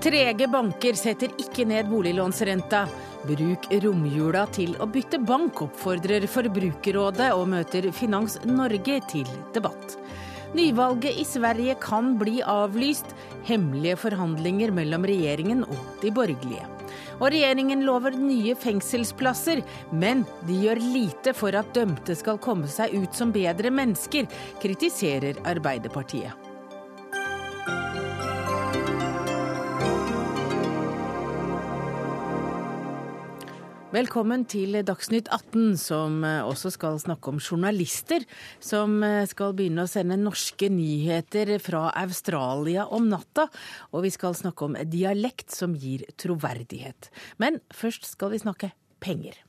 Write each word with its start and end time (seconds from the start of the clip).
Trege 0.00 0.46
banker 0.48 0.96
setter 0.96 1.30
ikke 1.38 1.66
ned 1.68 1.90
boliglånsrenta. 1.90 2.86
Bruk 3.28 3.66
romjula 3.84 4.46
til 4.48 4.72
å 4.80 4.88
bytte 4.88 5.20
bank, 5.22 5.60
oppfordrer 5.66 6.24
Forbrukerrådet 6.24 7.28
og 7.36 7.44
møter 7.52 7.90
Finans 7.92 8.38
Norge 8.48 8.96
til 9.12 9.28
debatt. 9.52 9.98
Nyvalget 10.56 11.20
i 11.20 11.28
Sverige 11.28 11.76
kan 11.84 12.16
bli 12.18 12.40
avlyst. 12.40 13.12
Hemmelige 13.46 14.00
forhandlinger 14.08 14.72
mellom 14.74 15.04
regjeringen 15.06 15.66
og 15.68 15.78
de 16.02 16.16
borgerlige. 16.16 16.79
Og 17.20 17.28
regjeringen 17.34 17.84
lover 17.84 18.16
nye 18.16 18.56
fengselsplasser, 18.58 19.60
men 19.92 20.24
de 20.48 20.56
gjør 20.64 20.80
lite 20.80 21.36
for 21.36 21.56
at 21.58 21.74
dømte 21.76 22.16
skal 22.16 22.40
komme 22.42 22.70
seg 22.70 22.96
ut 22.96 23.16
som 23.16 23.34
bedre 23.34 23.72
mennesker, 23.74 24.28
kritiserer 24.62 25.40
Arbeiderpartiet. 25.48 26.39
Velkommen 33.90 34.44
til 34.46 34.76
Dagsnytt 34.86 35.26
18, 35.34 35.72
som 35.74 36.20
eh, 36.22 36.44
også 36.46 36.70
skal 36.70 37.00
snakke 37.02 37.32
om 37.32 37.40
journalister 37.42 38.22
som 38.62 39.00
eh, 39.02 39.24
skal 39.26 39.50
begynne 39.58 39.82
å 39.82 39.90
sende 39.90 40.14
norske 40.14 40.68
nyheter 40.70 41.56
fra 41.58 41.88
Australia 41.98 42.84
om 42.86 43.08
natta. 43.10 43.48
Og 43.90 44.06
vi 44.06 44.14
skal 44.14 44.38
snakke 44.38 44.68
om 44.68 44.78
dialekt 44.86 45.50
som 45.50 45.74
gir 45.74 46.06
troverdighet. 46.14 47.10
Men 47.42 47.58
først 47.74 48.06
skal 48.12 48.30
vi 48.36 48.44
snakke 48.44 48.70
penger. 49.02 49.42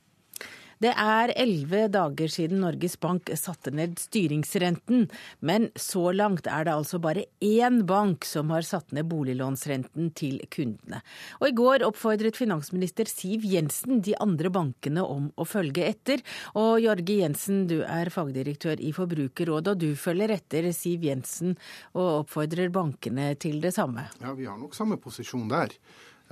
Det 0.82 0.90
er 0.98 1.30
elleve 1.38 1.84
dager 1.94 2.30
siden 2.32 2.58
Norges 2.64 2.96
Bank 2.98 3.28
satte 3.38 3.70
ned 3.70 4.00
styringsrenten, 4.02 5.04
men 5.38 5.68
så 5.78 6.08
langt 6.10 6.48
er 6.50 6.66
det 6.66 6.74
altså 6.74 6.98
bare 7.02 7.22
én 7.44 7.84
bank 7.86 8.26
som 8.26 8.50
har 8.50 8.66
satt 8.66 8.90
ned 8.96 9.06
boliglånsrenten 9.12 10.10
til 10.18 10.40
kundene. 10.50 10.98
Og 11.38 11.52
i 11.52 11.54
går 11.60 11.86
oppfordret 11.86 12.38
finansminister 12.38 13.06
Siv 13.06 13.46
Jensen 13.46 14.02
de 14.02 14.16
andre 14.18 14.50
bankene 14.50 15.06
om 15.06 15.30
å 15.38 15.46
følge 15.46 15.86
etter. 15.86 16.24
Og 16.58 16.80
Jorge 16.82 17.20
Jensen, 17.20 17.68
du 17.70 17.84
er 17.86 18.10
fagdirektør 18.10 18.82
i 18.82 18.90
Forbrukerrådet, 18.96 19.76
og 19.76 19.84
du 19.84 19.94
følger 19.94 20.34
etter 20.34 20.72
Siv 20.74 21.06
Jensen 21.06 21.54
og 21.94 22.24
oppfordrer 22.24 22.74
bankene 22.74 23.36
til 23.38 23.62
det 23.62 23.76
samme. 23.78 24.08
Ja, 24.18 24.34
vi 24.34 24.50
har 24.50 24.58
nok 24.58 24.74
samme 24.74 24.98
posisjon 24.98 25.46
der. 25.52 25.78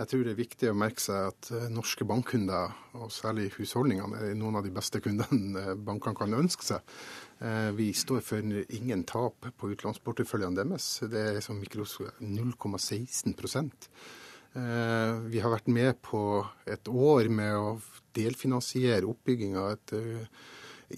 Jeg 0.01 0.09
tror 0.09 0.23
det 0.25 0.31
er 0.33 0.39
viktig 0.39 0.69
å 0.71 0.77
merke 0.81 1.03
seg 1.05 1.27
at 1.29 1.49
eh, 1.53 1.67
norske 1.69 2.07
bankkunder, 2.09 2.71
og 2.97 3.11
særlig 3.13 3.51
husholdningene, 3.59 4.17
er 4.31 4.39
noen 4.39 4.57
av 4.57 4.65
de 4.65 4.73
beste 4.73 4.97
kundene 5.05 5.61
eh, 5.61 5.75
bankene 5.77 6.17
kan 6.17 6.33
ønske 6.39 6.65
seg. 6.65 6.81
Eh, 7.45 7.69
vi 7.77 7.91
står 7.97 8.21
for 8.25 8.41
ingen 8.41 9.05
tap 9.09 9.47
på 9.61 9.71
utlånsporteføljene 9.75 10.57
deres. 10.63 10.87
Det 11.05 11.21
er 11.35 11.41
som 11.45 11.61
0,16% 11.61 13.91
Vi 15.31 15.39
har 15.45 15.53
vært 15.53 15.69
med 15.71 15.95
på 16.03 16.43
et 16.67 16.89
år 16.89 17.29
med 17.31 17.55
å 17.55 17.79
delfinansiere 18.17 19.07
oppbygginga 19.07 19.77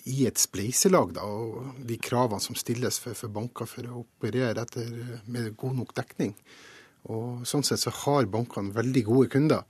i 0.09 0.25
et 0.25 0.39
spleiselag, 0.41 1.12
da, 1.19 1.27
og 1.27 1.83
de 1.91 1.98
kravene 2.00 2.41
som 2.41 2.56
stilles 2.56 2.97
for, 3.03 3.12
for 3.19 3.28
banker 3.34 3.66
for 3.69 3.84
å 3.91 4.06
operere 4.06 4.62
etter, 4.62 4.89
med 5.27 5.56
god 5.59 5.75
nok 5.83 5.92
dekning. 5.98 6.33
Og 7.12 7.46
Sånn 7.48 7.64
sett 7.66 7.82
så 7.82 7.92
har 8.05 8.30
bankene 8.32 8.74
veldig 8.74 9.05
gode 9.08 9.32
kunder. 9.32 9.66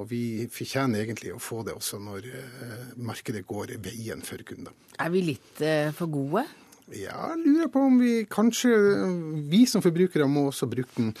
Og 0.00 0.08
vi 0.08 0.48
fortjener 0.52 1.02
egentlig 1.02 1.34
å 1.34 1.40
få 1.42 1.60
det 1.66 1.74
også 1.76 1.98
når 2.00 2.28
eh, 2.32 2.84
markedet 3.04 3.44
går 3.48 3.74
veien 3.84 4.22
for 4.24 4.40
kunder. 4.48 4.72
Er 5.00 5.12
vi 5.12 5.24
litt 5.26 5.60
eh, 5.60 5.90
for 5.96 6.08
gode? 6.12 6.46
Ja, 6.92 7.32
jeg 7.32 7.44
lurer 7.44 7.68
på 7.72 7.82
om 7.86 7.98
vi 8.00 8.24
kanskje 8.28 8.72
Vi 9.48 9.62
som 9.70 9.84
forbrukere 9.84 10.26
må 10.28 10.48
også 10.50 10.66
bruke 10.68 10.96
den 10.96 11.12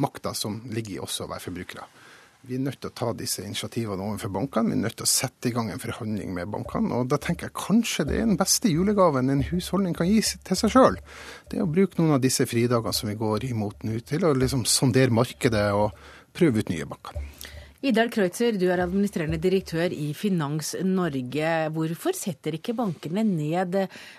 makta 0.00 0.32
som 0.34 0.60
ligger 0.72 0.96
i 0.96 1.02
oss 1.04 1.20
å 1.20 1.28
være 1.30 1.44
forbrukere. 1.44 1.84
Vi 2.48 2.56
er 2.56 2.62
nødt 2.64 2.78
til 2.80 2.88
å 2.88 2.94
ta 2.96 3.10
disse 3.12 3.42
initiativene 3.44 4.00
overfor 4.00 4.32
bankene. 4.32 4.72
Vi 4.72 4.78
er 4.78 4.84
nødt 4.86 4.96
til 4.96 5.04
å 5.04 5.10
sette 5.12 5.50
i 5.50 5.52
gang 5.52 5.68
en 5.68 5.82
forhandling 5.82 6.32
med 6.32 6.48
bankene. 6.54 6.96
Og 6.96 7.10
da 7.12 7.18
tenker 7.20 7.50
jeg 7.50 7.56
kanskje 7.58 8.06
det 8.08 8.16
er 8.16 8.30
den 8.30 8.40
beste 8.40 8.72
julegaven 8.72 9.28
en 9.28 9.44
husholdning 9.50 9.96
kan 9.98 10.08
gi 10.08 10.22
til 10.48 10.56
seg 10.56 10.72
sjøl. 10.72 10.96
Det 11.52 11.60
er 11.60 11.66
å 11.66 11.74
bruke 11.74 12.00
noen 12.00 12.16
av 12.16 12.24
disse 12.24 12.48
fridagene 12.48 12.96
som 12.96 13.12
vi 13.12 13.18
går 13.20 13.44
imot 13.50 13.84
nå, 13.84 14.00
til 14.08 14.24
å 14.24 14.32
liksom 14.32 14.64
sondere 14.64 15.12
markedet 15.12 15.68
og 15.76 15.92
prøve 16.32 16.64
ut 16.64 16.72
nye 16.72 16.88
banker. 16.88 17.20
Idar 17.80 18.10
Kreutzer, 18.12 18.56
du 18.60 18.66
er 18.68 18.82
administrerende 18.84 19.38
direktør 19.40 19.92
i 19.92 20.10
Finans 20.16 20.74
Norge. 20.84 21.52
Hvorfor 21.72 22.16
setter 22.16 22.56
ikke 22.56 22.76
bankene 22.76 23.24
ned 23.24 23.78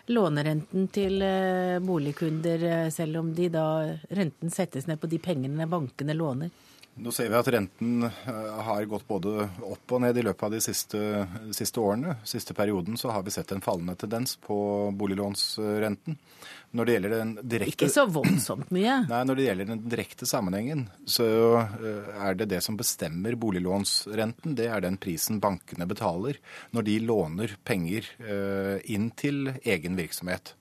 lånerenten 0.10 0.88
til 0.94 1.22
eh, 1.26 1.78
boligkunder, 1.86 2.66
eh, 2.66 2.90
selv 2.94 3.22
om 3.22 3.30
de 3.38 3.52
da, 3.54 3.68
renten 4.18 4.54
settes 4.54 4.90
ned 4.90 5.02
på 5.02 5.10
de 5.10 5.22
pengene 5.22 5.70
bankene 5.70 6.18
låner? 6.18 6.50
Nå 7.00 7.12
ser 7.16 7.30
vi 7.32 7.38
at 7.40 7.48
renten 7.48 8.04
eh, 8.04 8.58
har 8.68 8.84
gått 8.92 9.08
både 9.08 9.46
opp 9.64 9.94
og 9.96 10.02
ned 10.04 10.18
i 10.20 10.24
løpet 10.26 10.44
av 10.44 10.52
de 10.52 10.60
siste, 10.64 11.00
siste 11.56 11.80
årene. 11.80 12.18
Siste 12.28 12.54
perioden 12.58 13.00
så 13.00 13.14
har 13.16 13.24
vi 13.24 13.32
sett 13.32 13.54
en 13.56 13.64
fallende 13.64 13.96
tendens 13.96 14.36
på 14.44 14.58
boliglånsrenten. 15.00 16.18
Når 16.76 16.88
det 16.88 16.96
gjelder 16.98 17.16
den 17.16 17.34
direkte... 17.42 17.88
Ikke 17.88 17.94
så 17.96 18.06
voldsomt 18.12 18.74
mye? 18.76 18.98
Nei, 19.12 19.24
når 19.28 19.40
det 19.40 19.48
gjelder 19.48 19.72
den 19.72 19.84
direkte 19.94 20.28
sammenhengen, 20.28 20.86
så 21.08 21.28
eh, 21.64 22.14
er 22.28 22.36
det 22.40 22.52
det 22.52 22.62
som 22.68 22.80
bestemmer 22.80 23.40
boliglånsrenten. 23.40 24.60
Det 24.60 24.68
er 24.68 24.84
den 24.84 25.00
prisen 25.00 25.40
bankene 25.44 25.88
betaler 25.88 26.44
når 26.76 26.90
de 26.92 27.02
låner 27.08 27.56
penger 27.68 28.12
eh, 28.20 28.78
inn 28.92 29.14
til 29.16 29.54
egen 29.64 29.96
virksomhet. 30.00 30.58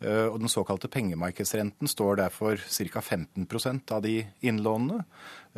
Og 0.00 0.38
Den 0.40 0.48
såkalte 0.48 0.88
pengemarkedsrenten 0.88 1.84
står 1.92 2.22
derfor 2.22 2.56
ca. 2.56 3.02
15% 3.04 3.92
av 3.92 4.00
de 4.00 4.14
innlånene. 4.48 5.02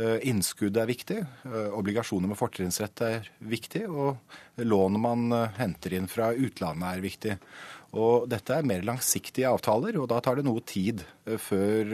Eh, 0.00 0.22
innskudd 0.24 0.78
er 0.80 0.88
viktig, 0.88 1.18
eh, 1.20 1.72
obligasjoner 1.76 2.30
med 2.30 2.38
fortrinnsrett 2.40 3.00
er 3.04 3.26
viktig, 3.44 3.84
og 3.92 4.16
lånet 4.64 5.00
man 5.04 5.26
eh, 5.36 5.50
henter 5.58 5.92
inn 5.98 6.08
fra 6.08 6.30
utlandet 6.32 6.86
er 6.88 7.02
viktig. 7.04 7.34
Og 8.00 8.24
dette 8.32 8.56
er 8.56 8.64
mer 8.64 8.80
langsiktige 8.88 9.50
avtaler, 9.52 9.98
og 10.00 10.08
da 10.08 10.22
tar 10.24 10.40
det 10.40 10.46
noe 10.46 10.62
tid 10.64 11.02
før 11.36 11.90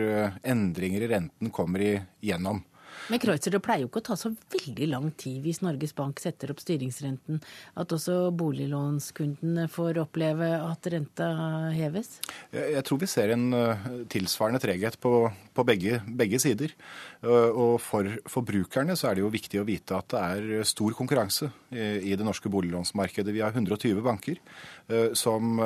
endringer 0.47 1.03
i 1.03 1.09
renten 1.11 1.51
kommer 1.51 1.83
igjennom. 1.83 2.61
Men 3.09 3.21
Kreutzer, 3.23 3.55
det 3.55 3.63
pleier 3.65 3.85
jo 3.85 3.89
ikke 3.89 4.03
å 4.03 4.07
ta 4.11 4.17
så 4.21 4.31
veldig 4.53 4.89
lang 4.91 5.09
tid 5.17 5.41
hvis 5.45 5.63
Norges 5.65 5.95
Bank 5.97 6.21
setter 6.21 6.53
opp 6.53 6.61
styringsrenten, 6.61 7.41
at 7.81 7.95
også 7.95 8.29
boliglånskundene 8.37 9.65
får 9.73 10.01
oppleve 10.03 10.51
at 10.61 10.89
renta 10.93 11.29
heves? 11.73 12.19
Jeg 12.53 12.85
tror 12.85 13.01
vi 13.01 13.11
ser 13.11 13.33
en 13.35 13.47
eh, 13.57 13.87
tilsvarende 14.13 14.61
treghet 14.63 14.99
på, 15.01 15.15
på 15.57 15.67
begge, 15.69 16.03
begge, 16.21 16.41
sider. 16.43 16.75
Eh, 17.23 17.49
og 17.49 17.79
for 17.83 18.13
forbrukerne 18.29 18.97
så 18.99 19.11
er 19.11 19.19
det 19.19 19.25
jo 19.25 19.33
viktig 19.33 19.63
å 19.63 19.69
vite 19.69 19.97
at 19.97 20.13
det 20.13 20.25
er 20.29 20.69
stor 20.69 20.97
konkurranse 20.97 21.51
i 21.73 22.15
det 22.17 22.25
norske 22.25 22.51
boliglånsmarkedet. 22.53 23.33
Vi 23.35 23.43
har 23.45 23.57
120 23.57 24.05
banker 24.05 24.41
eh, 24.89 25.15
som 25.17 25.61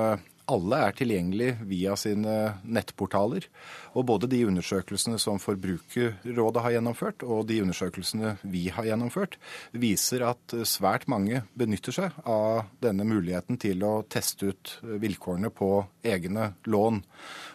alle 0.50 0.78
er 0.86 0.94
tilgjengelig 0.97 1.53
via 1.69 1.94
sine 1.98 2.34
nettportaler. 2.64 3.47
Og 3.94 4.06
både 4.08 4.28
de 4.30 4.41
undersøkelsene 4.48 5.19
som 5.22 5.38
Forbrukerrådet 5.42 6.64
har 6.64 6.75
gjennomført, 6.76 7.22
og 7.22 7.47
de 7.48 7.60
undersøkelsene 7.62 8.36
vi 8.42 8.66
har 8.75 8.88
gjennomført, 8.88 9.38
viser 9.70 10.26
at 10.32 10.56
svært 10.69 11.06
mange 11.10 11.44
benytter 11.58 11.94
seg 11.94 12.19
av 12.26 12.66
denne 12.82 13.06
muligheten 13.08 13.60
til 13.62 13.84
å 13.86 13.94
teste 14.10 14.52
ut 14.52 14.76
vilkårene 14.82 15.52
på 15.54 15.72
egne 16.02 16.52
lån. 16.66 17.02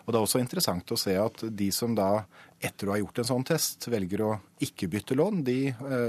Og 0.06 0.14
Det 0.14 0.18
er 0.18 0.24
også 0.24 0.44
interessant 0.44 0.92
å 0.92 1.00
se 1.00 1.18
at 1.20 1.44
de 1.44 1.72
som 1.76 1.96
da 1.98 2.24
etter 2.64 2.88
å 2.88 2.96
ha 2.96 3.02
gjort 3.02 3.20
en 3.22 3.32
sånn 3.36 3.46
test, 3.46 3.90
velger 3.92 4.24
å 4.26 4.32
ikke 4.64 4.88
bytte 4.90 5.16
lån. 5.18 5.44
De, 5.46 5.58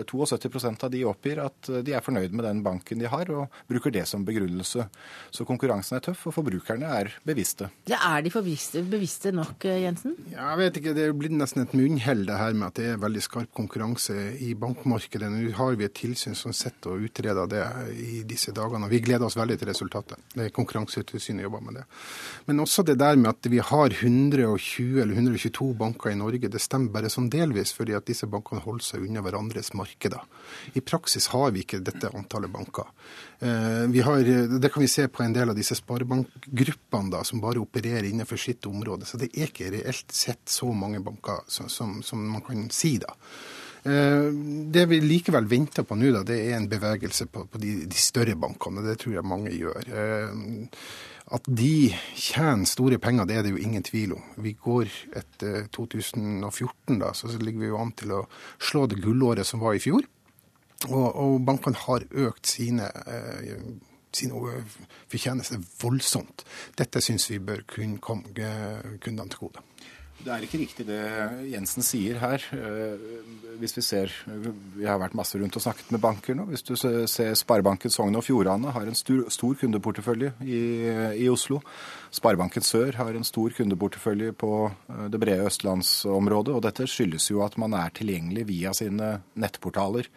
72 0.09 0.65
eh, 0.65 0.77
av 0.85 0.93
de 0.93 1.03
oppgir 1.09 1.41
at 1.43 1.71
de 1.85 1.95
er 1.97 2.05
fornøyd 2.05 2.35
med 2.37 2.47
den 2.47 2.63
banken 2.65 3.01
de 3.01 3.09
har, 3.11 3.31
og 3.35 3.61
bruker 3.69 3.93
det 3.95 4.05
som 4.09 4.25
begrunnelse. 4.27 4.87
Så 5.35 5.47
konkurransen 5.49 5.99
er 5.99 6.05
tøff, 6.05 6.27
og 6.31 6.37
forbrukerne 6.39 6.89
er 7.01 7.13
bevisste. 7.27 7.71
Ja, 7.91 7.99
Er 8.09 8.23
de 8.23 8.31
bevisste, 8.33 8.83
bevisste 8.83 9.33
nok, 9.33 9.65
eh, 9.65 9.83
Jensen? 9.85 10.17
Ja, 10.33 10.55
jeg 10.55 10.59
vet 10.59 10.81
ikke, 10.81 10.95
Det 10.95 11.19
blir 11.19 11.31
nesten 11.31 11.63
et 11.63 11.75
munnhell 11.75 12.25
det 12.27 12.39
her 12.39 12.55
med 12.55 12.69
at 12.69 12.75
det 12.75 12.87
er 12.93 12.97
veldig 12.97 13.23
skarp 13.23 13.53
konkurranse 13.55 14.17
i 14.41 14.55
bankmarkedet. 14.55 15.31
Nå 15.31 15.53
har 15.53 15.77
vi 15.77 15.85
et 15.85 15.95
tilsyn 15.95 16.35
som 16.35 16.53
sitter 16.53 16.91
og 16.95 17.05
utreder 17.05 17.47
det 17.49 17.65
i 17.99 18.23
disse 18.23 18.53
dagene. 18.53 18.85
og 18.85 18.91
Vi 18.91 19.01
gleder 19.01 19.27
oss 19.27 19.37
veldig 19.37 19.59
til 19.59 19.69
resultatet. 19.69 20.19
Det 20.35 20.47
er 20.47 20.51
Konkurransetilsynet 20.51 21.43
jobber 21.43 21.61
med 21.61 21.75
det. 21.75 21.85
Men 22.47 22.61
også 22.61 22.85
det 22.85 22.99
der 22.99 23.17
med 23.17 23.31
at 23.31 23.51
vi 23.51 23.59
har 23.59 23.91
120 23.91 25.03
eller 25.03 25.15
122 25.15 25.75
banker 25.75 26.11
i 26.11 26.15
Norge 26.15 26.29
Norge. 26.29 26.49
Det 26.53 26.61
stemmer 26.61 26.93
bare 26.93 27.11
sånn 27.11 27.31
delvis, 27.31 27.73
fordi 27.73 27.95
at 27.97 28.07
disse 28.07 28.27
bankene 28.27 28.38
holder 28.43 28.85
seg 28.85 29.05
unna 29.07 29.23
hverandres 29.25 29.73
markeder. 29.77 30.23
I 30.79 30.81
praksis 30.81 31.29
har 31.35 31.53
vi 31.55 31.65
ikke 31.65 31.83
dette 31.85 32.11
antallet 32.15 32.53
banker. 32.53 32.89
Eh, 33.41 33.99
har, 34.05 34.33
det 34.59 34.73
kan 34.73 34.83
vi 34.83 34.91
se 34.91 35.09
på 35.09 35.23
en 35.23 35.35
del 35.37 35.51
av 35.53 35.59
disse 35.59 35.77
sparebankgruppene 35.79 37.23
som 37.25 37.43
bare 37.43 37.63
opererer 37.63 38.09
innenfor 38.09 38.41
sitt 38.41 38.67
område. 38.67 39.07
Så 39.07 39.21
det 39.21 39.31
er 39.35 39.51
ikke 39.51 39.73
reelt 39.75 40.13
sett 40.15 40.47
så 40.49 40.71
mange 40.73 41.01
banker 41.05 41.45
som, 41.49 41.69
som, 41.69 41.99
som 42.03 42.23
man 42.25 42.45
kan 42.47 42.69
si. 42.71 42.97
da. 43.03 43.15
Det 43.89 44.85
vi 44.91 44.99
likevel 45.01 45.47
venter 45.49 45.87
på 45.87 45.97
nå, 45.97 46.11
da, 46.13 46.25
det 46.27 46.39
er 46.49 46.57
en 46.57 46.67
bevegelse 46.69 47.29
på, 47.33 47.47
på 47.49 47.61
de, 47.63 47.75
de, 47.89 48.01
større 48.01 48.35
bankene. 48.37 48.83
Det 48.85 48.99
tror 49.01 49.15
jeg 49.17 49.31
mange 49.31 49.55
gjør. 49.55 49.93
At 51.35 51.45
de 51.45 51.91
tjener 52.17 52.69
store 52.69 52.99
penger, 53.03 53.27
det 53.29 53.37
er 53.37 53.43
det 53.45 53.53
jo 53.53 53.61
ingen 53.61 53.85
tvil 53.85 54.15
om. 54.17 54.23
Vi 54.41 54.55
går 54.57 54.89
etter 55.19 55.67
2014, 55.75 56.99
da, 57.03 57.13
så 57.13 57.29
ligger 57.37 57.61
vi 57.61 57.73
jo 57.73 57.81
an 57.81 57.93
til 57.99 58.15
å 58.17 58.23
slå 58.57 58.87
det 58.89 59.03
gullåret 59.05 59.47
som 59.47 59.61
var 59.61 59.77
i 59.77 59.83
fjor. 59.83 60.07
Og, 60.89 61.07
og 61.09 61.39
bankene 61.45 61.81
har 61.89 62.07
økt 62.25 62.49
sine 62.49 62.87
sin 64.15 64.33
fortjeneste 65.09 65.59
voldsomt. 65.83 66.45
Dette 66.79 67.03
syns 67.05 67.29
vi 67.31 67.41
bør 67.45 67.65
kunne 67.69 68.01
komme 68.03 68.33
kundene 69.03 69.29
til 69.29 69.43
gode. 69.45 69.68
Det 70.19 70.33
er 70.35 70.45
ikke 70.45 70.59
riktig 70.59 70.85
det 70.89 71.03
Jensen 71.53 71.85
sier 71.87 72.19
her. 72.19 72.43
Eh, 72.55 73.05
hvis 73.59 73.77
Vi 73.79 73.83
ser, 73.83 74.13
vi 74.75 74.87
har 74.87 74.99
vært 74.99 75.15
masse 75.19 75.39
rundt 75.39 75.57
og 75.59 75.63
snakket 75.63 75.93
med 75.95 76.03
banker 76.03 76.35
nå. 76.35 76.47
Hvis 76.51 76.65
du 76.67 76.75
ser 76.77 77.35
Sparebanken 77.39 77.91
Sogn 77.91 78.19
og 78.19 78.25
Fjordane 78.27 78.73
har 78.75 78.87
en 78.87 78.99
stor, 78.99 79.25
stor 79.31 79.55
kundeportefølje 79.59 80.33
i, 80.43 80.61
i, 81.23 81.29
Oslo. 81.31 81.61
Sparebanken 82.15 82.67
Sør 82.67 82.99
har 82.99 83.15
en 83.15 83.27
stor 83.27 83.55
kundeportefølje 83.55 84.35
på 84.39 84.53
eh, 84.67 85.07
det 85.13 85.23
brede 85.23 85.47
østlandsområdet. 85.51 86.55
Og 86.55 86.63
dette 86.67 86.89
skyldes 86.91 87.31
jo 87.31 87.45
at 87.47 87.59
man 87.59 87.77
er 87.79 87.95
tilgjengelig 87.95 88.49
via 88.51 88.75
sine 88.75 89.19
nettportaler. 89.39 90.11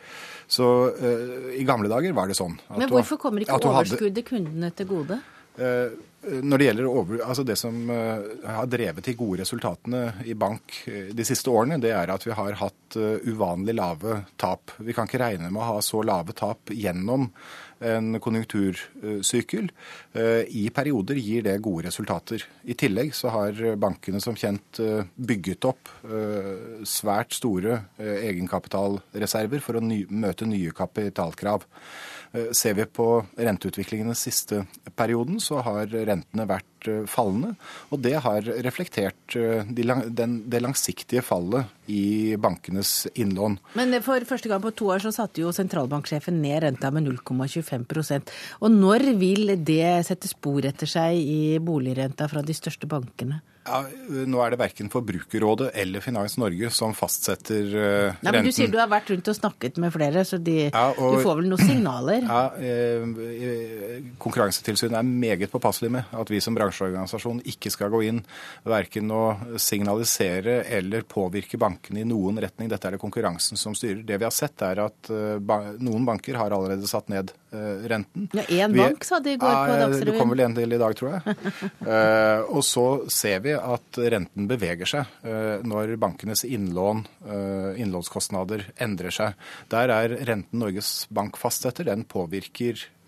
Så 0.52 0.68
uh, 0.92 1.52
i 1.56 1.64
gamle 1.68 1.90
dager 1.92 2.14
var 2.18 2.28
det 2.28 2.36
sånn. 2.40 2.58
Men 2.76 2.90
hvorfor 2.92 3.20
kommer 3.22 3.44
ikke 3.44 3.60
overskuddet 3.62 4.26
kundene 4.28 4.72
til 4.76 4.90
gode? 4.90 5.22
Uh, 5.60 5.94
når 6.22 6.62
det 6.62 6.66
gjelder 6.68 6.88
over, 6.90 7.22
altså 7.26 7.44
det 7.48 7.56
som 7.58 7.78
uh, 7.90 8.22
har 8.46 8.68
drevet 8.70 9.06
de 9.08 9.16
gode 9.18 9.42
resultatene 9.42 10.04
i 10.30 10.36
bank 10.38 10.76
uh, 10.86 11.10
de 11.18 11.26
siste 11.26 11.50
årene, 11.50 11.80
det 11.82 11.96
er 11.98 12.14
at 12.14 12.26
vi 12.28 12.36
har 12.38 12.60
hatt 12.62 12.78
uvanlig 13.24 13.74
lave 13.78 14.18
tap. 14.42 14.74
Vi 14.84 14.94
kan 14.94 15.08
ikke 15.08 15.22
regne 15.22 15.48
med 15.48 15.62
å 15.64 15.70
ha 15.70 15.84
så 15.86 16.02
lave 16.04 16.36
tap 16.36 16.74
gjennom 16.76 17.30
en 17.82 18.20
konjunktursykkel. 18.22 19.70
I 20.52 20.64
perioder 20.76 21.18
gir 21.24 21.46
det 21.48 21.56
gode 21.64 21.88
resultater. 21.88 22.44
I 22.68 22.76
tillegg 22.76 23.16
så 23.16 23.32
har 23.32 23.64
bankene 23.80 24.20
som 24.22 24.36
kjent 24.36 24.82
bygget 25.16 25.70
opp 25.72 25.90
svært 26.84 27.40
store 27.40 27.80
egenkapitalreserver 27.98 29.64
for 29.64 29.80
å 29.80 29.86
møte 29.88 30.52
nye 30.52 30.76
kapitalkrav. 30.76 31.64
Eh, 32.34 32.52
ser 32.52 32.74
vi 32.74 32.86
på 32.86 33.06
renteutviklingen 33.36 34.08
den 34.08 34.16
siste 34.16 34.64
perioden, 34.96 35.40
så 35.44 35.60
har 35.66 35.92
rentene 35.92 36.46
vært 36.48 36.88
eh, 36.88 37.04
fallende. 37.10 37.58
Og 37.92 38.00
det 38.06 38.14
har 38.24 38.48
reflektert 38.64 39.36
eh, 39.36 39.68
det 39.68 40.62
langsiktige 40.64 41.24
fallet 41.28 41.92
i 41.92 42.38
bankenes 42.40 43.10
innlån. 43.20 43.60
Men 43.76 44.00
for 44.06 44.24
første 44.30 44.52
gang 44.52 44.64
på 44.64 44.72
to 44.80 44.94
år 44.96 45.04
så 45.04 45.12
satte 45.16 45.44
jo 45.44 45.52
sentralbanksjefen 45.56 46.40
ned 46.40 46.64
renta 46.64 46.92
med 46.94 47.10
0,25% 47.10 48.32
Og 48.62 48.72
når 48.72 49.12
vil 49.20 49.58
det 49.60 50.06
sette 50.08 50.32
spor 50.32 50.64
etter 50.70 50.88
seg 50.88 51.20
i 51.20 51.60
boligrenta 51.60 52.30
fra 52.32 52.46
de 52.46 52.56
største 52.56 52.88
bankene? 52.88 53.42
Ja, 53.62 53.84
nå 54.10 54.40
er 54.42 54.54
det 54.54 54.58
verken 54.58 54.90
Forbrukerrådet 54.90 55.68
eller 55.78 56.02
Finans 56.02 56.34
Norge 56.42 56.72
som 56.74 56.96
fastsetter 56.98 57.68
uh, 57.70 57.82
renten. 57.84 58.26
Nei, 58.26 58.34
men 58.34 58.48
Du 58.48 58.56
sier 58.56 58.72
du 58.74 58.80
har 58.82 58.90
vært 58.90 59.12
rundt 59.14 59.30
og 59.30 59.38
snakket 59.38 59.78
med 59.84 59.94
flere, 59.94 60.24
så 60.26 60.40
de, 60.42 60.56
ja, 60.72 60.86
og, 60.96 61.18
du 61.20 61.26
får 61.26 61.38
vel 61.38 61.50
noen 61.52 61.62
signaler? 61.70 62.26
Ja, 62.26 62.42
eh, 62.58 64.00
Konkurransetilsynet 64.22 64.98
er 64.98 65.06
meget 65.06 65.54
påpasselig 65.54 65.92
med 65.94 66.16
at 66.18 66.34
vi 66.34 66.42
som 66.42 66.58
bransjeorganisasjon 66.58 67.44
ikke 67.54 67.70
skal 67.74 67.94
gå 67.94 68.02
inn 68.10 68.24
verken 68.66 69.14
å 69.14 69.22
signalisere 69.62 70.64
eller 70.66 71.06
påvirke 71.06 71.62
bankene 71.62 72.02
i 72.02 72.08
noen 72.10 72.42
retning. 72.42 72.72
Dette 72.72 72.90
er 72.90 72.98
det 72.98 73.04
konkurransen 73.04 73.62
som 73.62 73.78
styrer. 73.78 74.02
Det 74.08 74.18
vi 74.18 74.26
har 74.26 74.34
sett 74.34 74.66
er 74.66 74.88
at 74.88 75.14
uh, 75.14 75.38
ba 75.38 75.62
noen 75.78 76.10
banker 76.10 76.42
har 76.42 76.58
allerede 76.58 76.90
satt 76.90 77.14
ned 77.14 77.30
renten. 77.52 78.30
Ja, 78.32 78.44
Én 78.64 78.76
bank 78.78 79.04
sa 79.04 79.20
de 79.20 79.34
i 79.36 79.40
går 79.40 79.52
på 79.52 79.74
Dagsrevyen. 79.76 80.12
Det 80.12 80.20
kommer 80.20 80.38
vel 80.38 80.46
en 80.46 80.56
del 80.56 80.76
i 80.76 80.80
dag, 80.80 80.96
tror 80.96 81.18
jeg. 81.18 81.36
og 82.56 82.64
så 82.66 82.86
ser 83.12 83.44
vi 83.44 83.56
at 83.58 84.00
renten 84.14 84.48
beveger 84.50 84.90
seg 84.90 85.28
eh, 85.28 85.64
når 85.68 85.96
bankenes 86.02 86.46
innlån, 86.48 87.04
eh, 87.28 87.82
innlånskostnader 87.84 88.68
endrer 88.82 89.14
seg. 89.16 89.38
Der 89.72 89.92
er 89.94 90.16
renten 90.28 90.62
Norges 90.62 91.08
Bank 91.10 91.40
fastsetter. 91.42 91.88
Den 91.90 92.06
påvirker 92.10 92.80
eh, 92.80 93.01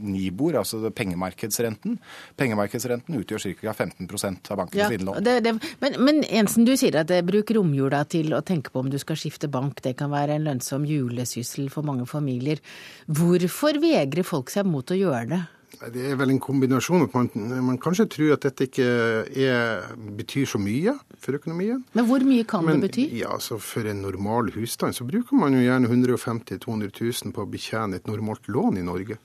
Nibor, 0.00 0.58
altså 0.60 0.90
pengemarkedsrenten. 0.96 1.98
Pengemarkedsrenten 2.40 3.18
utgjør 3.20 3.46
ca. 3.60 3.74
15 3.74 4.08
av 4.50 4.60
bankenes 4.62 4.82
ja, 4.82 4.90
innlån. 4.96 5.22
Det, 5.24 5.36
det, 5.44 5.54
men, 5.82 5.98
men, 6.00 6.22
Jensen, 6.26 6.66
du 6.68 6.74
sier 6.78 7.00
at 7.02 7.10
det 7.10 7.22
bruk 7.28 7.52
romjula 7.56 8.02
til 8.10 8.34
å 8.36 8.42
tenke 8.46 8.72
på 8.72 8.84
om 8.84 8.90
du 8.92 8.98
skal 9.02 9.18
skifte 9.20 9.50
bank. 9.52 9.82
Det 9.84 9.96
kan 9.98 10.12
være 10.12 10.38
en 10.38 10.48
lønnsom 10.48 10.86
julesyssel 10.88 11.70
for 11.72 11.86
mange 11.86 12.08
familier. 12.10 12.62
Hvorfor 13.06 13.80
vegrer 13.82 14.26
folk 14.26 14.52
seg 14.52 14.68
mot 14.68 14.90
å 14.90 14.98
gjøre 14.98 15.26
det? 15.34 15.42
Det 15.80 16.02
er 16.10 16.16
vel 16.18 16.34
en 16.34 16.40
kombinasjon. 16.42 17.06
at 17.06 17.14
man, 17.14 17.30
man 17.64 17.78
kanskje 17.80 18.08
tror 18.10 18.34
at 18.34 18.44
dette 18.44 18.66
ikke 18.68 18.88
er, 19.30 19.86
betyr 20.18 20.48
så 20.50 20.60
mye 20.60 20.96
for 21.20 21.38
økonomien. 21.38 21.84
Men 21.96 22.08
hvor 22.08 22.24
mye 22.26 22.44
kan 22.48 22.66
Men, 22.66 22.80
det 22.80 22.90
bety? 22.90 23.06
Ja, 23.20 23.38
så 23.38 23.58
For 23.62 23.86
en 23.86 24.02
normal 24.02 24.50
husstand 24.56 24.98
så 24.98 25.06
bruker 25.08 25.38
man 25.38 25.54
jo 25.56 25.62
gjerne 25.64 25.88
150 25.88 26.58
000-200 26.58 26.90
000 27.24 27.36
på 27.36 27.44
å 27.44 27.50
betjene 27.50 28.00
et 28.00 28.10
normalt 28.10 28.48
lån 28.48 28.80
i 28.80 28.86
Norge. 28.86 29.20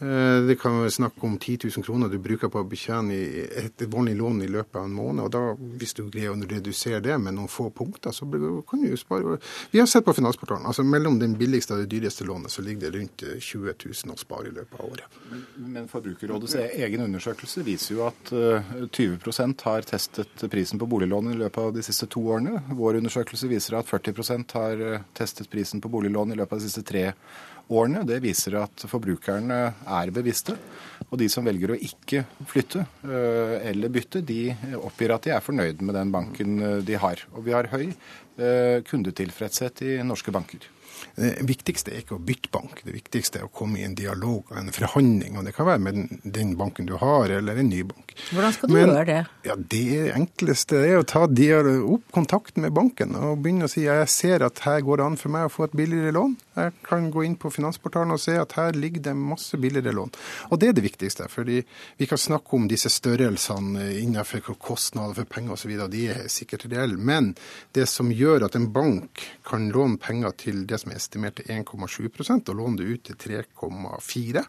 Eh, 0.00 0.42
det 0.48 0.56
kan 0.56 0.78
være 0.80 0.90
snakk 0.94 1.24
om 1.28 1.34
10 1.38 1.58
000 1.76 1.84
kroner 1.84 2.08
du 2.08 2.16
bruker 2.24 2.48
på 2.48 2.62
å 2.62 2.68
betjene 2.68 3.16
et 3.60 3.82
vanlig 3.92 4.14
lån 4.16 4.38
i 4.46 4.48
løpet 4.48 4.78
av 4.80 4.86
en 4.88 4.94
måned. 4.96 5.24
og 5.26 5.32
da, 5.34 5.42
Hvis 5.76 5.92
du 5.98 6.06
greier 6.08 6.32
å 6.32 6.40
redusere 6.40 7.02
det 7.04 7.18
med 7.20 7.36
noen 7.36 7.50
få 7.52 7.68
punkter, 7.70 8.14
så 8.16 8.24
kan 8.68 8.80
du 8.80 8.88
jo 8.88 8.96
spare 8.96 9.36
Vi 9.70 9.78
har 9.78 9.86
sett 9.86 10.04
på 10.04 10.14
Finansportalen. 10.16 10.66
altså 10.66 10.82
Mellom 10.82 11.18
den 11.18 11.36
billigste 11.36 11.74
og 11.74 11.84
det 11.84 11.90
dyreste 11.92 12.24
lånet 12.24 12.50
så 12.50 12.62
ligger 12.62 12.88
det 12.90 12.98
rundt 12.98 13.26
20 13.40 13.68
eh, 13.68 13.76
000 14.06 14.14
å 14.14 14.16
spare 14.16 14.48
i 14.48 14.54
løpet 14.56 14.80
av 14.80 14.86
året. 14.88 15.20
Men, 15.56 15.88
Forbrukerrådets 15.88 16.56
egen 16.56 17.04
undersøkelse 17.04 17.62
viser 17.66 17.94
jo 17.94 18.06
at 18.08 18.32
20 18.32 19.20
eh, 19.28 19.54
har 19.64 19.82
testet 19.82 20.48
prisen 20.50 20.78
på 20.78 20.88
boliglån 20.88 21.34
i 21.34 21.36
løpet 21.36 21.60
av 21.60 21.74
de 21.76 21.84
siste 21.84 22.08
to 22.08 22.24
årene. 22.24 22.62
Vår 22.72 23.02
undersøkelse 23.02 23.52
viser 23.52 23.76
at 23.76 23.86
40% 23.90 24.56
har 24.56 25.04
testet 25.12 25.50
prisen 25.50 25.80
på 25.80 25.92
boliglån 25.92 26.32
i 26.32 26.40
løpet 26.40 26.56
av 26.56 26.64
de 26.64 26.68
siste 26.70 26.88
tre 26.88 27.10
årene 27.10 27.49
årene. 27.70 28.04
Det 28.06 28.20
viser 28.22 28.58
at 28.60 28.84
forbrukerne 28.90 29.60
er 29.86 30.12
bevisste. 30.14 30.56
Og 31.10 31.18
de 31.18 31.26
som 31.32 31.46
velger 31.46 31.72
å 31.72 31.78
ikke 31.78 32.24
flytte 32.50 32.84
eh, 33.06 33.56
eller 33.70 33.92
bytte, 33.92 34.22
de 34.26 34.52
oppgir 34.78 35.14
at 35.14 35.26
de 35.26 35.34
er 35.34 35.44
fornøyd 35.44 35.82
med 35.82 35.96
den 35.98 36.12
banken 36.14 36.58
eh, 36.62 36.76
de 36.86 36.98
har. 37.00 37.24
Og 37.34 37.46
vi 37.46 37.54
har 37.56 37.70
høy 37.72 37.86
eh, 37.88 38.82
kundetilfredshet 38.86 39.82
i 39.86 39.96
norske 40.06 40.34
banker. 40.34 40.68
Det 41.16 41.32
viktigste 41.48 41.92
er 41.94 42.02
ikke 42.02 42.16
å 42.16 42.22
bytte 42.24 42.50
bank, 42.52 42.82
det 42.86 42.94
viktigste 42.94 43.40
er 43.40 43.46
å 43.46 43.52
komme 43.52 43.80
i 43.80 43.86
en 43.86 43.96
dialog 43.98 44.50
og 44.50 44.56
en 44.60 44.72
forhandling. 44.74 45.38
og 45.38 45.44
Det 45.46 45.54
kan 45.56 45.68
være 45.68 45.82
med 45.84 46.20
den, 46.24 46.56
banken 46.60 46.86
du 46.86 46.96
har, 47.00 47.30
eller 47.30 47.60
en 47.60 47.70
ny 47.70 47.82
bank. 47.88 48.14
Hvordan 48.30 48.52
skal 48.52 48.68
du 48.68 48.74
Men, 48.74 48.88
gjøre 48.88 49.06
det? 49.06 49.20
Ja, 49.44 49.56
Det 49.56 50.12
enkleste 50.14 50.82
er 50.86 50.98
å 50.98 51.06
ta 51.06 51.24
opp 51.24 52.12
kontakten 52.12 52.62
med 52.62 52.72
banken 52.72 53.14
og 53.16 53.42
begynne 53.42 53.68
å 53.68 53.70
si 53.70 53.84
jeg 53.86 54.08
ser 54.08 54.44
at 54.44 54.58
her 54.66 54.80
går 54.80 55.00
det 55.00 55.06
an 55.06 55.16
for 55.20 55.32
meg 55.32 55.46
å 55.46 55.52
få 55.52 55.68
et 55.68 55.76
billigere 55.76 56.12
lån. 56.12 56.36
Jeg 56.60 56.72
kan 56.84 57.10
gå 57.10 57.24
inn 57.24 57.36
på 57.40 57.50
Finansportalen 57.52 58.12
og 58.12 58.20
se 58.20 58.36
at 58.36 58.52
her 58.58 58.72
ligger 58.76 59.04
det 59.08 59.14
masse 59.16 59.56
billigere 59.60 59.94
lån. 59.96 60.12
Og 60.50 60.60
det 60.60 60.68
er 60.68 60.72
det 60.76 60.84
viktigste. 60.84 61.28
fordi 61.28 61.62
vi 61.96 62.06
kan 62.06 62.18
snakke 62.18 62.56
om 62.56 62.68
disse 62.68 62.90
størrelsene 62.90 63.90
innenfor 64.00 64.54
kostnader 64.58 65.14
for 65.14 65.24
penger 65.24 65.52
osv. 65.52 65.72
De 65.90 66.06
er 66.08 66.28
sikkert 66.28 66.66
reelle. 66.70 66.96
Men 66.96 67.34
det 67.72 67.86
som 67.88 68.10
gjør 68.12 68.46
at 68.46 68.56
en 68.56 68.70
bank 68.72 69.22
kan 69.46 69.68
låne 69.70 69.98
penger 69.98 70.34
til 70.36 70.66
det 70.66 70.80
som 70.80 70.89
er 70.90 71.00
estimert 71.00 71.38
til 71.38 71.48
1,7 71.50 72.10
og 72.50 72.54
låne 72.56 72.80
det 72.80 72.90
ut 72.90 73.06
til 73.08 73.40
3,4 73.46 74.44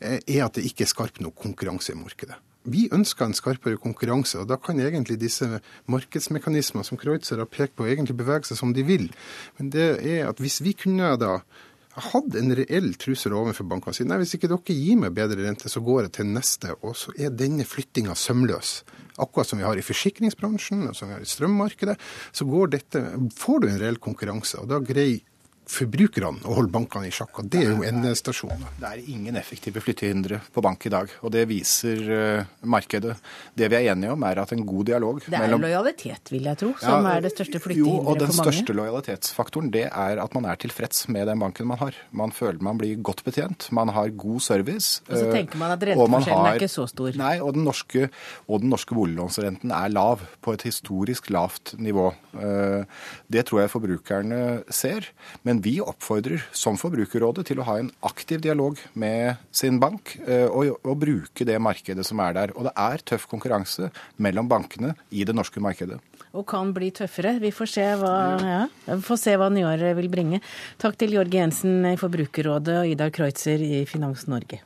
eh, 0.00 0.18
er 0.18 0.42
at 0.46 0.56
det 0.56 0.66
ikke 0.68 0.86
er 0.86 0.92
skarp 0.92 1.20
nok 1.20 1.36
konkurranse 1.46 1.92
i 1.92 1.98
markedet. 1.98 2.40
Vi 2.64 2.86
ønsker 2.96 3.26
en 3.26 3.36
skarpere 3.36 3.76
konkurranse, 3.76 4.38
og 4.40 4.48
da 4.48 4.56
kan 4.56 4.78
egentlig 4.80 5.18
disse 5.20 5.44
markedsmekanismene 5.92 6.86
som 6.88 6.96
Kreutzer 6.96 7.42
har 7.42 7.50
pekt 7.50 7.76
på, 7.76 7.84
egentlig 7.84 8.16
bevege 8.16 8.48
seg 8.48 8.56
som 8.56 8.72
de 8.72 8.86
vil. 8.88 9.10
Men 9.58 9.68
det 9.74 9.88
er 10.00 10.30
at 10.30 10.40
hvis 10.40 10.62
vi 10.64 10.72
kunne 10.72 11.12
da 11.20 11.42
hatt 11.94 12.36
en 12.38 12.54
reell 12.56 12.88
trussel 12.98 13.36
overfor 13.36 13.68
bankene 13.68 13.92
og 13.92 13.98
si 13.98 14.06
nei, 14.08 14.18
hvis 14.22 14.34
ikke 14.38 14.50
dere 14.50 14.74
gir 14.74 14.98
meg 14.98 15.14
bedre 15.14 15.44
rente, 15.44 15.70
så 15.70 15.82
går 15.84 16.06
jeg 16.06 16.14
til 16.16 16.32
neste, 16.32 16.72
og 16.80 16.96
så 16.98 17.12
er 17.20 17.36
denne 17.36 17.66
flyttinga 17.68 18.16
sømløs. 18.18 18.80
Akkurat 19.20 19.46
som 19.46 19.60
vi 19.60 19.66
har 19.66 19.78
i 19.78 19.84
forsikringsbransjen 19.84 20.88
og 20.88 20.96
som 20.98 21.10
vi 21.10 21.18
har 21.18 21.22
i 21.22 21.28
strømmarkedet, 21.28 21.94
så 22.34 22.48
går 22.48 22.72
dette, 22.72 23.04
får 23.38 23.62
du 23.62 23.68
en 23.68 23.78
reell 23.82 24.00
konkurranse. 24.02 24.58
og 24.58 24.72
da 24.72 24.80
greier 24.82 25.20
forbrukerne 25.70 26.44
og 26.44 26.58
holde 26.58 26.72
bankene 26.72 27.08
i 27.08 27.14
sjakk. 27.14 27.38
og 27.40 27.48
Det 27.50 27.62
er 27.64 27.72
jo 27.72 27.84
endestasjonen. 27.86 28.64
Det 28.80 28.88
er 28.88 29.02
ingen 29.10 29.36
effektive 29.40 29.80
flyttehindre 29.84 30.40
på 30.52 30.62
bank 30.64 30.86
i 30.86 30.92
dag, 30.92 31.12
og 31.24 31.32
det 31.34 31.46
viser 31.48 32.02
uh, 32.04 32.52
markedet. 32.68 33.16
Det 33.56 33.70
vi 33.72 33.78
er 33.78 33.92
enige 33.94 34.12
om, 34.12 34.26
er 34.28 34.42
at 34.42 34.52
en 34.52 34.64
god 34.66 34.84
dialog 34.90 35.22
Det 35.24 35.32
er 35.32 35.46
mellom... 35.46 35.64
lojalitet, 35.64 36.32
vil 36.32 36.48
jeg 36.50 36.60
tro, 36.60 36.72
som 36.80 37.08
ja, 37.08 37.14
er 37.16 37.24
det 37.24 37.32
største 37.34 37.60
flyttehinderet 37.64 37.96
for 37.96 38.04
mange. 38.04 38.04
Jo, 38.04 38.12
og 38.12 38.20
den 38.20 38.36
største 38.36 38.76
lojalitetsfaktoren 38.76 39.72
det 39.74 39.86
er 39.88 40.22
at 40.22 40.36
man 40.36 40.48
er 40.50 40.60
tilfreds 40.60 41.06
med 41.08 41.28
den 41.30 41.40
banken 41.42 41.70
man 41.70 41.80
har. 41.80 41.98
Man 42.12 42.34
føler 42.34 42.60
man 42.64 42.80
blir 42.80 43.00
godt 43.04 43.24
betjent, 43.26 43.68
man 43.74 43.92
har 43.94 44.12
god 44.12 44.44
service. 44.44 45.00
Og 45.08 45.16
så 45.16 45.30
tenker 45.32 45.60
man 45.60 45.74
at 45.74 45.86
renteforskjellen 45.90 46.50
er 46.50 46.60
ikke 46.60 46.72
så 46.72 46.86
stor. 46.90 47.16
Nei, 47.18 47.34
og 47.40 47.54
den 47.56 47.64
norske, 47.66 48.08
og 48.48 48.62
den 48.64 48.72
norske 48.72 48.96
boliglånsrenten 48.96 49.72
er 49.74 49.92
lav, 49.92 50.22
på 50.44 50.54
et 50.54 50.64
historisk 50.66 51.30
lavt 51.32 51.74
nivå. 51.80 52.10
Uh, 52.36 52.84
det 53.32 53.46
tror 53.48 53.64
jeg 53.64 53.72
forbrukerne 53.72 54.40
ser. 54.72 55.08
Men 55.46 55.53
vi 55.62 55.76
oppfordrer 55.82 56.42
som 56.56 56.78
Forbrukerrådet 56.80 57.46
til 57.48 57.60
å 57.60 57.66
ha 57.68 57.76
en 57.80 57.90
aktiv 58.06 58.42
dialog 58.44 58.80
med 58.98 59.40
sin 59.54 59.78
bank 59.82 60.16
eh, 60.26 60.46
og, 60.48 60.78
og, 60.82 60.96
bruke 61.04 61.46
det 61.46 61.60
markedet 61.62 62.06
som 62.06 62.22
er 62.24 62.36
der. 62.36 62.54
Og 62.58 62.68
det 62.68 62.74
er 62.80 63.04
tøff 63.12 63.28
konkurranse 63.30 63.90
mellom 64.16 64.48
bankene 64.50 64.94
i 65.10 65.26
det 65.26 65.36
norske 65.36 65.62
markedet. 65.62 66.00
Og 66.34 66.46
kan 66.50 66.72
bli 66.74 66.90
tøffere. 66.94 67.36
Vi 67.42 67.52
får 67.54 67.70
se 67.70 67.88
hva, 68.00 68.14
ja, 68.42 68.60
får 69.06 69.20
se 69.22 69.38
hva 69.38 69.50
nyåret 69.54 69.94
vil 70.00 70.10
bringe. 70.10 70.42
Takk 70.82 70.98
til 70.98 71.14
Jorge 71.14 71.38
Jensen 71.38 71.84
i 71.92 71.96
Forbrukerrådet 72.00 72.80
og 72.82 72.94
Idar 72.94 73.14
Kreutzer 73.14 73.62
i 73.62 73.84
Finans 73.86 74.26
Norge. 74.30 74.64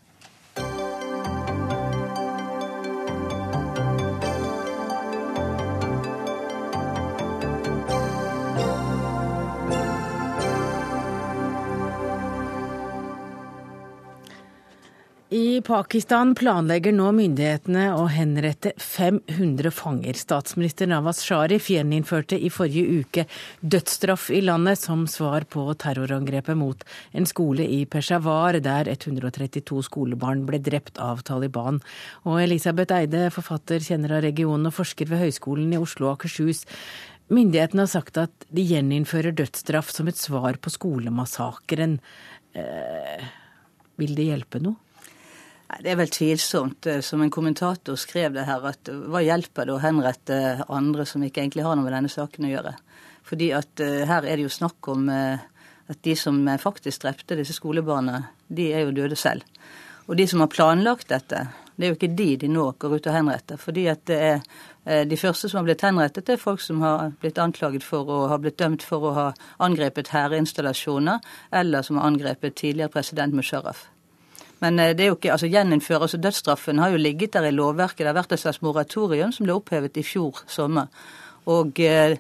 I 15.59 15.63
Pakistan 15.67 16.37
planlegger 16.39 16.93
nå 16.95 17.09
myndighetene 17.17 17.89
å 17.99 18.05
henrette 18.13 18.71
500 18.79 19.73
fanger. 19.75 20.15
Statsminister 20.15 20.87
Nawaz 20.87 21.25
Sharif 21.27 21.67
gjeninnførte 21.73 22.39
i 22.39 22.51
forrige 22.53 23.01
uke 23.01 23.25
dødsstraff 23.59 24.29
i 24.31 24.45
landet 24.45 24.79
som 24.79 25.03
svar 25.11 25.49
på 25.51 25.65
terrorangrepet 25.83 26.55
mot 26.61 26.87
en 27.11 27.27
skole 27.27 27.67
i 27.67 27.81
Peshawar, 27.91 28.61
der 28.63 28.93
132 28.93 29.83
skolebarn 29.89 30.47
ble 30.47 30.63
drept 30.63 31.03
av 31.03 31.27
Taliban. 31.27 31.83
Og 32.23 32.39
Elisabeth 32.45 32.95
Eide, 32.95 33.27
forfatter, 33.35 33.83
kjenner 33.83 34.21
av 34.21 34.27
regionen 34.29 34.71
og 34.71 34.79
forsker 34.79 35.11
ved 35.11 35.25
Høgskolen 35.27 35.75
i 35.75 35.83
Oslo 35.83 36.13
og 36.13 36.21
Akershus. 36.21 36.69
Myndighetene 37.35 37.89
har 37.89 37.97
sagt 37.99 38.23
at 38.29 38.51
de 38.55 38.71
gjeninnfører 38.77 39.35
dødsstraff 39.43 39.91
som 39.91 40.07
et 40.07 40.23
svar 40.23 40.63
på 40.63 40.71
skolemassakren. 40.71 41.99
Eh, 42.55 43.33
vil 43.99 44.15
det 44.15 44.35
hjelpe 44.37 44.63
noe? 44.63 44.85
Det 45.69 45.91
er 45.93 45.99
vel 46.01 46.09
tvilsomt. 46.09 46.87
Eh, 46.89 47.01
som 47.05 47.23
en 47.23 47.31
kommentator 47.31 47.97
skrev 48.01 48.33
det 48.33 48.47
her, 48.49 48.65
at 48.71 48.89
eh, 48.89 49.05
hva 49.13 49.21
hjelper 49.25 49.69
det 49.69 49.77
å 49.77 49.83
henrette 49.83 50.39
andre 50.69 51.05
som 51.07 51.25
ikke 51.25 51.45
egentlig 51.45 51.67
har 51.67 51.77
noe 51.77 51.85
med 51.85 51.95
denne 51.97 52.13
saken 52.13 52.49
å 52.49 52.53
gjøre? 52.55 52.75
Fordi 53.29 53.51
at 53.53 53.83
her 54.09 54.25
er 54.25 54.39
det 54.39 54.47
jo 54.47 54.49
snakk 54.49 54.89
om 54.89 55.03
at 55.13 55.99
de 56.07 56.15
som 56.17 56.39
faktisk 56.57 57.03
drepte 57.03 57.37
disse 57.37 57.53
skolebarna, 57.53 58.23
de 58.49 58.71
er 58.73 58.87
jo 58.87 58.95
døde 58.97 59.19
selv. 59.21 59.45
Og 60.09 60.17
de 60.17 60.25
som 60.31 60.41
har 60.41 60.49
planlagt 60.49 61.11
dette, 61.13 61.43
det 61.77 61.85
er 61.85 61.93
jo 61.93 61.99
ikke 61.99 62.11
de 62.17 62.29
de 62.41 62.49
nå 62.49 62.65
går 62.81 62.95
ut 62.97 63.11
og 63.11 63.19
henretter. 63.19 63.61
Fordi 63.61 63.85
at 63.93 64.01
det 64.09 64.19
er 64.25 65.05
de 65.05 65.21
første 65.21 65.53
som 65.53 65.61
har 65.61 65.69
blitt 65.69 65.85
henrettet, 65.85 66.25
det 66.25 66.39
er 66.39 66.41
folk 66.41 66.65
som 66.65 66.81
har 66.81 67.13
blitt 67.21 67.43
anklaget 67.45 67.85
for 67.85 68.09
å 68.09 68.23
ha 68.33 68.41
blitt 68.41 68.57
dømt 68.65 68.89
for 68.89 69.11
å 69.11 69.15
ha 69.19 69.29
angrepet 69.69 70.09
hæreinstallasjoner, 70.17 71.21
eller 71.53 71.85
som 71.85 72.01
har 72.01 72.09
angrepet 72.09 72.57
tidligere 72.65 72.97
president 72.97 73.37
Musharraf. 73.37 73.91
Men 74.65 74.79
eh, 74.79 74.95
det 74.97 75.05
er 75.05 75.13
jo 75.13 75.19
ikke, 75.19 75.33
altså 75.35 75.51
gjeninnføre, 75.51 76.03
altså 76.07 76.21
Dødsstraffen 76.23 76.83
har 76.83 76.93
jo 76.93 77.01
ligget 77.01 77.37
der 77.37 77.49
i 77.49 77.55
lovverket. 77.55 78.05
Det 78.05 78.13
har 78.13 78.19
vært 78.19 78.35
et 78.35 78.43
slags 78.43 78.63
moratorium 78.65 79.33
som 79.35 79.47
ble 79.47 79.57
opphevet 79.57 79.99
i 80.01 80.07
fjor 80.07 80.43
sommer. 80.51 80.91
Og 81.49 81.81
eh, 81.81 82.19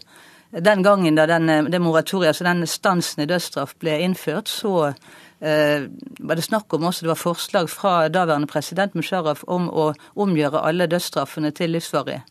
den 0.50 0.84
gangen 0.86 1.18
da 1.18 1.26
den, 1.28 1.48
eh, 1.52 1.70
det 1.70 1.82
moratoriet, 1.82 2.32
altså 2.32 2.48
den 2.48 2.66
stansen 2.66 3.24
i 3.24 3.30
dødsstraff 3.30 3.76
ble 3.80 4.00
innført, 4.06 4.50
så 4.50 4.92
var 5.38 6.34
det 6.34 6.42
snakk 6.42 6.74
om 6.74 6.88
også, 6.88 7.04
det 7.04 7.12
var 7.12 7.18
forslag 7.20 7.68
fra 7.70 7.92
daværende 8.10 8.48
president 8.50 8.96
Musharraf 8.98 9.44
om 9.46 9.68
å 9.70 9.84
omgjøre 10.18 10.64
alle 10.66 10.88
dødsstraffene 10.90 11.52
til 11.54 11.70
livsvarige. 11.76 12.24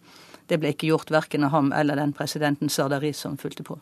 Det 0.52 0.58
ble 0.60 0.74
ikke 0.74 0.90
gjort 0.90 1.14
verken 1.16 1.48
av 1.48 1.54
ham 1.54 1.72
eller 1.72 1.96
den 1.96 2.12
presidenten 2.12 2.68
Sardari 2.68 3.14
som 3.16 3.40
fulgte 3.40 3.64
på. 3.64 3.80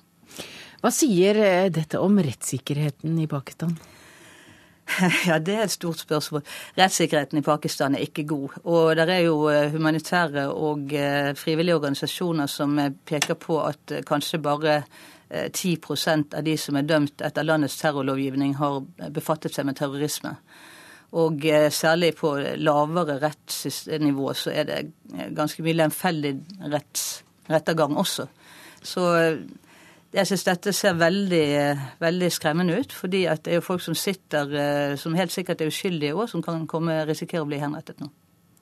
Hva 0.78 0.94
sier 0.94 1.42
dette 1.74 1.98
om 2.06 2.22
rettssikkerheten 2.22 3.18
i 3.18 3.26
Pakistan? 3.26 3.74
Ja, 5.28 5.40
det 5.40 5.56
er 5.56 5.66
et 5.66 5.74
stort 5.74 6.00
spørsmål. 6.00 6.44
Rettssikkerheten 6.78 7.40
i 7.40 7.46
Pakistan 7.46 7.96
er 7.96 8.06
ikke 8.06 8.26
god. 8.28 8.60
Og 8.64 8.96
det 8.98 9.10
er 9.10 9.26
jo 9.26 9.50
eh, 9.50 9.72
humanitære 9.72 10.48
og 10.54 10.94
eh, 10.94 11.34
frivillige 11.36 11.76
organisasjoner 11.76 12.48
som 12.52 12.78
eh, 12.80 12.94
peker 13.06 13.38
på 13.40 13.60
at 13.66 14.00
kanskje 14.08 14.42
bare 14.44 14.84
10% 15.36 16.36
av 16.38 16.44
de 16.46 16.54
som 16.62 16.78
er 16.78 16.86
dømt 16.86 17.22
etter 17.26 17.44
landets 17.44 17.80
terrorlovgivning, 17.80 18.54
har 18.60 18.76
befattet 19.12 19.56
seg 19.56 19.66
med 19.66 19.76
terrorisme. 19.76 20.36
Og 21.18 21.42
særlig 21.74 22.12
på 22.20 22.36
lavere 22.62 23.16
rettsnivå 23.24 24.36
så 24.38 24.54
er 24.54 24.68
det 24.70 24.78
ganske 25.36 25.66
mye 25.66 25.80
lemfeldig 25.80 26.36
retts, 26.70 27.08
rettergang 27.50 27.98
også. 27.98 28.28
Så 28.86 29.08
jeg 30.16 30.30
syns 30.30 30.46
dette 30.48 30.74
ser 30.76 30.96
veldig, 31.00 31.48
veldig, 32.00 32.30
skremmende 32.32 32.78
ut. 32.80 32.94
fordi 32.94 33.26
det 33.26 33.52
er 33.52 33.60
jo 33.60 33.66
folk 33.66 33.84
som 33.84 33.96
sitter 33.96 34.54
eh, 34.56 34.96
som 35.00 35.16
helt 35.18 35.34
sikkert 35.34 35.62
er 35.62 35.72
uskyldige 35.72 36.16
òg, 36.16 36.30
som 36.32 36.44
kan 36.46 36.66
komme, 36.68 37.04
risikere 37.08 37.44
å 37.44 37.50
bli 37.50 37.60
henrettet 37.62 38.00
nå. 38.00 38.12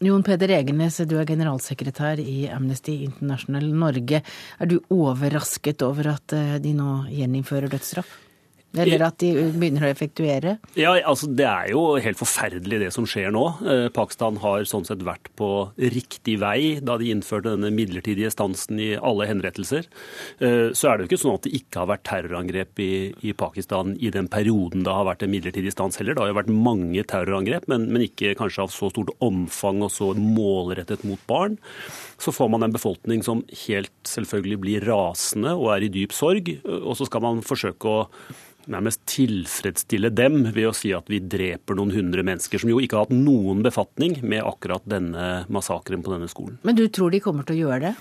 Jon 0.03 0.23
Peder 0.25 0.51
Egenes, 0.51 0.97
du 1.07 1.15
er 1.19 1.27
generalsekretær 1.29 2.19
i 2.19 2.49
Amnesty 2.51 3.03
International 3.05 3.69
Norge. 3.71 4.19
Er 4.59 4.67
du 4.67 4.79
overrasket 4.91 5.85
over 5.85 6.15
at 6.15 6.35
eh, 6.35 6.57
de 6.63 6.73
nå 6.75 7.03
gjeninnfører 7.13 7.71
dødsstraff? 7.71 8.22
Eller 8.73 9.03
at 9.05 9.19
de 9.21 9.29
begynner 9.53 9.85
å 9.85 9.89
effektuere? 9.91 10.55
Ja, 10.79 10.95
altså 11.05 11.27
Det 11.29 11.45
er 11.45 11.69
jo 11.73 11.83
helt 12.01 12.17
forferdelig 12.17 12.79
det 12.81 12.89
som 12.95 13.05
skjer 13.09 13.29
nå. 13.33 13.43
Eh, 13.61 13.87
Pakistan 13.93 14.39
har 14.41 14.65
sånn 14.69 14.85
sett 14.87 15.03
vært 15.05 15.29
på 15.37 15.49
riktig 15.77 16.39
vei 16.41 16.79
da 16.81 16.97
de 16.97 17.11
innførte 17.13 17.53
denne 17.53 17.69
midlertidige 17.73 18.31
stansen 18.33 18.79
i 18.81 18.93
alle 18.97 19.27
henrettelser. 19.29 19.85
Eh, 20.39 20.71
så 20.73 20.89
er 20.89 20.97
det 20.97 21.05
jo 21.05 21.11
ikke 21.11 21.21
sånn 21.21 21.37
at 21.37 21.45
det 21.45 21.53
ikke 21.59 21.83
har 21.83 21.91
vært 21.91 22.05
terrorangrep 22.09 22.81
i, 22.81 22.93
i 23.21 23.35
Pakistan 23.37 23.93
i 24.01 24.09
den 24.13 24.29
perioden 24.31 24.85
det 24.85 24.95
har 24.95 25.05
vært 25.07 25.25
en 25.25 25.33
midlertidig 25.33 25.73
stans 25.75 25.99
heller. 26.01 26.17
Det 26.17 26.25
har 26.25 26.31
jo 26.31 26.39
vært 26.41 26.53
mange 26.53 27.03
terrorangrep, 27.09 27.67
men, 27.71 27.85
men 27.93 28.07
ikke 28.07 28.33
kanskje 28.39 28.65
av 28.65 28.73
så 28.73 28.89
stort 28.93 29.13
omfang 29.23 29.83
og 29.85 29.93
så 29.93 30.13
målrettet 30.17 31.05
mot 31.05 31.21
barn. 31.29 31.59
Så 32.21 32.33
får 32.33 32.49
man 32.49 32.65
en 32.65 32.73
befolkning 32.73 33.21
som 33.25 33.43
helt 33.67 33.93
selvfølgelig 34.07 34.59
blir 34.63 34.87
rasende 34.89 35.53
og 35.59 35.69
er 35.75 35.85
i 35.85 35.91
dyp 35.93 36.15
sorg. 36.15 36.49
Og 36.63 36.97
så 36.97 37.07
skal 37.09 37.23
man 37.25 37.45
forsøke 37.45 37.93
å 37.93 38.01
nærmest 38.71 39.01
tilfredsstille 39.09 40.11
dem 40.13 40.43
ved 40.53 40.69
å 40.69 40.75
si 40.75 40.93
at 40.95 41.09
vi 41.11 41.19
dreper 41.19 41.77
noen 41.77 41.93
hundre 41.95 42.23
mennesker, 42.25 42.61
som 42.61 42.71
jo 42.71 42.79
ikke 42.83 42.97
har 42.97 43.07
hatt 43.07 43.15
noen 43.15 43.63
befatning 43.65 44.19
med 44.23 44.43
akkurat 44.45 44.85
denne 44.89 45.43
massakren 45.53 46.03
på 46.05 46.13
denne 46.13 46.29
skolen. 46.31 46.59
Men 46.63 46.77
du 46.77 46.85
tror 46.93 47.13
de 47.13 47.21
kommer 47.23 47.47
til 47.47 47.57
å 47.57 47.67
gjøre 47.67 47.81
det? 47.89 47.93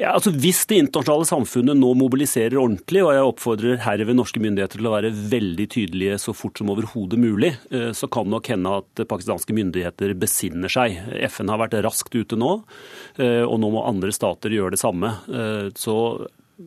Ja, 0.00 0.14
altså 0.14 0.32
Hvis 0.32 0.62
det 0.70 0.80
internasjonale 0.80 1.28
samfunnet 1.28 1.78
nå 1.78 1.92
mobiliserer 1.98 2.58
ordentlig, 2.60 3.04
og 3.04 3.12
jeg 3.14 3.28
oppfordrer 3.28 3.82
herved 3.84 4.18
norske 4.18 4.42
myndigheter 4.42 4.80
til 4.80 4.90
å 4.90 4.94
være 4.96 5.12
veldig 5.12 5.68
tydelige 5.74 6.18
så 6.22 6.34
fort 6.36 6.60
som 6.60 6.72
overhodet 6.72 7.20
mulig, 7.20 7.54
eh, 7.70 7.90
så 7.96 8.08
kan 8.10 8.30
nok 8.30 8.50
hende 8.52 8.76
at 8.80 9.04
pakistanske 9.10 9.56
myndigheter 9.56 10.14
besinner 10.18 10.72
seg. 10.72 10.98
FN 11.30 11.52
har 11.52 11.62
vært 11.62 11.78
raskt 11.84 12.16
ute 12.16 12.38
nå, 12.38 12.62
eh, 13.18 13.44
og 13.44 13.58
nå 13.60 13.72
må 13.74 13.86
andre 13.86 14.12
stater 14.14 14.54
gjøre 14.54 14.76
det 14.76 14.82
samme. 14.82 15.14
Eh, 15.28 15.70
så 15.78 15.96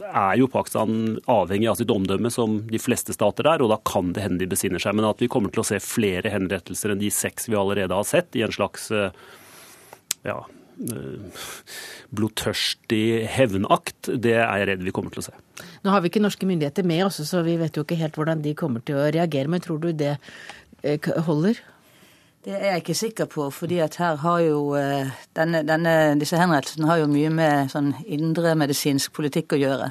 er 0.02 0.38
jo 0.40 0.50
Pakistan 0.52 1.20
avhengig 1.30 1.70
av 1.70 1.78
sitt 1.80 1.92
omdømme, 1.94 2.32
som 2.34 2.58
de 2.70 2.82
fleste 2.82 3.14
stater 3.16 3.48
er, 3.50 3.62
og 3.62 3.72
da 3.74 3.80
kan 3.86 4.14
det 4.16 4.26
hende 4.26 4.42
de 4.42 4.50
besinner 4.50 4.82
seg. 4.82 4.96
Men 4.98 5.10
at 5.10 5.22
vi 5.22 5.30
kommer 5.32 5.54
til 5.54 5.64
å 5.64 5.68
se 5.68 5.80
flere 5.84 6.32
henrettelser 6.34 6.94
enn 6.94 7.02
de 7.02 7.12
seks 7.14 7.50
vi 7.50 7.60
allerede 7.60 7.96
har 7.96 8.08
sett, 8.08 8.34
i 8.38 8.46
en 8.46 8.54
slags 8.54 8.90
eh, 8.96 9.14
ja, 10.26 10.40
eh, 10.88 11.44
blodtørstig 12.16 13.04
hevnakt, 13.36 14.10
det 14.10 14.38
er 14.40 14.64
jeg 14.64 14.72
redd 14.72 14.88
vi 14.88 14.96
kommer 14.96 15.14
til 15.14 15.24
å 15.24 15.28
se. 15.30 15.36
Nå 15.86 15.94
har 15.94 16.04
vi 16.04 16.12
ikke 16.12 16.24
norske 16.24 16.50
myndigheter 16.50 16.88
med 16.88 17.06
oss, 17.10 17.22
så 17.30 17.44
vi 17.46 17.60
vet 17.62 17.78
jo 17.78 17.86
ikke 17.86 18.00
helt 18.02 18.18
hvordan 18.18 18.42
de 18.46 18.56
kommer 18.58 18.86
til 18.86 19.00
å 19.00 19.12
reagere. 19.14 19.52
Men 19.52 19.64
tror 19.64 19.84
du 19.84 19.92
det 19.94 20.16
eh, 20.82 21.14
holder? 21.30 21.62
Det 22.44 22.58
er 22.58 22.74
jeg 22.74 22.82
ikke 22.82 22.94
sikker 23.00 23.28
på, 23.32 23.46
fordi 23.56 23.78
at 23.80 23.96
her 24.02 24.18
har 24.20 24.42
jo 24.44 24.74
eh, 24.76 25.08
denne, 25.32 25.62
denne, 25.64 25.94
disse 26.20 26.36
henrettelsene 26.36 26.90
har 26.90 26.98
jo 27.00 27.06
mye 27.08 27.30
med 27.32 27.72
sånn 27.72 27.94
indremedisinsk 28.04 29.14
politikk 29.16 29.56
å 29.56 29.60
gjøre. 29.62 29.88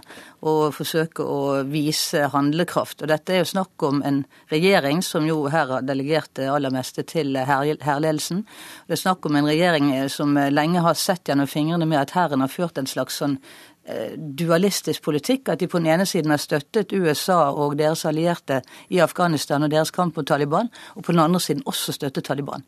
Og 0.51 0.75
forsøke 0.77 1.25
å 1.25 1.63
vise 1.65 2.27
handlekraft. 2.35 3.01
Og 3.01 3.09
dette 3.09 3.33
er 3.33 3.41
jo 3.41 3.49
snakk 3.55 3.87
om 3.89 4.03
en 4.05 4.21
regjering 4.53 5.01
som 5.01 5.25
jo 5.25 5.47
her 5.49 5.73
har 5.79 5.89
delegert 5.89 6.29
det 6.37 6.51
aller 6.53 6.75
meste 6.77 7.07
til 7.09 7.41
hærledelsen. 7.41 8.45
Det 8.85 8.99
er 8.99 9.05
snakk 9.07 9.25
om 9.31 9.41
en 9.41 9.49
regjering 9.49 9.89
som 10.13 10.37
lenge 10.53 10.85
har 10.85 11.01
sett 11.01 11.33
gjennom 11.33 11.49
fingrene 11.49 11.89
med 11.89 12.03
at 12.03 12.13
hæren 12.19 12.45
har 12.45 12.53
ført 12.53 12.77
en 12.77 12.91
slags 12.91 13.17
sånn 13.23 13.39
eh, 13.41 13.72
dualistisk 14.17 15.03
politikk. 15.03 15.49
At 15.49 15.61
de 15.61 15.69
på 15.69 15.79
den 15.79 15.91
ene 15.91 16.07
siden 16.07 16.31
har 16.31 16.43
støttet 16.43 16.93
USA 16.93 17.51
og 17.51 17.79
deres 17.79 18.05
allierte 18.07 18.63
i 18.91 19.01
Afghanistan 19.03 19.63
og 19.63 19.73
deres 19.73 19.91
kamp 19.91 20.17
mot 20.17 20.27
Taliban, 20.27 20.71
og 20.95 21.05
på 21.05 21.13
den 21.13 21.21
andre 21.21 21.41
siden 21.41 21.63
også 21.67 21.93
støttet 21.93 22.25
Taliban. 22.25 22.63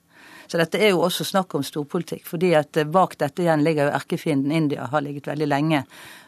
Så 0.47 0.59
dette 0.61 0.77
er 0.77 0.91
jo 0.93 1.01
også 1.07 1.25
snakk 1.25 1.55
om 1.55 1.63
storpolitikk. 1.65 2.27
fordi 2.27 2.55
at 2.55 2.77
eh, 2.77 2.85
bak 2.85 3.17
dette 3.19 3.43
igjen 3.43 3.65
ligger 3.65 3.89
jo 3.89 3.97
erkefienden 3.97 4.53
India, 4.53 4.87
har 4.87 5.01
ligget 5.01 5.27
veldig 5.27 5.49
lenge. 5.49 5.85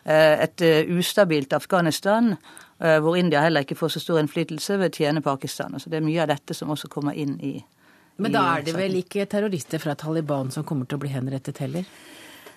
Et 0.06 0.62
ustabilt 0.88 1.52
Afghanistan, 1.52 2.36
hvor 2.78 3.16
India 3.16 3.40
heller 3.40 3.64
ikke 3.64 3.74
får 3.74 3.88
så 3.88 4.00
stor 4.00 4.20
innflytelse, 4.20 4.76
vil 4.78 4.90
tjene 4.90 5.20
Pakistan. 5.20 5.74
Så 5.80 5.90
det 5.90 5.98
er 5.98 6.04
mye 6.06 6.22
av 6.22 6.28
dette 6.30 6.54
som 6.54 6.70
også 6.70 6.88
kommer 6.88 7.12
inn 7.12 7.40
i 7.42 7.56
Men 8.16 8.32
da 8.32 8.44
er 8.54 8.62
det 8.62 8.76
vel 8.76 8.94
ikke 9.00 9.26
terrorister 9.26 9.82
fra 9.82 9.96
Taliban 9.98 10.50
som 10.50 10.64
kommer 10.64 10.86
til 10.86 10.96
å 10.96 11.02
bli 11.02 11.10
henrettet 11.10 11.58
heller? 11.58 11.84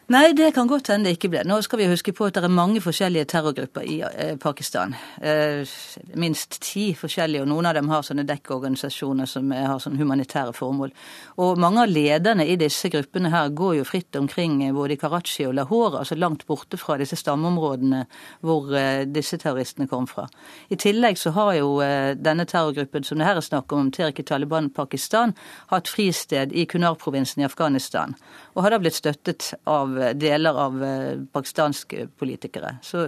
Nei, 0.10 0.32
det 0.34 0.56
kan 0.56 0.66
godt 0.66 0.88
hende 0.90 1.06
det 1.06 1.20
ikke 1.20 1.30
ble. 1.30 1.44
Nå 1.46 1.60
skal 1.62 1.84
vi 1.84 1.86
huske 1.92 2.10
på 2.18 2.26
at 2.26 2.34
det 2.34 2.42
er 2.48 2.50
mange 2.50 2.82
forskjellige 2.82 3.28
terrorgrupper 3.30 3.84
i 3.86 4.00
eh, 4.08 4.32
Pakistan. 4.42 4.96
Eh, 5.22 5.60
minst 6.18 6.56
ti 6.66 6.88
forskjellige, 6.98 7.44
og 7.44 7.52
noen 7.52 7.68
av 7.70 7.76
dem 7.78 7.92
har 7.94 8.02
sånne 8.08 8.26
dekkorganisasjoner 8.26 9.30
som 9.30 9.54
har 9.54 9.78
sånne 9.78 10.02
humanitære 10.02 10.56
formål. 10.58 10.96
Og 11.46 11.62
mange 11.62 11.84
av 11.84 11.94
lederne 11.94 12.48
i 12.50 12.56
disse 12.58 12.90
gruppene 12.90 13.30
her 13.30 13.52
går 13.54 13.76
jo 13.78 13.86
fritt 13.86 14.18
omkring 14.18 14.64
eh, 14.66 14.74
både 14.74 14.96
i 14.96 14.98
Karachi 15.04 15.46
og 15.46 15.54
Lahore, 15.60 16.02
altså 16.02 16.18
langt 16.18 16.48
borte 16.50 16.82
fra 16.82 16.98
disse 16.98 17.20
stammeområdene 17.22 18.02
hvor 18.42 18.74
disse 19.14 19.38
terroristene 19.38 19.86
kom 19.94 20.10
fra. 20.10 20.26
I 20.74 20.80
tillegg 20.82 21.22
så 21.22 21.36
har 21.38 21.54
jo 21.60 21.70
denne 22.18 22.48
terrorgruppen 22.50 23.06
som 23.06 23.22
det 23.22 23.30
her 23.30 23.38
er 23.38 23.46
snakk 23.46 23.78
om, 23.78 23.94
Teriki 23.94 24.26
Taliban 24.26 24.72
Pakistan, 24.74 25.38
hatt 25.70 25.92
fristed 25.92 26.58
i 26.58 26.66
Kunar-provinsen 26.66 27.44
i 27.44 27.48
Afghanistan, 27.52 28.18
og 28.56 28.66
har 28.66 28.74
da 28.74 28.82
blitt 28.82 28.98
støttet 28.98 29.52
av 29.70 29.99
deler 30.20 30.58
av 30.58 30.78
eh, 30.84 31.20
pakistanske 31.34 32.08
politikere. 32.20 32.78
Så 32.86 33.06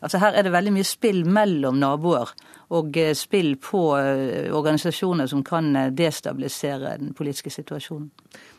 altså 0.00 0.20
her 0.22 0.36
er 0.36 0.46
det 0.46 0.54
veldig 0.54 0.74
mye 0.76 0.88
spill 0.88 1.22
mellom 1.28 1.80
naboer, 1.82 2.32
og 2.72 2.98
eh, 3.00 3.14
spill 3.18 3.54
på 3.62 3.84
eh, 3.98 4.50
organisasjoner 4.54 5.30
som 5.30 5.44
kan 5.46 5.72
destabilisere 5.96 6.96
den 7.00 7.14
politiske 7.18 7.52
situasjonen. 7.54 8.10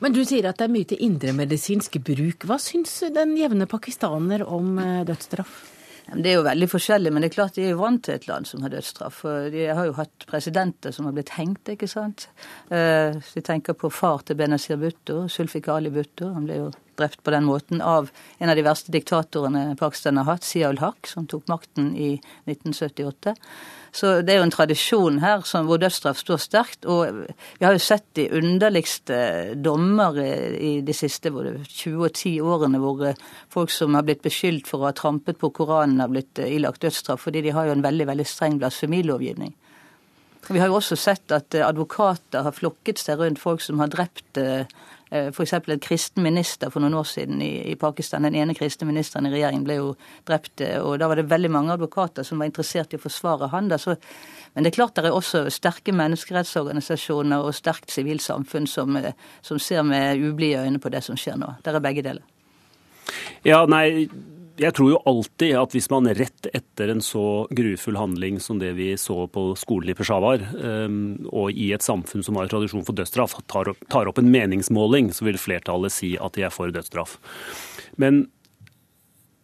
Men 0.03 0.15
du 0.15 0.23
sier 0.25 0.49
at 0.49 0.59
det 0.59 0.67
er 0.67 0.75
mye 0.75 0.89
til 0.89 1.05
indremedisinsk 1.05 1.99
bruk. 2.05 2.47
Hva 2.49 2.59
syns 2.61 2.99
den 3.13 3.37
jevne 3.39 3.69
pakistaner 3.69 4.45
om 4.47 4.77
dødsstraff? 5.07 5.63
Det 6.11 6.29
er 6.29 6.35
jo 6.35 6.45
veldig 6.45 6.67
forskjellig, 6.69 7.11
men 7.13 7.23
det 7.23 7.29
er 7.31 7.35
klart 7.37 7.55
de 7.55 7.63
er 7.63 7.73
jo 7.73 7.79
vant 7.79 8.01
til 8.03 8.17
et 8.17 8.25
land 8.27 8.47
som 8.49 8.61
har 8.65 8.73
dødsstraff. 8.73 9.21
De 9.53 9.65
har 9.69 9.87
jo 9.87 9.95
hatt 9.97 10.25
presidenter 10.29 10.93
som 10.93 11.07
har 11.07 11.15
blitt 11.15 11.31
hengt, 11.37 11.71
ikke 11.73 11.89
sant. 11.89 12.27
De 12.69 13.43
tenker 13.45 13.77
på 13.79 13.89
far 13.93 14.25
til 14.27 14.37
Benazir 14.37 14.77
Bhutto, 14.81 15.23
Sulfikali 15.31 15.93
Bhutto. 15.93 16.33
Han 16.35 16.49
ble 16.49 16.59
jo 16.59 16.71
drept 16.99 17.23
på 17.23 17.33
den 17.33 17.47
måten 17.47 17.81
av 17.81 18.11
en 18.37 18.51
av 18.51 18.59
de 18.59 18.65
verste 18.65 18.93
diktatorene 18.93 19.77
Pakistan 19.79 20.19
har 20.21 20.27
hatt, 20.33 20.45
Sia 20.45 20.69
ul-Haq, 20.73 21.07
som 21.09 21.25
tok 21.29 21.47
makten 21.49 21.93
i 21.95 22.11
1978. 22.45 23.33
Så 23.93 24.09
det 24.25 24.33
er 24.33 24.39
jo 24.39 24.45
en 24.47 24.53
tradisjon 24.53 25.19
her 25.21 25.43
som, 25.45 25.67
hvor 25.69 25.77
dødsstraff 25.77 26.17
står 26.17 26.39
sterkt. 26.41 26.87
Og 26.89 27.27
vi 27.59 27.65
har 27.65 27.75
jo 27.75 27.81
sett 27.83 28.07
de 28.17 28.25
underligste 28.33 29.17
dommer 29.53 30.17
i 30.17 30.79
de 30.85 30.95
siste 30.97 31.29
20 31.29 31.99
og 31.99 32.09
10 32.09 32.31
årene, 32.41 32.81
hvor 32.81 33.03
eh, 33.05 33.19
folk 33.53 33.69
som 33.73 33.93
har 33.93 34.07
blitt 34.07 34.23
beskyldt 34.25 34.69
for 34.69 34.81
å 34.81 34.89
ha 34.89 34.95
trampet 34.97 35.37
på 35.37 35.51
Koranen, 35.53 36.01
har 36.01 36.09
blitt 36.09 36.41
eh, 36.41 36.55
ilagt 36.57 36.81
dødsstraff, 36.81 37.21
fordi 37.27 37.45
de 37.45 37.53
har 37.53 37.69
jo 37.69 37.75
en 37.77 37.85
veldig, 37.85 38.09
veldig 38.09 38.25
streng 38.25 38.57
blasfemilovgivning. 38.63 39.53
Vi 40.49 40.59
har 40.59 40.73
jo 40.73 40.79
også 40.81 40.97
sett 40.97 41.29
at 41.31 41.53
eh, 41.53 41.67
advokater 41.67 42.49
har 42.49 42.57
flokket 42.57 42.97
seg 42.97 43.21
rundt 43.21 43.41
folk 43.45 43.61
som 43.61 43.77
har 43.83 43.93
drept 43.93 44.41
F.eks. 45.13 45.53
en 45.53 45.79
kristen 45.79 46.23
minister 46.23 46.71
for 46.73 46.81
noen 46.81 46.95
år 46.97 47.05
siden 47.05 47.41
i, 47.45 47.75
Pakistan. 47.79 48.25
Den 48.25 48.35
ene 48.35 48.55
kristne 48.57 48.87
ministeren 48.89 49.27
i 49.29 49.33
regjeringen 49.33 49.65
ble 49.67 49.77
jo 49.77 49.91
drept. 50.27 50.61
Eh, 50.61 50.79
og 50.81 50.97
Da 50.99 51.07
var 51.07 51.19
det 51.19 51.29
veldig 51.29 51.51
mange 51.53 51.73
advokater 51.75 52.25
som 52.25 52.41
var 52.41 52.49
interessert 52.49 52.93
i 52.93 52.97
å 52.97 53.03
forsvare 53.03 53.51
han. 53.53 53.69
Så, 53.77 53.95
men 54.53 54.65
det 54.65 54.73
er 54.73 54.79
klart 54.79 54.95
det 54.97 55.05
er 55.05 55.13
også 55.13 55.45
sterke 55.53 55.93
menneskerettsorganisasjoner 55.93 57.45
og 57.45 57.53
sterkt 57.53 57.93
sivilsamfunn 57.93 58.67
som, 58.67 58.95
eh, 58.97 59.13
som 59.41 59.59
ser 59.59 59.83
med 59.83 60.17
ublide 60.17 60.65
øyne 60.65 60.81
på 60.81 60.89
det 60.89 61.03
som 61.05 61.19
skjer 61.19 61.37
nå. 61.37 61.55
Det 61.61 61.75
er 61.75 61.83
begge 61.83 62.05
deler. 62.05 62.25
Ja, 63.45 63.65
nei, 63.67 64.07
jeg 64.61 64.75
tror 64.77 64.91
jo 64.91 64.99
alltid 65.09 65.55
at 65.57 65.73
hvis 65.73 65.89
man 65.89 66.09
rett 66.13 66.47
etter 66.53 66.91
en 66.93 67.01
så 67.01 67.45
grufull 67.55 67.97
handling 67.97 68.37
som 68.43 68.59
det 68.61 68.73
vi 68.77 68.91
så 69.01 69.25
på 69.31 69.47
skolen 69.57 69.89
i 69.89 69.95
Peshawar, 69.97 70.43
ehm, 70.53 71.25
og 71.31 71.57
i 71.57 71.71
et 71.73 71.85
samfunn 71.85 72.25
som 72.25 72.37
har 72.37 72.51
tradisjon 72.51 72.85
for 72.85 72.97
dødsstraff, 72.97 73.33
tar 73.49 73.71
opp, 73.73 74.21
en 74.21 74.29
meningsmåling, 74.33 75.09
så 75.13 75.25
vil 75.25 75.41
flertallet 75.41 75.95
si 75.95 76.13
at 76.21 76.37
de 76.37 76.45
er 76.45 76.53
for 76.53 76.73
dødsstraff. 76.73 77.17
Men 77.97 78.27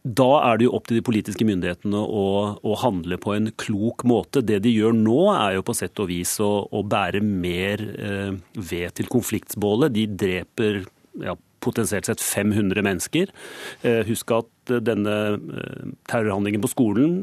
da 0.06 0.30
er 0.46 0.60
det 0.60 0.70
jo 0.70 0.76
opp 0.78 0.88
til 0.88 1.00
de 1.00 1.06
politiske 1.06 1.46
myndighetene 1.46 2.00
å, 2.00 2.28
å, 2.62 2.78
handle 2.80 3.18
på 3.20 3.34
en 3.36 3.50
klok 3.60 4.06
måte. 4.08 4.46
Det 4.46 4.62
de 4.64 4.72
gjør 4.72 4.96
nå, 4.96 5.20
er 5.34 5.58
jo 5.58 5.66
på 5.68 5.76
sett 5.76 6.00
og 6.00 6.08
vis 6.14 6.38
å, 6.44 6.54
å 6.70 6.86
bære 6.88 7.20
mer 7.26 7.84
eh, 7.98 8.32
ved 8.56 8.96
til 8.96 9.12
konfliktsbålet. 9.12 9.94
De 9.98 10.08
dreper 10.24 10.84
ja, 11.26 11.36
potensielt 11.64 12.08
sett 12.08 12.24
500 12.24 12.84
mennesker. 12.86 13.34
Eh, 13.84 14.02
husk 14.08 14.32
at 14.38 14.50
eh, 14.74 14.82
denne 14.84 15.16
eh, 15.36 15.86
terrorhandlingen 16.10 16.64
på 16.64 16.72
skolen 16.72 17.16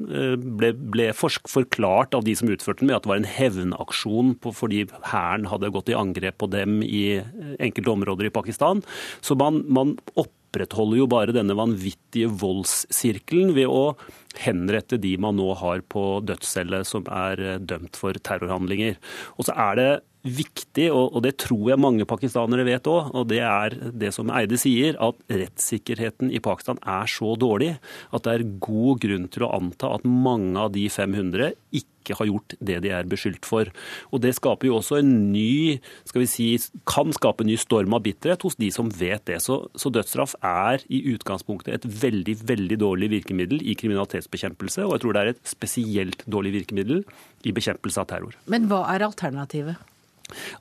ble, 0.58 0.72
ble 0.76 1.10
forklart 1.16 2.16
av 2.16 2.24
de 2.26 2.34
som 2.38 2.50
utførte 2.52 2.82
den, 2.82 2.90
med 2.90 2.98
at 2.98 3.06
det 3.06 3.12
var 3.12 3.20
en 3.22 3.34
hevnaksjon 3.36 4.34
fordi 4.46 4.86
hæren 5.10 5.48
hadde 5.50 5.72
gått 5.74 5.90
i 5.92 5.98
angrep 5.98 6.38
på 6.42 6.50
dem 6.52 6.80
i 6.84 7.20
enkelte 7.62 7.92
områder 7.92 8.28
i 8.28 8.34
Pakistan. 8.34 8.82
Så 9.24 9.36
man, 9.38 9.62
man 9.68 9.94
opprettholder 10.18 11.00
jo 11.00 11.08
bare 11.10 11.34
denne 11.36 11.56
vanvittige 11.58 12.30
voldssirkelen 12.42 13.54
ved 13.56 13.70
å 13.70 13.96
henrette 14.40 15.00
de 15.00 15.14
man 15.20 15.38
nå 15.40 15.52
har 15.60 15.82
på 15.92 16.20
dødscelle 16.26 16.82
som 16.88 17.06
er 17.10 17.58
dømt 17.64 17.98
for 17.98 18.16
terrorhandlinger. 18.16 19.00
Og 19.36 19.48
så 19.48 19.56
er 19.68 19.80
det 19.80 19.90
viktig, 20.26 20.88
og 20.92 21.18
det 21.24 21.36
tror 21.42 21.70
jeg 21.70 21.82
mange 21.82 22.06
pakistanere 22.08 22.66
vet 22.66 22.88
òg, 22.90 23.12
og 23.16 23.28
det 23.30 23.42
er 23.46 23.76
det 23.96 24.12
som 24.14 24.30
Eide 24.34 24.58
sier, 24.60 24.98
at 25.02 25.18
rettssikkerheten 25.30 26.32
i 26.34 26.42
Pakistan 26.42 26.80
er 26.82 27.08
så 27.10 27.34
dårlig 27.38 27.74
at 28.14 28.26
det 28.26 28.34
er 28.34 28.48
god 28.62 29.02
grunn 29.02 29.28
til 29.32 29.46
å 29.46 29.52
anta 29.56 29.94
at 29.96 30.06
mange 30.06 30.56
av 30.60 30.72
de 30.74 30.86
500 30.92 31.54
ikke 31.76 32.16
har 32.18 32.28
gjort 32.28 32.54
det 32.62 32.76
de 32.84 32.92
er 32.94 33.08
beskyldt 33.10 33.46
for. 33.48 33.70
Og 34.14 34.22
Det 34.22 34.34
skaper 34.36 34.68
jo 34.68 34.76
også 34.78 35.00
en 35.00 35.32
ny, 35.32 35.80
skal 36.06 36.22
vi 36.22 36.28
si, 36.30 36.46
kan 36.86 37.10
skape 37.14 37.42
en 37.42 37.50
ny 37.50 37.56
storm 37.58 37.96
av 37.96 38.04
bitterhet 38.04 38.46
hos 38.46 38.58
de 38.60 38.70
som 38.74 38.90
vet 38.94 39.24
det. 39.26 39.40
Så, 39.42 39.58
så 39.74 39.90
dødsstraff 39.90 40.36
er 40.42 40.84
i 40.86 41.02
utgangspunktet 41.14 41.74
et 41.74 41.88
veldig, 42.04 42.38
veldig 42.46 42.78
dårlig 42.82 43.10
virkemiddel 43.16 43.62
i 43.62 43.74
kriminalitetsbekjempelse, 43.78 44.86
og 44.86 44.96
jeg 44.96 45.04
tror 45.04 45.16
det 45.16 45.24
er 45.24 45.34
et 45.34 45.42
spesielt 45.56 46.24
dårlig 46.30 46.54
virkemiddel 46.60 47.02
i 47.46 47.54
bekjempelse 47.56 48.02
av 48.02 48.10
terror. 48.10 48.38
Men 48.50 48.70
hva 48.70 48.84
er 48.94 49.06
alternativet? 49.06 49.82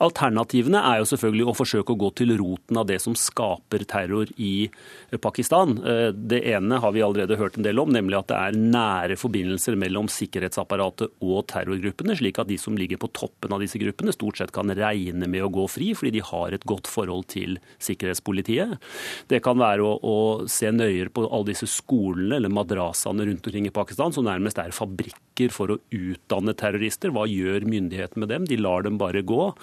Alternativene 0.04 0.82
er 0.86 0.99
jo 1.01 1.08
selvfølgelig 1.10 1.47
å 1.49 1.56
forsøke 1.58 1.93
å 1.95 1.99
gå 1.99 2.12
til 2.19 2.36
roten 2.38 2.78
av 2.78 2.86
det 2.89 2.99
som 3.01 3.15
skaper 3.17 3.86
terror 3.89 4.30
i 4.38 4.69
Pakistan. 5.23 5.78
Eh, 5.82 6.10
det 6.13 6.43
ene 6.51 6.80
har 6.84 6.93
vi 6.93 7.04
allerede 7.06 7.39
hørt 7.39 7.58
en 7.58 7.65
del 7.65 7.82
om, 7.82 7.89
nemlig 7.93 8.19
at 8.19 8.30
det 8.30 8.38
er 8.38 8.60
nære 8.60 9.17
forbindelser 9.19 9.78
mellom 9.80 10.10
sikkerhetsapparatet 10.12 11.15
og 11.25 11.47
terrorgruppene, 11.51 12.17
slik 12.19 12.41
at 12.41 12.51
de 12.51 12.60
som 12.62 12.78
ligger 12.78 13.01
på 13.01 13.10
toppen 13.17 13.56
av 13.56 13.63
disse 13.63 13.82
gruppene, 13.82 14.13
stort 14.13 14.41
sett 14.41 14.54
kan 14.56 14.69
regne 14.69 15.30
med 15.32 15.47
å 15.47 15.51
gå 15.54 15.65
fri, 15.71 15.91
fordi 15.97 16.17
de 16.19 16.25
har 16.30 16.56
et 16.56 16.67
godt 16.69 16.89
forhold 16.91 17.28
til 17.34 17.58
sikkerhetspolitiet. 17.82 18.78
Det 19.32 19.41
kan 19.45 19.60
være 19.62 19.86
å, 19.86 19.97
å 19.97 20.17
se 20.51 20.69
nøyere 20.73 21.13
på 21.13 21.25
alle 21.25 21.54
disse 21.54 21.69
skolene 21.71 22.38
eller 22.38 22.54
madrasaene 22.54 23.25
rundt 23.25 23.49
omkring 23.49 23.69
i 23.69 23.73
Pakistan, 23.73 24.13
som 24.13 24.28
nærmest 24.28 24.62
er 24.62 24.75
fabrikker 24.75 25.51
for 25.54 25.73
å 25.73 25.82
utdanne 25.93 26.54
terrorister. 26.58 27.12
Hva 27.15 27.25
gjør 27.30 27.65
myndighetene 27.67 28.23
med 28.23 28.32
dem? 28.32 28.47
De 28.49 28.60
lar 28.62 28.86
dem 28.86 28.99
bare 29.01 29.25
gå. 29.25 29.55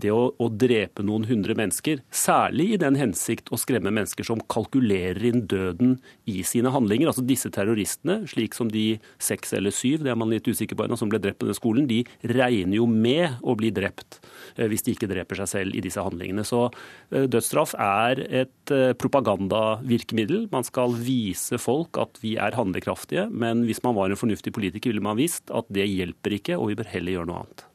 Det 0.00 0.10
å, 0.12 0.28
å, 0.40 0.48
drepe 0.50 1.04
noen 1.06 1.26
hundre 1.28 1.56
mennesker, 1.58 2.02
særlig 2.14 2.72
i 2.74 2.80
den 2.80 2.98
hensikt 2.98 3.50
å 3.54 3.58
skremme 3.60 3.92
mennesker 3.94 4.26
som 4.26 4.42
kalkulerer 4.50 5.22
inn 5.30 5.44
døden 5.50 5.98
i 6.30 6.42
sine 6.46 6.72
handlinger. 6.74 7.10
Altså 7.10 7.24
disse 7.26 7.50
terroristene, 7.54 8.22
slik 8.30 8.56
som 8.56 8.70
de 8.72 8.98
seks 9.22 9.54
eller 9.56 9.74
syv, 9.74 10.04
det 10.04 10.12
er 10.12 10.18
man 10.18 10.32
litt 10.32 10.48
usikker 10.48 10.78
på 10.78 10.86
ennå, 10.86 10.98
som 10.98 11.10
ble 11.12 11.20
drept 11.22 11.40
på 11.42 11.48
den 11.48 11.58
skolen, 11.58 11.88
de 11.90 12.02
regner 12.34 12.78
jo 12.78 12.88
med 12.90 13.40
å 13.42 13.56
bli 13.58 13.70
drept 13.74 14.20
eh, 14.56 14.66
hvis 14.70 14.86
de 14.86 14.94
ikke 14.96 15.10
dreper 15.10 15.42
seg 15.42 15.50
selv 15.50 15.78
i 15.78 15.82
disse 15.84 16.02
handlingene. 16.02 16.46
Så 16.46 16.66
eh, 16.68 17.28
dødsstraff 17.30 17.76
er 17.80 18.24
et 18.44 18.74
eh, 18.74 18.94
propagandavirkemiddel. 18.98 20.48
Man 20.54 20.66
skal 20.66 20.96
vise 20.98 21.60
folk 21.62 22.00
at 22.02 22.18
vi 22.24 22.36
er 22.40 22.56
handlekraftige, 22.58 23.28
men 23.30 23.66
hvis 23.68 23.82
man 23.86 23.98
var 23.98 24.10
en 24.10 24.20
fornuftig 24.20 24.54
politiker, 24.54 24.92
ville 24.92 25.04
man 25.04 25.20
visst 25.20 25.52
at 25.54 25.70
det 25.74 25.86
hjelper 25.90 26.38
ikke, 26.38 26.58
og 26.58 26.72
vi 26.72 26.80
bør 26.80 26.92
heller 26.94 27.18
gjøre 27.18 27.30
noe 27.30 27.44
annet. 27.44 27.68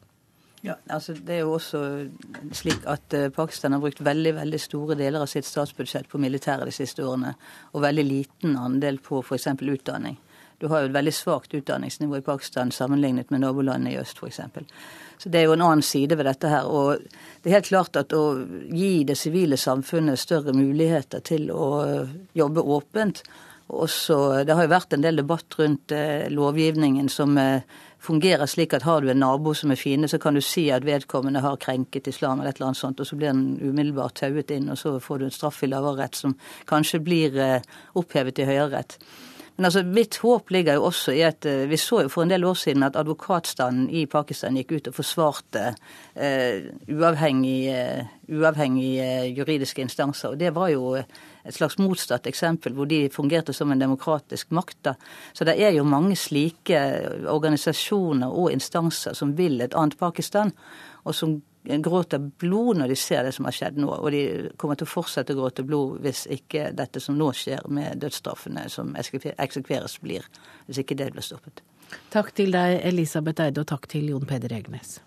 Ja, 0.62 0.76
altså 0.89 1.13
Det 1.13 1.36
er 1.36 1.39
jo 1.39 1.54
også 1.56 1.82
slik 2.52 2.84
at 2.88 3.13
eh, 3.13 3.30
Pakistan 3.32 3.74
har 3.74 3.80
brukt 3.80 4.02
veldig 4.04 4.34
veldig 4.36 4.60
store 4.60 4.98
deler 5.00 5.24
av 5.24 5.32
sitt 5.32 5.48
statsbudsjett 5.48 6.10
på 6.12 6.19
militæret 6.19 6.67
de 6.67 6.76
siste 6.76 7.06
årene, 7.06 7.36
og 7.72 7.86
veldig 7.86 8.04
liten 8.04 8.58
andel 8.60 9.00
på 9.04 9.22
f.eks. 9.24 9.48
utdanning. 9.56 10.17
Du 10.60 10.67
har 10.67 10.82
jo 10.84 10.89
et 10.89 10.95
veldig 10.98 11.13
svakt 11.15 11.54
utdanningsnivå 11.56 12.19
i 12.19 12.26
Pakistan 12.26 12.72
sammenlignet 12.76 13.30
med 13.32 13.45
nabolandene 13.45 13.93
i 13.93 14.00
øst 14.02 14.19
f.eks. 14.19 14.41
Så 15.19 15.30
det 15.32 15.39
er 15.39 15.48
jo 15.48 15.54
en 15.56 15.63
annen 15.63 15.84
side 15.84 16.17
ved 16.19 16.28
dette 16.28 16.52
her. 16.52 16.67
Og 16.67 17.00
det 17.00 17.48
er 17.48 17.60
helt 17.62 17.72
klart 17.72 17.95
at 17.95 18.15
å 18.15 18.24
gi 18.67 19.06
det 19.08 19.15
sivile 19.19 19.56
samfunnet 19.60 20.19
større 20.19 20.52
muligheter 20.56 21.24
til 21.24 21.48
å 21.56 21.69
jobbe 22.36 22.65
åpent 22.76 23.24
også, 23.69 24.43
det 24.48 24.56
har 24.58 24.65
jo 24.65 24.72
vært 24.72 24.95
en 24.95 25.04
del 25.04 25.19
debatt 25.22 25.56
rundt 25.60 25.93
eh, 25.93 26.26
lovgivningen 26.34 27.10
som 27.13 27.38
eh, 27.38 27.62
fungerer 27.99 28.47
slik 28.47 28.73
at 28.73 28.85
har 28.88 29.01
du 29.01 29.09
en 29.12 29.19
nabo 29.19 29.53
som 29.53 29.71
er 29.71 29.79
fine, 29.79 30.07
så 30.07 30.19
kan 30.21 30.38
du 30.38 30.41
si 30.41 30.69
at 30.71 30.85
vedkommende 30.88 31.43
har 31.43 31.59
krenket 31.62 32.07
islam 32.07 32.39
eller 32.39 32.53
et 32.53 32.59
eller 32.59 32.71
annet 32.71 32.81
sånt, 32.81 32.99
og 32.99 33.07
så 33.07 33.17
blir 33.19 33.33
den 33.33 33.57
umiddelbart 33.62 34.19
tauet 34.21 34.51
inn, 34.55 34.69
og 34.71 34.79
så 34.79 34.97
får 35.03 35.19
du 35.19 35.25
en 35.27 35.35
straff 35.35 35.63
i 35.63 35.71
lavere 35.71 36.03
rett 36.03 36.19
som 36.19 36.38
kanskje 36.69 37.03
blir 37.03 37.35
eh, 37.39 37.67
opphevet 37.99 38.39
i 38.39 38.47
høyere 38.49 38.71
rett. 38.77 38.97
Men 39.59 39.67
altså, 39.67 39.81
mitt 39.83 40.15
håp 40.23 40.53
ligger 40.55 40.77
jo 40.77 40.85
også 40.88 41.12
i 41.12 41.23
at 41.27 41.43
vi 41.67 41.75
så 41.75 42.05
jo 42.05 42.12
for 42.13 42.23
en 42.23 42.29
del 42.31 42.45
år 42.47 42.55
siden 42.55 42.85
at 42.88 42.95
advokatstanden 42.95 43.89
i 43.91 44.05
Pakistan 44.07 44.55
gikk 44.55 44.71
ut 44.71 44.88
og 44.88 44.95
forsvarte 44.95 45.63
uh, 45.73 46.69
uavhengige, 46.88 47.81
uavhengige 48.31 49.09
juridiske 49.35 49.83
instanser. 49.83 50.31
Og 50.31 50.39
det 50.39 50.53
var 50.55 50.71
jo 50.71 50.93
et 51.43 51.56
slags 51.56 51.78
motsatt 51.80 52.28
eksempel, 52.28 52.75
hvor 52.75 52.89
de 52.89 53.08
fungerte 53.13 53.54
som 53.56 53.71
en 53.71 53.80
demokratisk 53.80 54.52
makt. 54.56 54.78
Da. 54.84 54.95
Så 55.34 55.47
det 55.47 55.58
er 55.60 55.75
jo 55.78 55.88
mange 55.88 56.17
slike 56.19 56.80
organisasjoner 57.32 58.32
og 58.32 58.52
instanser 58.54 59.17
som 59.17 59.36
vil 59.38 59.62
et 59.62 59.75
annet 59.78 59.97
Pakistan, 59.99 60.52
og 61.08 61.15
som 61.15 61.39
gråter 61.63 62.19
blod 62.19 62.78
når 62.78 62.88
de 62.88 62.95
ser 62.95 63.23
det 63.23 63.34
som 63.36 63.45
har 63.45 63.56
skjedd 63.56 63.80
nå. 63.82 63.89
Og 63.91 64.12
de 64.12 64.23
kommer 64.58 64.80
til 64.80 64.88
å 64.88 64.93
fortsette 64.93 65.36
å 65.36 65.39
gråte 65.41 65.65
blod 65.67 65.99
hvis 66.04 66.25
ikke 66.32 66.69
dette 66.75 67.02
som 67.04 67.17
nå 67.19 67.32
skjer 67.36 67.67
med 67.71 67.99
dødsstraffene 68.04 68.67
som 68.71 68.95
eksekveres, 68.99 69.99
blir. 70.04 70.25
Hvis 70.67 70.84
ikke 70.84 70.97
det 70.99 71.12
blir 71.13 71.25
stoppet. 71.25 71.63
Takk 72.13 72.34
til 72.38 72.54
deg, 72.54 72.80
Elisabeth 72.86 73.41
Eide, 73.41 73.63
og 73.63 73.69
takk 73.69 73.89
til 73.89 74.12
Jon 74.13 74.28
Peder 74.30 74.54
Egnes. 74.54 74.99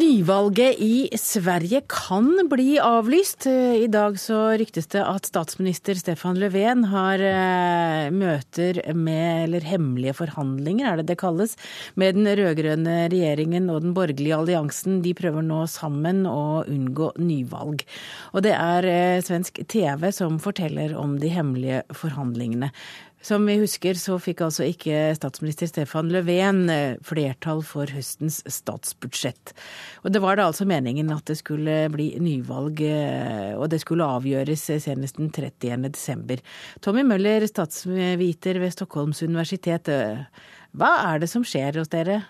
Nyvalget 0.00 0.78
i 0.78 1.08
Sverige 1.18 1.82
kan 1.88 2.48
bli 2.48 2.78
avlyst. 2.80 3.44
I 3.46 3.88
dag 3.92 4.14
så 4.20 4.38
ryktes 4.56 4.86
det 4.94 5.02
at 5.04 5.26
statsminister 5.28 5.98
Stefan 5.98 6.38
Löfven 6.40 6.86
har 6.88 7.20
eh, 7.20 8.06
møter 8.14 8.80
med, 8.96 9.42
eller 9.44 9.66
hemmelige 9.66 10.14
forhandlinger, 10.22 10.86
er 10.88 11.00
det 11.00 11.10
det 11.10 11.18
kalles, 11.20 11.52
med 12.00 12.16
den 12.16 12.30
rød-grønne 12.38 13.10
regjeringen 13.12 13.68
og 13.68 13.82
den 13.84 13.92
borgerlige 13.98 14.38
alliansen. 14.38 15.02
De 15.04 15.12
prøver 15.18 15.44
nå 15.44 15.66
sammen 15.68 16.24
å 16.30 16.62
unngå 16.64 17.12
nyvalg. 17.20 17.84
Og 18.32 18.46
det 18.46 18.56
er 18.56 18.88
eh, 18.88 19.20
svensk 19.26 19.60
TV 19.68 20.08
som 20.16 20.40
forteller 20.40 20.96
om 20.96 21.18
de 21.20 21.34
hemmelige 21.34 21.84
forhandlingene. 21.92 22.72
Som 23.22 23.44
vi 23.46 23.58
husker, 23.60 23.98
så 24.00 24.14
fikk 24.16 24.40
altså 24.46 24.64
ikke 24.64 25.10
statsminister 25.12 25.68
Stefan 25.68 26.08
Löfven 26.08 26.62
eh, 26.72 26.94
flertall 27.04 27.60
for 27.68 27.90
høstens 27.92 28.38
statsbudsjett. 28.48 29.52
Og 30.00 30.14
det 30.14 30.22
var 30.24 30.40
da 30.40 30.46
altså 30.48 30.64
meningen 30.64 31.12
at 31.12 31.28
det 31.28 31.36
skulle 31.42 31.82
bli 31.92 32.14
nyvalg, 32.16 32.80
eh, 32.80 33.52
og 33.60 33.68
det 33.74 33.82
skulle 33.84 34.08
avgjøres 34.08 34.64
senest 34.86 35.20
den 35.20 35.28
31. 35.28 35.90
desember. 35.92 36.40
Tommy 36.80 37.04
Møller, 37.04 37.44
statsviter 37.44 38.62
ved 38.64 38.72
Stockholms 38.72 39.20
universitet. 39.20 39.92
Eh, 39.92 40.24
hva 40.72 40.94
er 41.12 41.20
det 41.20 41.28
som 41.28 41.44
skjer 41.44 41.76
hos 41.76 41.92
dere? 41.92 42.22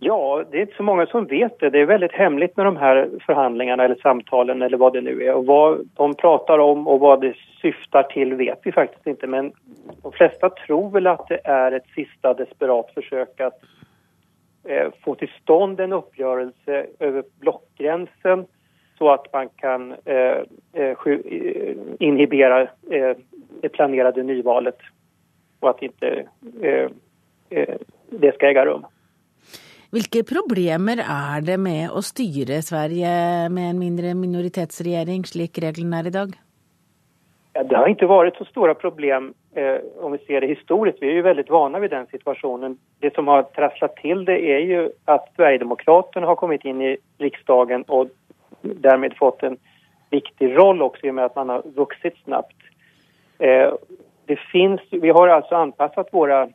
Ja, 0.00 0.16
det 0.48 0.56
er 0.56 0.66
ikke 0.70 0.80
så 0.80 0.88
mange 0.88 1.04
som 1.12 1.28
vet 1.28 1.60
det. 1.60 1.74
Det 1.76 1.84
er 1.84 1.92
veldig 1.92 2.14
hemmelig 2.16 2.54
med 2.56 2.72
de 2.72 2.80
her 2.80 3.06
forhandlingene 3.28 3.84
eller 3.90 4.00
samtalen 4.00 4.64
eller 4.64 4.80
hva 4.80 4.88
det 4.96 5.04
nå 5.04 5.18
er. 5.20 5.36
Og 5.36 5.44
hva 5.48 5.64
de 5.80 6.14
prater 6.20 6.64
om 6.64 6.88
og 6.88 7.04
hva 7.04 7.18
det 7.20 7.36
syftar 7.64 8.02
till 8.02 8.34
vet 8.34 8.60
vi 8.62 8.72
faktiskt 8.72 9.06
inte. 9.06 9.26
Men 9.26 9.52
de 10.02 10.12
flesta 10.12 10.50
tror 10.50 10.90
väl 10.90 11.06
att 11.06 11.28
det 11.28 11.40
är 11.44 11.72
ett 11.72 11.86
sista 11.94 12.34
desperat 12.34 12.90
försök 12.94 13.40
att 13.40 13.60
eh, 14.64 14.88
få 15.04 15.14
till 15.14 15.30
stånd 15.42 15.80
en 15.80 15.92
uppgörelse 15.92 16.86
över 16.98 17.24
blockgränsen 17.40 18.46
så 18.98 19.12
att 19.12 19.32
man 19.32 19.48
kan 19.56 19.92
eh, 19.92 20.38
eh, 20.72 20.96
eh 21.06 21.76
inhibera 21.98 22.62
eh, 22.62 23.16
det 23.60 23.68
planerade 23.68 24.22
nyvalet 24.22 24.78
och 25.60 25.70
att 25.70 25.82
inte 25.82 26.26
eh, 26.62 26.90
det 28.10 28.34
ska 28.34 28.48
äga 28.48 28.66
rum. 28.66 28.86
Hvilke 29.90 30.24
problemer 30.26 30.98
er 30.98 31.42
det 31.46 31.56
med 31.56 31.92
å 31.94 32.00
styre 32.02 32.62
Sverige 32.66 33.48
med 33.48 33.70
en 33.70 33.78
mindre 33.78 34.14
minoritetsregjering, 34.18 35.22
slik 35.22 35.60
reglene 35.62 36.00
er 36.02 36.08
i 36.10 36.14
dag? 36.16 36.32
Det 37.54 37.76
har 37.76 37.86
ikke 37.86 38.08
vært 38.10 38.38
så 38.40 38.44
store 38.48 38.74
problem 38.74 39.28
eh, 39.54 39.78
om 40.02 40.16
vi 40.16 40.18
ser 40.26 40.42
det 40.42 40.50
historisk. 40.50 40.98
Vi 40.98 41.12
er 41.12 41.20
jo 41.20 41.26
veldig 41.28 41.44
vana 41.54 41.78
ved 41.78 41.92
den 41.94 42.08
situasjonen. 42.10 42.74
Det 42.98 43.12
som 43.14 43.30
har 43.30 43.46
trasslat 43.54 43.94
til 44.00 44.24
det, 44.26 44.40
er 44.42 44.64
jo 44.66 44.80
at 45.06 45.28
Sverigedemokraterna 45.36 46.26
har 46.26 46.38
kommet 46.40 46.66
inn 46.66 46.82
i 46.82 46.96
riksdagen 47.22 47.86
og 47.86 48.10
dermed 48.82 49.14
fått 49.20 49.46
en 49.46 49.54
viktig 50.10 50.50
roll 50.56 50.82
også, 50.82 51.06
i 51.06 51.12
og 51.12 51.18
med 51.20 51.28
at 51.28 51.38
man 51.38 51.54
har 51.54 51.70
vokst 51.78 52.10
snabbt. 52.24 52.58
Eh, 53.38 53.70
vi 54.26 55.14
har 55.14 55.36
altså 55.36 55.62
anpasset 55.62 56.10
våre 56.14 56.48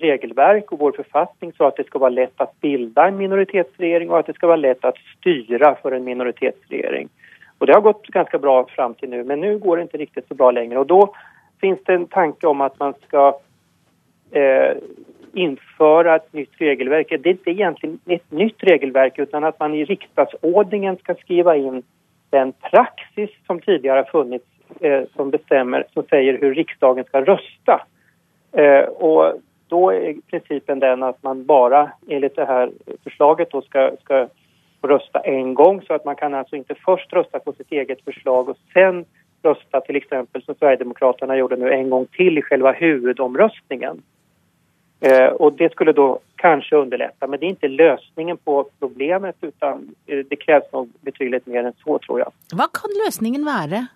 regelverk 0.00 0.72
og 0.72 0.80
vår 0.80 0.96
forfatning 1.02 1.52
så 1.56 1.68
at 1.68 1.78
det 1.80 1.86
skal 1.88 2.04
være 2.06 2.18
lett 2.22 2.42
å 2.42 2.48
bilde 2.64 3.02
en 3.02 3.20
minoritetsregering 3.20 4.12
og 4.12 4.20
at 4.20 4.30
det 4.30 4.36
skal 4.38 4.54
være 4.54 4.64
lett 4.70 4.88
å 4.88 4.92
styre 5.16 5.72
for 5.82 5.96
en 5.96 6.04
minoritetsregering. 6.06 7.08
Och 7.58 7.66
det 7.66 7.74
har 7.74 7.80
gått 7.80 8.06
ganska 8.06 8.38
bra 8.38 8.66
fram 8.66 8.94
till 8.94 9.08
nu, 9.08 9.24
men 9.24 9.40
nu 9.40 9.58
går 9.58 9.76
det 9.76 9.82
inte 9.82 9.96
riktigt 9.96 10.28
så 10.28 10.34
bra 10.34 10.50
längre. 10.50 10.78
Och 10.78 10.86
då 10.86 11.14
finns 11.60 11.80
det 11.84 11.94
en 11.94 12.06
tanke 12.06 12.46
om 12.46 12.60
att 12.60 12.78
man 12.78 12.94
ska 13.06 13.38
eh, 14.30 14.76
införa 15.32 16.16
ett 16.16 16.32
nytt 16.32 16.52
regelverk. 16.58 17.08
Det 17.08 17.28
är 17.28 17.32
inte 17.32 17.50
egentligen 17.50 17.98
ett 18.06 18.30
nytt 18.30 18.62
regelverk 18.62 19.18
utan 19.18 19.44
att 19.44 19.60
man 19.60 19.74
i 19.74 19.84
riksdagsordningen 19.84 20.96
ska 20.96 21.14
skriva 21.14 21.56
in 21.56 21.82
den 22.30 22.52
praxis 22.52 23.30
som 23.46 23.60
tidigare 23.60 23.98
har 23.98 24.04
funnits 24.04 24.46
eh, 24.80 25.02
som 25.16 25.30
bestämmer, 25.30 25.84
som 25.92 26.02
säger 26.02 26.38
hur 26.38 26.54
riksdagen 26.54 27.04
ska 27.04 27.20
rösta. 27.20 27.86
Eh, 28.52 28.84
och 28.84 29.34
då 29.68 29.90
är 29.90 30.14
principen 30.30 30.78
den 30.78 31.02
att 31.02 31.22
man 31.22 31.44
bara 31.44 31.90
enligt 32.08 32.36
det 32.36 32.44
här 32.44 32.70
förslaget 33.04 33.50
då 33.50 33.62
ska, 33.62 33.90
ska 34.00 34.28
rösta 34.86 35.20
en 35.20 35.54
gång 35.54 35.82
så 35.82 35.94
att 35.94 36.04
man 36.04 36.16
kan 36.16 36.34
alltså 36.34 36.56
inte 36.56 36.74
först 36.74 37.12
rösta 37.12 37.38
på 37.38 37.52
sitt 37.52 37.72
eget 37.72 38.04
förslag 38.04 38.48
och 38.48 38.56
sen 38.72 39.04
rösta 39.42 39.80
till 39.80 39.96
exempel 39.96 40.42
som 40.42 40.54
Sverigedemokraterna 40.54 41.36
gjorde 41.36 41.56
nu 41.56 41.72
en 41.72 41.90
gång 41.90 42.06
till 42.06 42.38
i 42.38 42.42
själva 42.42 42.72
huvudomröstningen. 42.72 44.02
Eh, 45.00 45.26
och 45.26 45.52
det 45.52 45.72
skulle 45.72 45.92
då 45.92 46.18
kanske 46.36 46.76
underlätta, 46.76 47.26
men 47.26 47.40
det 47.40 47.46
är 47.46 47.48
inte 47.48 47.68
lösningen 47.68 48.36
på 48.36 48.68
problemet 48.78 49.36
utan 49.40 49.94
eh, 50.06 50.18
det 50.30 50.36
krävs 50.36 50.72
nog 50.72 50.92
betydligt 51.00 51.46
mer 51.46 51.64
än 51.64 51.72
så 51.84 51.98
tror 51.98 52.18
jag. 52.18 52.32
Vad 52.52 52.72
kan 52.72 52.90
lösningen 53.06 53.44
vara? 53.44 53.86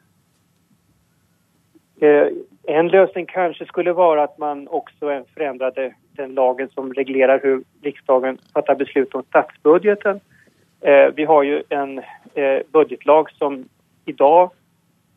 Eh, 2.01 2.29
en 2.63 2.89
lösning 2.89 3.27
kanske 3.27 3.67
skulle 3.67 3.93
vara 3.93 4.23
att 4.23 4.39
man 4.39 4.69
också 4.69 5.25
förändrade 5.35 5.95
den 6.13 6.35
lagen 6.35 6.69
som 6.75 6.95
reglerar 6.95 7.41
hur 7.43 7.63
riksdagen 7.83 8.39
fattar 8.55 8.75
beslut 8.75 9.15
om 9.15 9.23
statsbudgeten. 9.23 10.21
Eh, 10.81 11.07
vi 11.15 11.25
har 11.25 11.43
ju 11.43 11.63
en 11.69 11.99
eh, 12.35 12.61
budgetlag 12.73 13.31
som 13.31 13.69
idag 14.05 14.51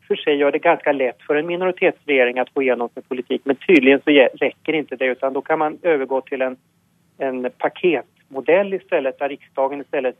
för 0.08 0.16
sig 0.16 0.34
gör 0.36 0.52
det 0.52 0.58
ganska 0.58 0.92
lätt 0.92 1.22
för 1.22 1.34
en 1.34 1.46
minoritetsregering 1.46 2.38
att 2.38 2.50
få 2.50 2.62
igenom 2.62 2.88
sin 2.88 3.02
politik. 3.02 3.42
Men 3.44 3.56
tydligen 3.56 4.00
så 4.04 4.10
räcker 4.34 4.72
inte 4.72 4.96
det 4.96 5.20
då 5.20 5.40
kan 5.40 5.58
man 5.58 5.78
övergå 5.82 6.20
till 6.20 6.42
en, 6.42 6.56
en 7.18 7.50
paketmodell 7.58 8.74
istället 8.74 9.18
där 9.18 9.28
riksdagen 9.28 9.80
istället 9.80 10.16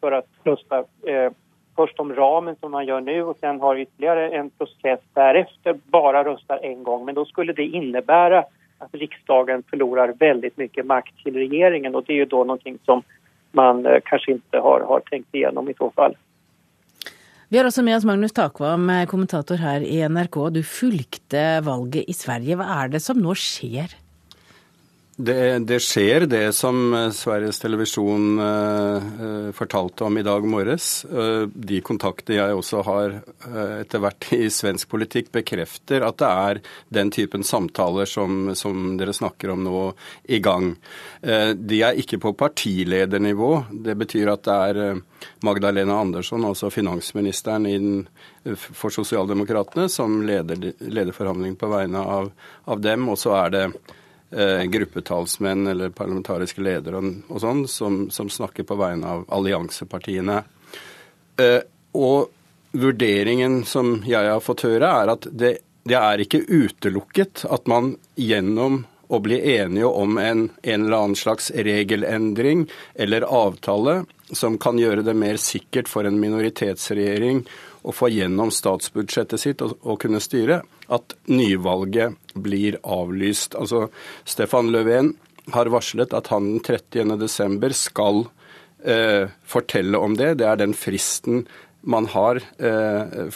för 0.00 0.12
att 0.12 0.26
rösta 0.44 0.78
eh, 1.06 1.32
först 1.76 2.00
om 2.00 2.14
ramen 2.14 2.56
som 2.60 2.70
man 2.70 2.86
gör 2.86 3.00
nu 3.00 3.22
och 3.22 3.36
sen 3.40 3.60
har 3.60 3.76
ytterligare 3.76 4.30
en 4.30 4.50
process 4.50 5.00
därefter 5.12 5.76
bara 5.84 6.24
röstar 6.24 6.58
en 6.62 6.82
gång. 6.82 7.04
Men 7.04 7.14
då 7.14 7.24
skulle 7.24 7.52
det 7.52 7.64
innebära 7.64 8.44
att 8.78 8.94
riksdagen 8.94 9.62
förlorar 9.70 10.12
väldigt 10.18 10.56
mycket 10.56 10.86
makt 10.86 11.22
till 11.24 11.34
regeringen 11.34 11.94
och 11.94 12.04
det 12.04 12.12
är 12.12 12.16
ju 12.16 12.24
då 12.24 12.44
någonting 12.44 12.78
som 12.84 13.02
man 13.56 13.82
kanskje 14.08 14.38
ikke 14.38 14.62
har, 14.64 14.86
har 14.88 15.04
tenkt 15.10 15.34
igjennom 15.36 15.68
i 15.70 15.76
så 15.78 15.90
fall. 15.96 16.16
Vi 17.54 17.58
har 17.60 17.68
også 17.68 17.84
med 17.86 17.94
oss 17.94 18.06
Magnus 18.08 18.32
Takvam, 18.34 18.88
eh, 18.90 19.04
kommentator 19.06 19.60
her 19.62 19.84
i 19.86 20.00
NRK. 20.08 20.38
Du 20.50 20.62
fulgte 20.66 21.60
valget 21.62 22.08
i 22.10 22.14
Sverige. 22.16 22.56
Hva 22.58 22.66
er 22.80 22.88
det 22.94 23.02
som 23.04 23.20
nå 23.20 23.30
skjer? 23.38 23.92
Det, 25.16 25.58
det, 25.62 25.76
skjer, 25.78 26.24
det 26.26 26.48
som 26.58 26.88
eh, 26.90 27.12
Sveriges 27.14 27.60
Televisjon 27.62 28.40
eh, 28.42 29.04
fortalte 29.54 30.08
om 30.08 30.18
i 30.18 30.24
dag 30.26 30.42
morges. 30.50 31.04
Uh, 31.06 31.46
de 31.46 31.78
kontakter 31.86 32.40
jeg 32.40 32.56
også 32.58 32.82
har 32.88 33.14
etter 33.78 34.02
hvert 34.02 34.26
i 34.34 34.48
svensk 34.50 34.90
politikk, 34.90 35.30
bekrefter 35.36 36.02
at 36.02 36.18
det 36.18 36.32
er 36.48 36.60
den 36.98 37.12
typen 37.14 37.46
samtaler 37.46 38.10
som, 38.10 38.50
som 38.58 38.96
dere 38.98 39.14
snakker 39.14 39.54
om 39.54 39.62
nå, 39.62 39.86
i 40.26 40.40
gang. 40.42 40.72
De 41.22 41.80
er 41.86 41.98
ikke 42.00 42.18
på 42.22 42.34
partiledernivå. 42.38 43.50
Det 43.86 43.94
betyr 44.00 44.32
at 44.32 44.44
det 44.46 44.56
er 44.68 45.02
Magdalena 45.46 46.00
Andersson, 46.02 46.46
altså 46.48 46.72
finansministeren 46.74 47.68
den, 47.68 48.06
for 48.56 48.94
Sosialdemokratene, 48.94 49.88
som 49.92 50.22
leder, 50.26 50.72
leder 50.80 51.14
forhandlingene 51.14 51.60
på 51.60 51.70
vegne 51.70 52.02
av, 52.18 52.32
av 52.70 52.82
dem. 52.84 53.06
Og 53.12 53.20
så 53.20 53.36
er 53.44 53.54
det 53.54 53.66
eh, 54.36 54.64
gruppetalsmenn 54.70 55.66
eller 55.70 55.94
parlamentariske 55.94 56.62
ledere 56.64 57.00
og, 57.00 57.38
sånn 57.40 57.64
som, 57.70 57.98
som, 58.10 58.30
snakker 58.30 58.66
på 58.68 58.78
vegne 58.78 59.10
av 59.16 59.26
alliansepartiene. 59.34 60.40
Eh, 61.40 61.60
og 61.94 62.32
vurderingen 62.74 63.62
som 63.68 64.00
jeg 64.06 64.30
har 64.30 64.42
fått 64.42 64.66
høre, 64.66 64.90
er 65.02 65.14
at 65.14 65.28
det, 65.30 65.56
det 65.86 65.98
er 66.00 66.24
ikke 66.24 66.42
utelukket 66.48 67.46
at 67.46 67.70
man 67.70 67.94
gjennom 68.18 68.82
å 69.14 69.20
bli 69.22 69.38
enige 69.56 69.86
om 69.86 70.18
en, 70.18 70.48
en 70.62 70.86
eller 70.86 70.96
annen 70.96 71.18
slags 71.18 71.50
regelendring 71.54 72.66
eller 72.94 73.26
avtale 73.28 74.02
som 74.32 74.58
kan 74.58 74.78
gjøre 74.80 75.04
det 75.06 75.14
mer 75.14 75.38
sikkert 75.40 75.90
for 75.90 76.08
en 76.08 76.18
minoritetsregjering 76.20 77.44
å 77.84 77.92
få 77.92 78.08
gjennom 78.12 78.52
statsbudsjettet 78.54 79.40
sitt 79.40 79.64
og, 79.64 79.76
og 79.84 80.00
kunne 80.04 80.22
styre, 80.22 80.62
at 80.88 81.16
nyvalget 81.28 82.16
blir 82.34 82.80
avlyst. 82.82 83.56
Altså, 83.60 83.88
Stefan 84.28 84.72
Löfven 84.72 85.14
har 85.52 85.70
varslet 85.72 86.16
at 86.16 86.32
han 86.32 86.54
den 86.54 86.64
30.12. 86.64 87.76
skal 87.76 88.24
eh, 88.84 89.28
fortelle 89.44 90.00
om 90.00 90.16
det. 90.16 90.34
Det 90.40 90.48
er 90.48 90.60
den 90.60 90.74
fristen 90.76 91.44
man 91.84 92.06
har 92.08 92.40
eh, 92.58 93.26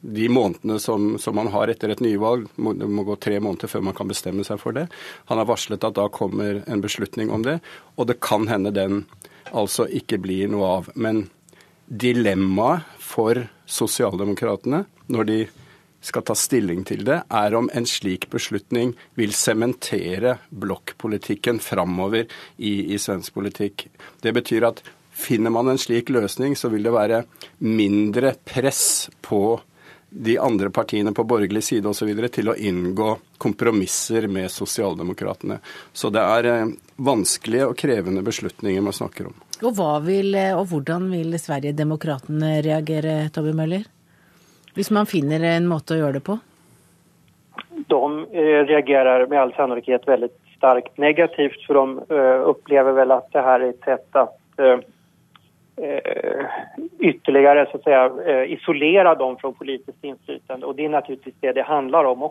de 0.00 0.26
månedene 0.28 0.76
som, 0.78 1.14
som, 1.18 1.36
man 1.36 1.48
har 1.54 1.70
etter 1.72 1.94
et 1.94 2.02
nyvalg. 2.04 2.44
Det 2.56 2.88
må 2.88 3.06
gå 3.08 3.16
tre 3.16 3.38
måneder 3.40 3.70
før 3.72 3.86
man 3.88 3.96
kan 3.96 4.10
bestemme 4.10 4.44
seg 4.44 4.60
for 4.60 4.76
det. 4.76 4.84
Han 5.30 5.40
har 5.40 5.48
varslet 5.48 5.86
at 5.86 5.96
da 5.96 6.10
kommer 6.12 6.60
en 6.68 6.84
beslutning 6.84 7.32
om 7.32 7.46
det, 7.46 7.60
og 7.96 8.10
det 8.10 8.20
kan 8.24 8.44
hende 8.50 8.74
den 8.74 9.06
altså 9.52 9.88
ikke 9.88 10.20
blir 10.20 10.52
noe 10.52 10.68
av. 10.80 10.92
Men 10.94 11.24
dilemmaet 11.86 12.88
for 13.02 13.46
sosialdemokratene 13.66 14.84
når 15.12 15.28
de 15.28 15.38
skal 16.04 16.24
ta 16.26 16.34
stilling 16.36 16.82
til 16.84 17.04
det, 17.06 17.22
er 17.32 17.54
om 17.56 17.70
en 17.72 17.86
slik 17.88 18.28
beslutning 18.32 18.92
vil 19.16 19.32
sementere 19.32 20.36
blokkpolitikken 20.52 21.60
framover 21.64 22.26
i, 22.56 22.92
i 22.92 22.98
svensk 23.00 23.32
politikk. 23.38 23.86
Det 24.20 24.34
betyr 24.36 24.68
at 24.68 24.82
finner 25.14 25.54
man 25.54 25.70
en 25.72 25.80
slik 25.80 26.12
løsning, 26.12 26.56
så 26.56 26.68
vil 26.68 26.84
det 26.84 26.92
være 26.92 27.22
mindre 27.64 28.34
press 28.44 29.08
på 29.24 29.60
de 30.14 30.36
andre 30.38 30.70
partiene 30.70 31.12
på 31.12 31.24
borgerlig 31.26 31.64
side 31.64 31.88
osv. 31.90 32.12
til 32.30 32.52
å 32.52 32.54
inngå 32.54 33.08
kompromisser 33.38 34.28
med 34.30 34.50
sosialdemokratene. 34.52 35.58
Så 35.92 36.10
det 36.14 36.22
er 36.22 36.50
eh, 36.50 36.74
vanskelige 36.96 37.66
og 37.66 37.78
krevende 37.78 38.22
beslutninger 38.22 38.84
man 38.84 38.94
snakker 38.94 39.32
om. 39.32 39.40
Og, 39.62 39.78
vil, 40.06 40.34
eh, 40.34 40.56
og 40.56 40.66
hvordan 40.72 41.10
vil 41.12 41.38
Sverigedemokraterna 41.38 42.58
reagere, 42.64 43.28
Tobbe 43.34 43.54
Møller? 43.54 43.84
Hvis 44.74 44.90
man 44.90 45.06
finner 45.06 45.44
en 45.54 45.68
måte 45.70 45.94
å 45.94 46.00
gjøre 46.00 46.18
det 46.18 46.24
på? 46.26 46.38
De 47.86 48.02
eh, 48.34 48.64
reagerer 48.66 49.28
med 49.30 49.38
all 49.38 49.54
sannolikhet 49.54 50.08
veldig 50.08 50.32
sterkt 50.56 50.98
negativt, 50.98 51.60
for 51.66 51.78
de 51.78 52.18
opplever 52.48 52.96
vel 52.96 53.12
at 53.12 53.30
det 53.34 53.42
her 53.44 53.60
er 53.60 53.72
et 53.74 53.86
sett 53.86 54.16
at 54.16 54.34
ytterligere 55.76 56.46
ytterligare 56.98 57.66
så 57.70 57.76
att 57.76 57.84
säga, 57.84 58.12
eh, 58.26 58.52
isolera 58.52 59.14
dem 59.14 59.36
från 59.36 59.54
politiskt 59.54 60.04
inflytande. 60.04 60.66
Och 60.66 60.74
det 60.74 60.84
är 60.84 60.88
naturligtvis 60.88 61.34
det 61.40 61.52
det 61.52 61.62
handlar 61.62 62.04
om. 62.04 62.30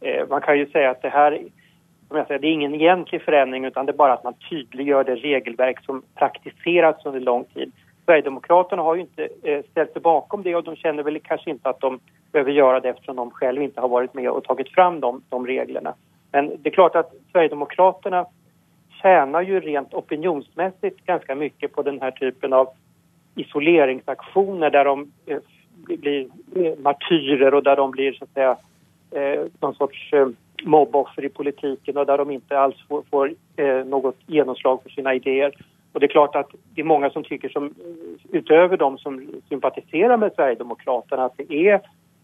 Eh, 0.00 0.28
man 0.28 0.40
kan 0.40 0.58
ju 0.58 0.66
säga 0.66 0.90
att 0.90 1.02
det 1.02 1.08
här 1.08 1.38
som 2.12 2.18
jag 2.18 2.26
säger, 2.26 2.40
det 2.40 2.46
är 2.46 2.52
ingen 2.52 2.74
egentlig 2.74 3.22
förändring 3.22 3.64
utan 3.64 3.86
det 3.86 3.92
är 3.92 3.96
bara 3.96 4.12
att 4.12 4.24
man 4.24 4.34
tydliggör 4.50 5.04
det 5.04 5.14
regelverk 5.14 5.84
som 5.84 6.02
praktiserats 6.14 7.06
under 7.06 7.20
lång 7.20 7.44
tid. 7.44 7.72
Sverigedemokraterna 8.04 8.82
har 8.82 8.94
ju 8.94 9.00
inte 9.00 9.28
eh, 9.42 9.62
ställt 9.70 9.92
sig 9.92 10.02
bakom 10.02 10.42
det 10.42 10.56
och 10.56 10.64
de 10.64 10.76
känner 10.76 11.02
väl 11.02 11.20
kanske 11.20 11.50
inte 11.50 11.68
att 11.68 11.80
de 11.80 12.00
behöver 12.32 12.50
göra 12.50 12.80
det 12.80 12.88
eftersom 12.88 13.16
de 13.16 13.30
själva 13.30 13.62
inte 13.62 13.80
har 13.80 13.88
varit 13.88 14.14
med 14.14 14.30
och 14.30 14.44
tagit 14.44 14.68
fram 14.68 15.00
de, 15.00 15.22
de 15.28 15.46
reglerna. 15.46 15.94
Men 16.32 16.52
det 16.62 16.68
är 16.68 16.74
klart 16.74 16.96
att 16.96 17.12
Sverigedemokraterna 17.32 18.26
tjänar 19.02 19.42
ju 19.42 19.60
rent 19.60 19.94
opinionsmässigt 19.94 21.06
ganska 21.06 21.34
mycket 21.34 21.72
på 21.72 21.82
den 21.82 22.00
här 22.00 22.10
typen 22.10 22.52
av 22.52 22.68
isoleringsaktioner 23.34 24.70
där 24.70 24.84
de 24.84 25.12
eh, 25.26 25.38
blir 25.74 26.28
martyrer 26.82 27.54
och 27.54 27.62
där 27.62 27.76
de 27.76 27.90
blir 27.90 28.12
så 28.12 28.24
att 28.24 28.32
säga 28.32 28.56
eh, 29.10 29.40
någon 29.60 29.74
sorts 29.74 30.12
mobboffer 30.64 31.24
i 31.24 31.28
politiken 31.28 31.96
och 31.96 32.06
där 32.06 32.18
de 32.18 32.30
inte 32.30 32.58
alls 32.58 32.76
får, 32.88 33.02
får 33.10 33.34
eh, 33.56 33.84
något 33.84 34.16
genomslag 34.26 34.82
för 34.82 34.90
sina 34.90 35.14
idéer. 35.14 35.54
Och 35.92 36.00
det 36.00 36.06
är 36.06 36.08
klart 36.08 36.36
att 36.36 36.50
det 36.74 36.80
är 36.80 36.84
många 36.84 37.10
som 37.10 37.24
tycker 37.24 37.48
som 37.48 37.74
utöver 38.30 38.76
de 38.76 38.98
som 38.98 39.26
sympatiserar 39.48 40.16
med 40.16 40.32
Sverigedemokraterna 40.34 41.24
att 41.24 41.36
det 41.36 41.54
är 41.54 41.74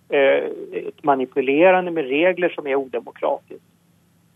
eh, 0.08 0.44
ett 0.72 1.04
manipulerande 1.04 1.90
med 1.90 2.04
regler 2.04 2.48
som 2.48 2.66
är 2.66 2.74
odemokratiskt. 2.74 3.64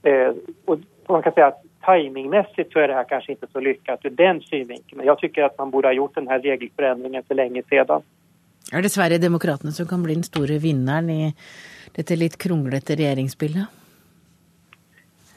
Eh, 0.03 0.33
och 0.65 0.79
man 1.09 1.23
kan 1.23 1.33
säga 1.33 1.47
att 1.47 1.63
timingmässigt 1.87 2.73
så 2.73 2.79
är 2.79 2.89
det 2.89 2.95
här 2.95 3.05
kanske 3.09 3.33
inte 3.33 3.47
så 3.53 3.61
lyckat 3.61 4.05
ur 4.05 4.11
den 4.11 4.41
synvinkeln. 4.41 4.99
Men 4.99 5.07
jag 5.07 5.19
tycker 5.19 5.43
att 5.43 5.59
man 5.59 5.71
borde 5.71 5.89
ha 5.89 5.93
gjort 5.93 6.15
den 6.15 6.29
här 6.29 6.41
regelförändringen 6.41 7.23
för 7.23 7.35
länge 7.35 7.63
sedan. 7.69 8.03
Er 8.73 8.83
det 8.83 8.89
Sverigedemokraterna 8.89 9.73
som 9.73 9.87
kan 9.87 10.03
bli 10.03 10.15
den 10.15 10.23
store 10.23 10.59
vinneren 10.59 11.11
i 11.11 11.35
dette 11.93 12.17
litt 12.17 12.39
kronglete 12.39 12.95
regjeringsbildet? 12.95 13.82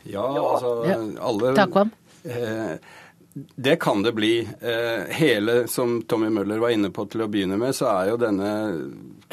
Ja, 0.09 0.25
altså 0.25 0.75
alle 1.19 1.55
Takvam? 1.57 1.91
Eh, 2.23 2.77
det 3.55 3.75
kan 3.75 4.03
det 4.03 4.13
bli. 4.15 4.47
Eh, 4.61 5.01
hele, 5.17 5.67
som 5.67 6.01
Tommy 6.07 6.29
Møller 6.29 6.61
var 6.61 6.71
inne 6.71 6.91
på 6.93 7.03
til 7.11 7.25
å 7.25 7.27
begynne 7.31 7.57
med, 7.59 7.75
så 7.75 7.89
er 7.91 8.13
jo 8.13 8.21
denne 8.21 8.51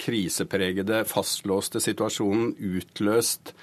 krisepregede, 0.01 1.05
fastlåste 1.07 1.81
situasjonen 1.83 2.57
utløst 2.59 3.55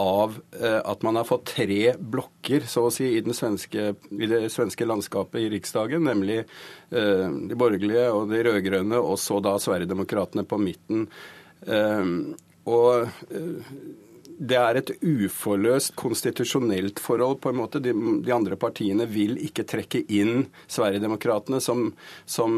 av 0.00 0.36
eh, 0.60 0.78
at 0.78 1.02
man 1.02 1.18
har 1.18 1.26
fått 1.28 1.50
tre 1.56 1.94
blokker 1.98 2.64
så 2.70 2.86
å 2.86 2.92
si, 2.94 3.08
i, 3.18 3.34
svenske, 3.34 3.88
i 4.14 4.28
det 4.30 4.44
svenske 4.54 4.86
landskapet 4.86 5.42
i 5.42 5.50
Riksdagen, 5.56 6.06
nemlig 6.06 6.38
eh, 6.38 7.26
de 7.50 7.58
borgerlige 7.58 8.06
og 8.14 8.30
de 8.30 8.44
rød-grønne, 8.46 9.00
og 9.00 9.18
så 9.20 9.40
da 9.44 9.56
Sverigedemokraterna 9.60 10.46
på 10.48 10.60
midten. 10.62 11.08
Eh, 11.66 12.14
og 12.70 13.10
det 14.40 14.56
er 14.56 14.78
et 14.80 14.90
uforløst 15.04 15.92
konstitusjonelt 16.00 17.00
forhold, 17.02 17.42
på 17.44 17.50
en 17.52 17.58
måte. 17.60 17.80
De, 17.84 17.92
de 18.24 18.32
andre 18.32 18.56
partiene 18.60 19.04
vil 19.10 19.36
ikke 19.44 19.66
trekke 19.68 20.00
inn 20.16 20.46
Sverigedemokraterna 20.64 21.60
som, 21.60 21.90
som 22.24 22.56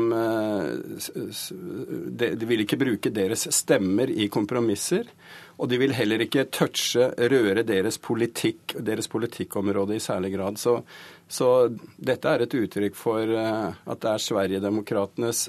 de, 2.07 2.29
de, 2.39 2.47
vil 2.47 2.63
ikke 2.63 2.79
bruke 2.79 3.11
deres 3.11 3.49
stemmer 3.51 4.13
i 4.15 4.29
kompromisser. 4.31 5.11
Og 5.59 5.69
de 5.71 5.79
vil 5.83 5.95
heller 5.95 6.23
ikke 6.23 6.47
touche, 6.55 7.11
røre 7.19 7.67
deres 7.67 7.99
politikk, 8.03 8.77
deres 8.79 9.11
politikkområde 9.11 9.99
i 9.99 10.03
særlig 10.03 10.33
grad. 10.37 10.59
Så, 10.63 10.79
så 11.27 11.51
dette 11.99 12.31
er 12.31 12.47
et 12.47 12.57
uttrykk 12.63 12.99
for 12.99 13.27
uh, 13.27 13.75
at 13.75 14.03
det 14.03 14.15
er 14.15 14.27
Sverigedemokraternes 14.27 15.49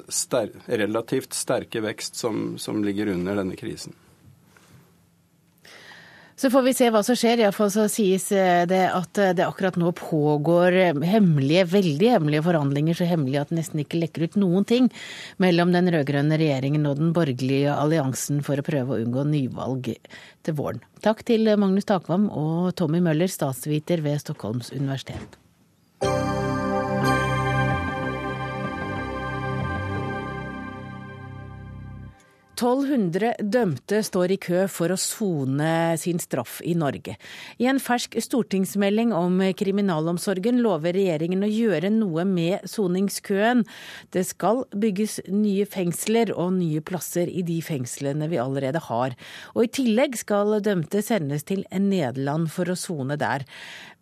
relativt 0.67 1.37
sterke 1.37 1.81
vekst 1.85 2.17
som, 2.19 2.55
som 2.61 2.81
ligger 2.85 3.13
under 3.13 3.37
denne 3.41 3.57
krisen. 3.59 3.93
Så 6.35 6.49
får 6.49 6.61
vi 6.65 6.73
se 6.73 6.87
hva 6.89 7.03
som 7.05 7.17
skjer. 7.17 7.43
Iallfall 7.43 7.69
så 7.73 7.85
sies 7.91 8.25
eh, 8.33 8.63
det 8.69 8.81
at 8.89 9.19
eh, 9.21 9.33
det 9.37 9.45
akkurat 9.45 9.77
nå 9.77 9.91
pågår 9.97 10.77
eh, 10.81 11.03
hemmelige, 11.05 11.67
veldig 11.75 12.09
hemmelige 12.15 12.45
forhandlinger, 12.47 12.97
så 12.97 13.07
hemmelige 13.09 13.43
at 13.43 13.53
det 13.53 13.59
nesten 13.59 13.83
ikke 13.83 14.01
lekker 14.01 14.25
ut 14.25 14.39
noen 14.41 14.65
ting 14.69 14.89
mellom 15.43 15.75
den 15.75 15.91
rød-grønne 15.93 16.39
regjeringen 16.41 16.89
og 16.89 16.97
den 17.01 17.13
borgerlige 17.13 17.75
alliansen 17.75 18.41
for 18.45 18.57
å 18.57 18.65
prøve 18.65 18.97
å 18.97 19.05
unngå 19.05 19.27
nyvalg 19.29 19.93
til 19.93 20.57
våren. 20.57 20.81
Takk 21.05 21.21
til 21.27 21.53
Magnus 21.59 21.87
Takvam 21.89 22.27
og 22.33 22.73
Tommy 22.79 23.03
Møller, 23.03 23.29
statsviter 23.29 24.01
ved 24.05 24.23
Stockholms 24.25 24.73
universitet. 24.73 25.42
1200 32.63 33.33
dømte 33.51 33.97
står 34.07 34.31
i 34.31 34.37
kø 34.39 34.61
for 34.71 34.93
å 34.93 34.99
sone 34.99 35.97
sin 35.99 36.21
straff 36.21 36.61
i 36.63 36.71
Norge. 36.79 37.17
I 37.59 37.67
en 37.67 37.81
fersk 37.83 38.15
stortingsmelding 38.23 39.11
om 39.11 39.41
kriminalomsorgen 39.59 40.61
lover 40.63 40.95
regjeringen 40.95 41.43
å 41.43 41.49
gjøre 41.51 41.91
noe 41.91 42.23
med 42.23 42.63
soningskøen. 42.71 43.65
Det 44.15 44.23
skal 44.29 44.63
bygges 44.79 45.19
nye 45.27 45.65
fengsler 45.67 46.31
og 46.37 46.53
nye 46.61 46.79
plasser 46.79 47.27
i 47.27 47.43
de 47.43 47.57
fengslene 47.65 48.29
vi 48.31 48.39
allerede 48.39 48.79
har. 48.87 49.17
Og 49.57 49.67
i 49.67 49.73
tillegg 49.81 50.15
skal 50.21 50.61
dømte 50.63 51.03
sendes 51.03 51.43
til 51.49 51.65
Nederland 51.67 52.47
for 52.53 52.71
å 52.71 52.79
sone 52.79 53.19
der. 53.19 53.43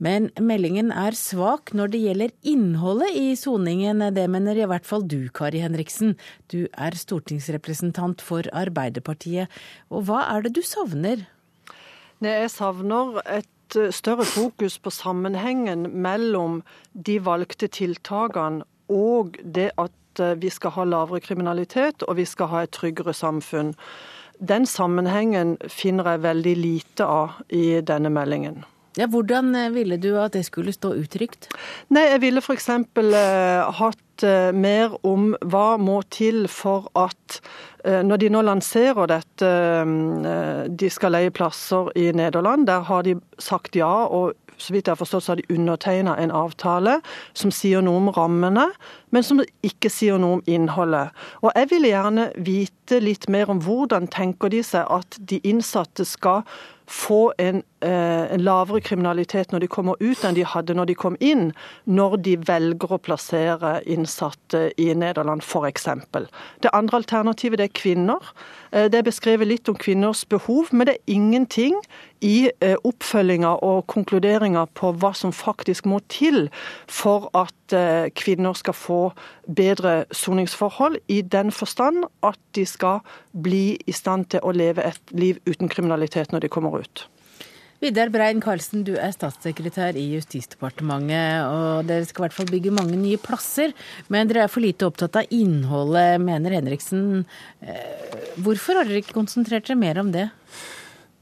Men 0.02 0.30
meldingen 0.38 0.94
er 0.94 1.18
svak 1.18 1.74
når 1.78 1.96
det 1.96 2.04
gjelder 2.06 2.38
innholdet 2.46 3.18
i 3.18 3.34
soningen. 3.38 4.06
Det 4.14 4.30
mener 4.30 4.58
i 4.58 4.70
hvert 4.70 4.86
fall 4.86 5.06
du, 5.06 5.30
Kari 5.34 5.62
Henriksen. 5.66 6.14
Du 6.54 6.68
er 6.74 6.98
stortingsrepresentant 6.98 8.22
for 8.22 8.51
Arbeiderpartiet. 8.52 9.52
Og 9.90 10.06
hva 10.08 10.26
er 10.32 10.46
det 10.46 10.56
du 10.58 10.62
savner? 10.66 11.26
Jeg 12.22 12.52
savner 12.54 13.18
et 13.26 13.78
større 13.96 14.26
fokus 14.28 14.78
på 14.80 14.92
sammenhengen 14.92 15.88
mellom 16.04 16.60
de 16.94 17.18
valgte 17.24 17.70
tiltakene 17.72 18.66
og 18.92 19.40
det 19.42 19.72
at 19.80 20.22
vi 20.42 20.50
skal 20.52 20.76
ha 20.76 20.84
lavere 20.84 21.24
kriminalitet 21.24 22.04
og 22.04 22.20
vi 22.20 22.26
skal 22.28 22.52
ha 22.52 22.66
et 22.66 22.74
tryggere 22.76 23.14
samfunn. 23.16 23.72
Den 24.42 24.66
sammenhengen 24.66 25.56
finner 25.70 26.12
jeg 26.12 26.24
veldig 26.26 26.54
lite 26.58 27.08
av 27.08 27.40
i 27.54 27.80
denne 27.86 28.12
meldingen. 28.12 28.64
Ja, 29.00 29.08
Hvordan 29.08 29.56
eh, 29.56 29.70
ville 29.72 29.96
du 29.98 30.18
at 30.20 30.34
det 30.36 30.44
skulle 30.46 30.74
stå 30.76 30.92
uttrykt? 31.00 31.48
Nei, 31.96 32.10
Jeg 32.12 32.22
ville 32.26 32.42
f.eks. 32.44 32.70
Eh, 32.70 33.72
hatt 33.80 34.02
eh, 34.28 34.52
mer 34.54 34.94
om 35.08 35.32
hva 35.42 35.78
må 35.82 36.02
til 36.14 36.46
for 36.52 36.90
at 37.00 37.40
eh, 37.86 38.02
når 38.06 38.22
de 38.22 38.30
nå 38.34 38.44
lanserer 38.46 39.10
dette, 39.12 39.48
eh, 39.48 40.64
de 40.68 40.92
skal 40.92 41.16
leie 41.16 41.34
plasser 41.34 41.92
i 42.00 42.12
Nederland, 42.16 42.68
der 42.68 42.88
har 42.88 43.04
de 43.08 43.18
sagt 43.42 43.76
ja. 43.76 43.92
og 44.06 44.34
så 44.62 44.76
vidt 44.76 44.88
jeg 44.88 44.94
har 44.94 45.00
forstått, 45.00 45.24
så 45.26 45.32
har 45.32 45.42
de 45.42 45.56
undertegna 45.56 46.16
en 46.22 46.34
avtale 46.36 47.00
som 47.38 47.54
sier 47.56 47.82
noe 47.82 47.98
om 47.98 48.12
rammene, 48.14 48.68
men 49.10 49.26
som 49.26 49.42
ikke 49.66 49.90
sier 49.90 50.22
noe 50.22 50.40
om 50.40 50.44
innholdet. 50.46 51.16
Og 51.42 51.50
Jeg 51.56 51.72
ville 51.72 51.90
gjerne 51.90 52.28
vite 52.38 53.02
litt 53.02 53.28
mer 53.30 53.50
om 53.50 53.62
hvordan 53.66 54.08
tenker 54.14 54.54
de 54.54 54.62
seg 54.66 54.86
at 54.86 55.18
de 55.18 55.42
innsatte 55.48 56.06
skal 56.06 56.46
få 56.92 57.34
en, 57.40 57.64
eh, 57.82 58.34
en, 58.34 58.44
lavere 58.44 58.82
kriminalitet 58.82 59.52
når 59.52 59.64
de 59.64 59.70
kommer 59.72 59.96
ut 60.00 60.24
enn 60.26 60.36
de 60.36 60.46
hadde 60.46 60.76
når 60.76 60.92
de 60.92 60.96
kom 60.96 61.16
inn, 61.20 61.52
når 61.86 62.18
de 62.26 62.36
velger 62.48 62.96
å 62.96 63.00
plassere 63.00 63.78
innsatte 63.88 64.68
i 64.82 64.92
Nederland 64.94 65.44
f.eks. 65.46 65.88
Det 66.62 66.74
andre 66.74 67.02
alternativet 67.02 67.62
det 67.62 67.70
er 67.70 67.80
kvinner. 67.80 68.34
Eh, 68.72 68.90
det 68.92 69.02
er 69.02 69.08
beskrevet 69.08 69.48
litt 69.48 69.72
om 69.72 69.80
kvinners 69.80 70.26
behov, 70.26 70.72
men 70.72 70.90
det 70.90 70.98
er 70.98 71.16
ingenting 71.16 71.80
i 72.22 72.52
eh, 72.62 72.76
oppfølginga 72.86 73.56
og 73.66 73.88
konkluderinga 73.90 74.68
på 74.78 74.92
hva 75.02 75.14
som 75.18 75.34
faktisk 75.34 75.88
må 75.90 76.00
til 76.12 76.50
for 76.92 77.30
at 77.38 77.76
eh, 77.76 78.12
kvinner 78.18 78.54
skal 78.58 78.78
få 78.78 79.02
bedre 79.48 80.06
soningsforhold, 80.16 81.00
i 81.08 81.22
den 81.22 81.52
forstand 81.52 82.06
at 82.24 82.40
de 82.56 82.66
skal 82.66 83.02
bli 83.32 83.80
i 83.88 83.96
stand 83.96 84.30
til 84.32 84.44
å 84.46 84.54
leve 84.54 84.86
et 84.86 85.16
liv 85.16 85.40
uten 85.50 85.72
kriminalitet 85.72 86.32
når 86.32 86.46
de 86.46 86.52
kommer 86.52 86.81
ut. 86.84 87.08
Vidar 87.82 88.12
Brein 88.14 88.38
Karlsen, 88.38 88.84
du 88.86 88.92
er 88.94 89.10
statssekretær 89.10 89.98
i 89.98 90.04
Justisdepartementet, 90.12 91.48
og 91.50 91.88
dere 91.90 92.06
skal 92.06 92.22
i 92.22 92.26
hvert 92.28 92.36
fall 92.38 92.52
bygge 92.52 92.74
mange 92.78 93.00
nye 93.00 93.18
plasser. 93.18 93.74
Men 94.14 94.30
dere 94.30 94.44
er 94.46 94.52
for 94.54 94.62
lite 94.62 94.86
opptatt 94.86 95.18
av 95.18 95.34
innholdet, 95.34 96.22
mener 96.22 96.54
Henriksen. 96.60 97.24
Eh, 97.66 98.20
hvorfor 98.46 98.78
har 98.78 98.86
dere 98.86 99.02
ikke 99.02 99.18
konsentrert 99.18 99.66
dere 99.66 99.82
mer 99.82 99.98
om 100.04 100.14
det? 100.14 100.28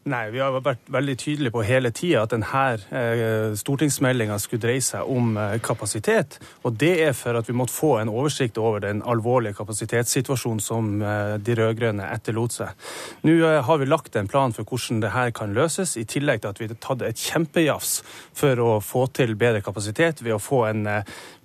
Nei, 0.07 0.29
Vi 0.31 0.39
har 0.39 0.53
vært 0.63 0.87
veldig 0.87 1.15
tydelige 1.19 1.51
på 1.51 1.61
hele 1.67 1.89
tida 1.91 2.21
at 2.23 2.31
denne 2.31 2.61
eh, 2.95 3.51
stortingsmeldinga 3.59 4.37
skulle 4.39 4.63
dreie 4.63 4.83
seg 4.83 5.09
om 5.11 5.33
eh, 5.37 5.57
kapasitet. 5.59 6.37
Og 6.63 6.77
det 6.79 6.93
er 7.03 7.11
for 7.17 7.35
at 7.35 7.49
vi 7.49 7.55
måtte 7.57 7.75
få 7.75 7.97
en 7.99 8.11
oversikt 8.11 8.57
over 8.57 8.79
den 8.85 9.03
alvorlige 9.03 9.57
kapasitetssituasjonen 9.59 10.63
som 10.63 11.03
eh, 11.03 11.35
de 11.43 11.57
rød-grønne 11.59 12.07
etterlot 12.15 12.55
seg. 12.55 12.87
Nå 13.27 13.35
har 13.67 13.81
vi 13.81 13.89
lagt 13.89 14.15
en 14.15 14.31
plan 14.31 14.55
for 14.55 14.63
hvordan 14.63 15.03
dette 15.03 15.25
kan 15.35 15.53
løses, 15.57 15.97
i 15.99 16.07
tillegg 16.07 16.45
til 16.45 16.53
at 16.53 16.63
vi 16.63 16.71
har 16.71 16.79
tatt 16.79 17.03
et 17.03 17.25
kjempejafs 17.29 17.99
for 18.39 18.63
å 18.63 18.71
få 18.79 19.03
til 19.11 19.35
bedre 19.35 19.61
kapasitet 19.65 20.23
ved 20.23 20.37
å 20.37 20.41
få 20.41 20.63
en 20.71 20.87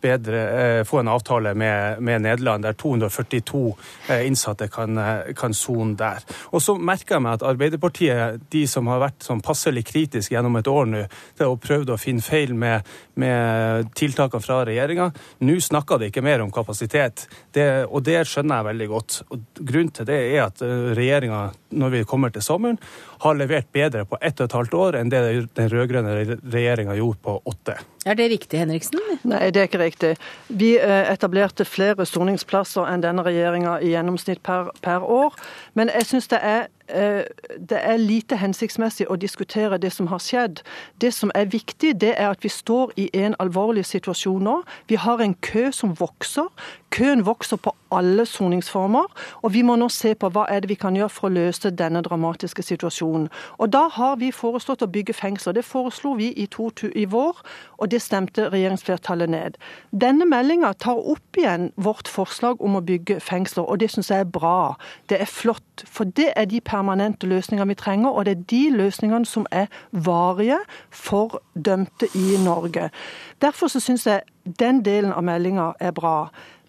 bedre, 0.04 0.40
eh, 0.60 0.84
få 0.84 1.00
en 1.00 1.08
avtale 1.08 1.54
med, 1.54 2.02
med, 2.02 2.22
Nederland, 2.22 2.64
der 2.64 2.72
242 2.72 3.76
eh, 4.08 4.26
innsatte 4.26 4.68
kan, 4.68 4.98
eh, 4.98 5.52
sone 5.52 5.96
der. 5.96 6.24
Og 6.52 6.62
så 6.62 6.76
merker 6.78 7.16
jeg 7.16 7.24
meg 7.24 7.38
at 7.38 7.46
Arbeiderpartiet, 7.48 8.44
de 8.52 8.64
som 8.70 8.88
har 8.92 9.02
vært 9.02 9.24
sånn 9.24 9.42
passelig 9.44 9.86
kritiske 9.88 10.34
gjennom 10.34 10.58
et 10.60 10.68
år 10.70 10.90
nå, 10.90 11.04
det 11.38 11.46
har 11.46 11.60
prøvd 11.60 11.94
å 11.94 12.00
finne 12.00 12.24
feil 12.24 12.54
med, 12.58 12.84
med 13.20 13.90
tiltakene 13.96 14.44
fra 14.44 14.60
regjeringa, 14.68 15.10
nå 15.44 15.56
snakker 15.62 16.02
de 16.02 16.10
ikke 16.12 16.24
mer 16.24 16.44
om 16.44 16.52
kapasitet. 16.54 17.26
Det, 17.54 17.68
og 17.88 18.04
det 18.04 18.20
skjønner 18.28 18.60
jeg 18.60 18.70
veldig 18.70 18.90
godt. 18.92 19.20
Og 19.30 19.62
grunnen 19.62 19.94
til 19.94 20.08
det 20.08 20.20
er 20.34 20.44
at 20.48 20.62
regjeringa, 20.98 21.46
når 21.74 21.96
vi 21.96 22.04
kommer 22.08 22.34
til 22.34 22.44
sommeren, 22.44 22.80
har 23.24 23.38
levert 23.38 23.70
bedre 23.72 24.04
på 24.08 24.18
ett 24.20 24.40
og 24.40 24.48
et 24.48 24.58
halvt 24.58 24.78
år 24.78 25.00
enn 25.00 25.12
det 25.12 25.24
den 25.56 25.70
rød-grønne 25.72 26.38
regjeringa 26.42 26.96
gjorde 26.98 27.22
på 27.24 27.38
åtte. 27.48 27.78
Er 28.04 28.18
det 28.18 28.26
riktig, 28.28 28.58
Henriksen? 28.60 29.00
Nei, 29.24 29.46
det 29.54 29.62
er 29.62 29.68
ikke 29.70 29.80
riktig. 29.80 29.93
Vi 30.48 30.74
eh, 30.78 31.12
etablerte 31.12 31.64
flere 31.64 32.06
soningsplasser 32.06 32.88
enn 32.90 33.04
denne 33.04 33.22
regjeringa 33.26 33.78
i 33.80 33.92
gjennomsnitt 33.94 34.42
per, 34.42 34.72
per 34.82 35.04
år. 35.04 35.36
Men 35.74 35.92
jeg 35.94 36.08
syns 36.10 36.28
det 36.32 36.40
er 36.42 36.66
det 36.88 37.78
er 37.80 37.96
lite 37.96 38.36
hensiktsmessig 38.36 39.06
å 39.08 39.16
diskutere 39.16 39.78
det 39.80 39.92
som 39.92 40.08
har 40.12 40.20
skjedd. 40.20 40.60
Det 41.00 41.14
som 41.14 41.32
er 41.34 41.48
viktig, 41.48 41.94
det 42.00 42.12
er 42.18 42.28
at 42.28 42.44
vi 42.44 42.52
står 42.52 42.92
i 43.00 43.08
en 43.24 43.36
alvorlig 43.40 43.86
situasjon 43.88 44.44
nå. 44.44 44.60
Vi 44.88 44.98
har 45.00 45.22
en 45.24 45.34
kø 45.34 45.70
som 45.72 45.94
vokser. 46.00 46.50
Køen 46.94 47.24
vokser 47.26 47.56
på 47.56 47.72
alle 47.90 48.26
soningsformer. 48.26 49.08
Og 49.42 49.54
vi 49.54 49.62
må 49.62 49.76
nå 49.80 49.88
se 49.88 50.14
på 50.14 50.28
hva 50.30 50.44
er 50.50 50.62
det 50.62 50.70
vi 50.70 50.78
kan 50.78 50.96
gjøre 50.96 51.12
for 51.12 51.28
å 51.28 51.34
løse 51.34 51.72
denne 51.74 52.02
dramatiske 52.04 52.62
situasjonen. 52.62 53.30
Og 53.58 53.72
da 53.72 53.86
har 53.96 54.18
vi 54.20 54.30
foreslått 54.34 54.84
å 54.84 54.90
bygge 54.90 55.16
fengsler. 55.16 55.56
Det 55.56 55.64
foreslo 55.64 56.14
vi 56.18 56.30
i, 56.36 56.46
to, 56.46 56.68
i 56.94 57.06
vår, 57.10 57.40
og 57.78 57.90
det 57.90 58.02
stemte 58.02 58.48
regjeringsflertallet 58.52 59.32
ned. 59.32 59.58
Denne 59.90 60.28
meldinga 60.28 60.74
tar 60.78 61.00
opp 61.00 61.40
igjen 61.40 61.70
vårt 61.76 62.10
forslag 62.10 62.62
om 62.62 62.78
å 62.78 62.84
bygge 62.84 63.20
fengsler, 63.24 63.66
og 63.66 63.80
det 63.82 63.90
syns 63.94 64.12
jeg 64.12 64.26
er 64.26 64.30
bra. 64.30 64.74
Det 65.10 65.20
er 65.22 65.30
flott. 65.30 65.86
For 65.90 66.06
det 66.06 66.30
er 66.36 66.46
de 66.50 66.60
permanente 66.74 67.26
løsninger 67.30 67.64
vi 67.70 67.74
trenger, 67.78 68.10
og 68.10 68.26
det 68.26 68.32
er 68.36 68.46
de 68.50 68.62
løsningene 68.74 69.26
som 69.26 69.46
er 69.50 69.66
varige 69.92 70.58
for 70.90 71.42
dømte 71.54 72.10
i 72.14 72.34
Norge. 72.44 72.90
Derfor 73.42 73.70
så 73.70 73.80
syns 73.80 74.06
jeg 74.06 74.22
den 74.60 74.82
delen 74.84 75.12
av 75.12 75.24
meldinga 75.24 75.72
er 75.80 75.94
bra. 75.94 76.16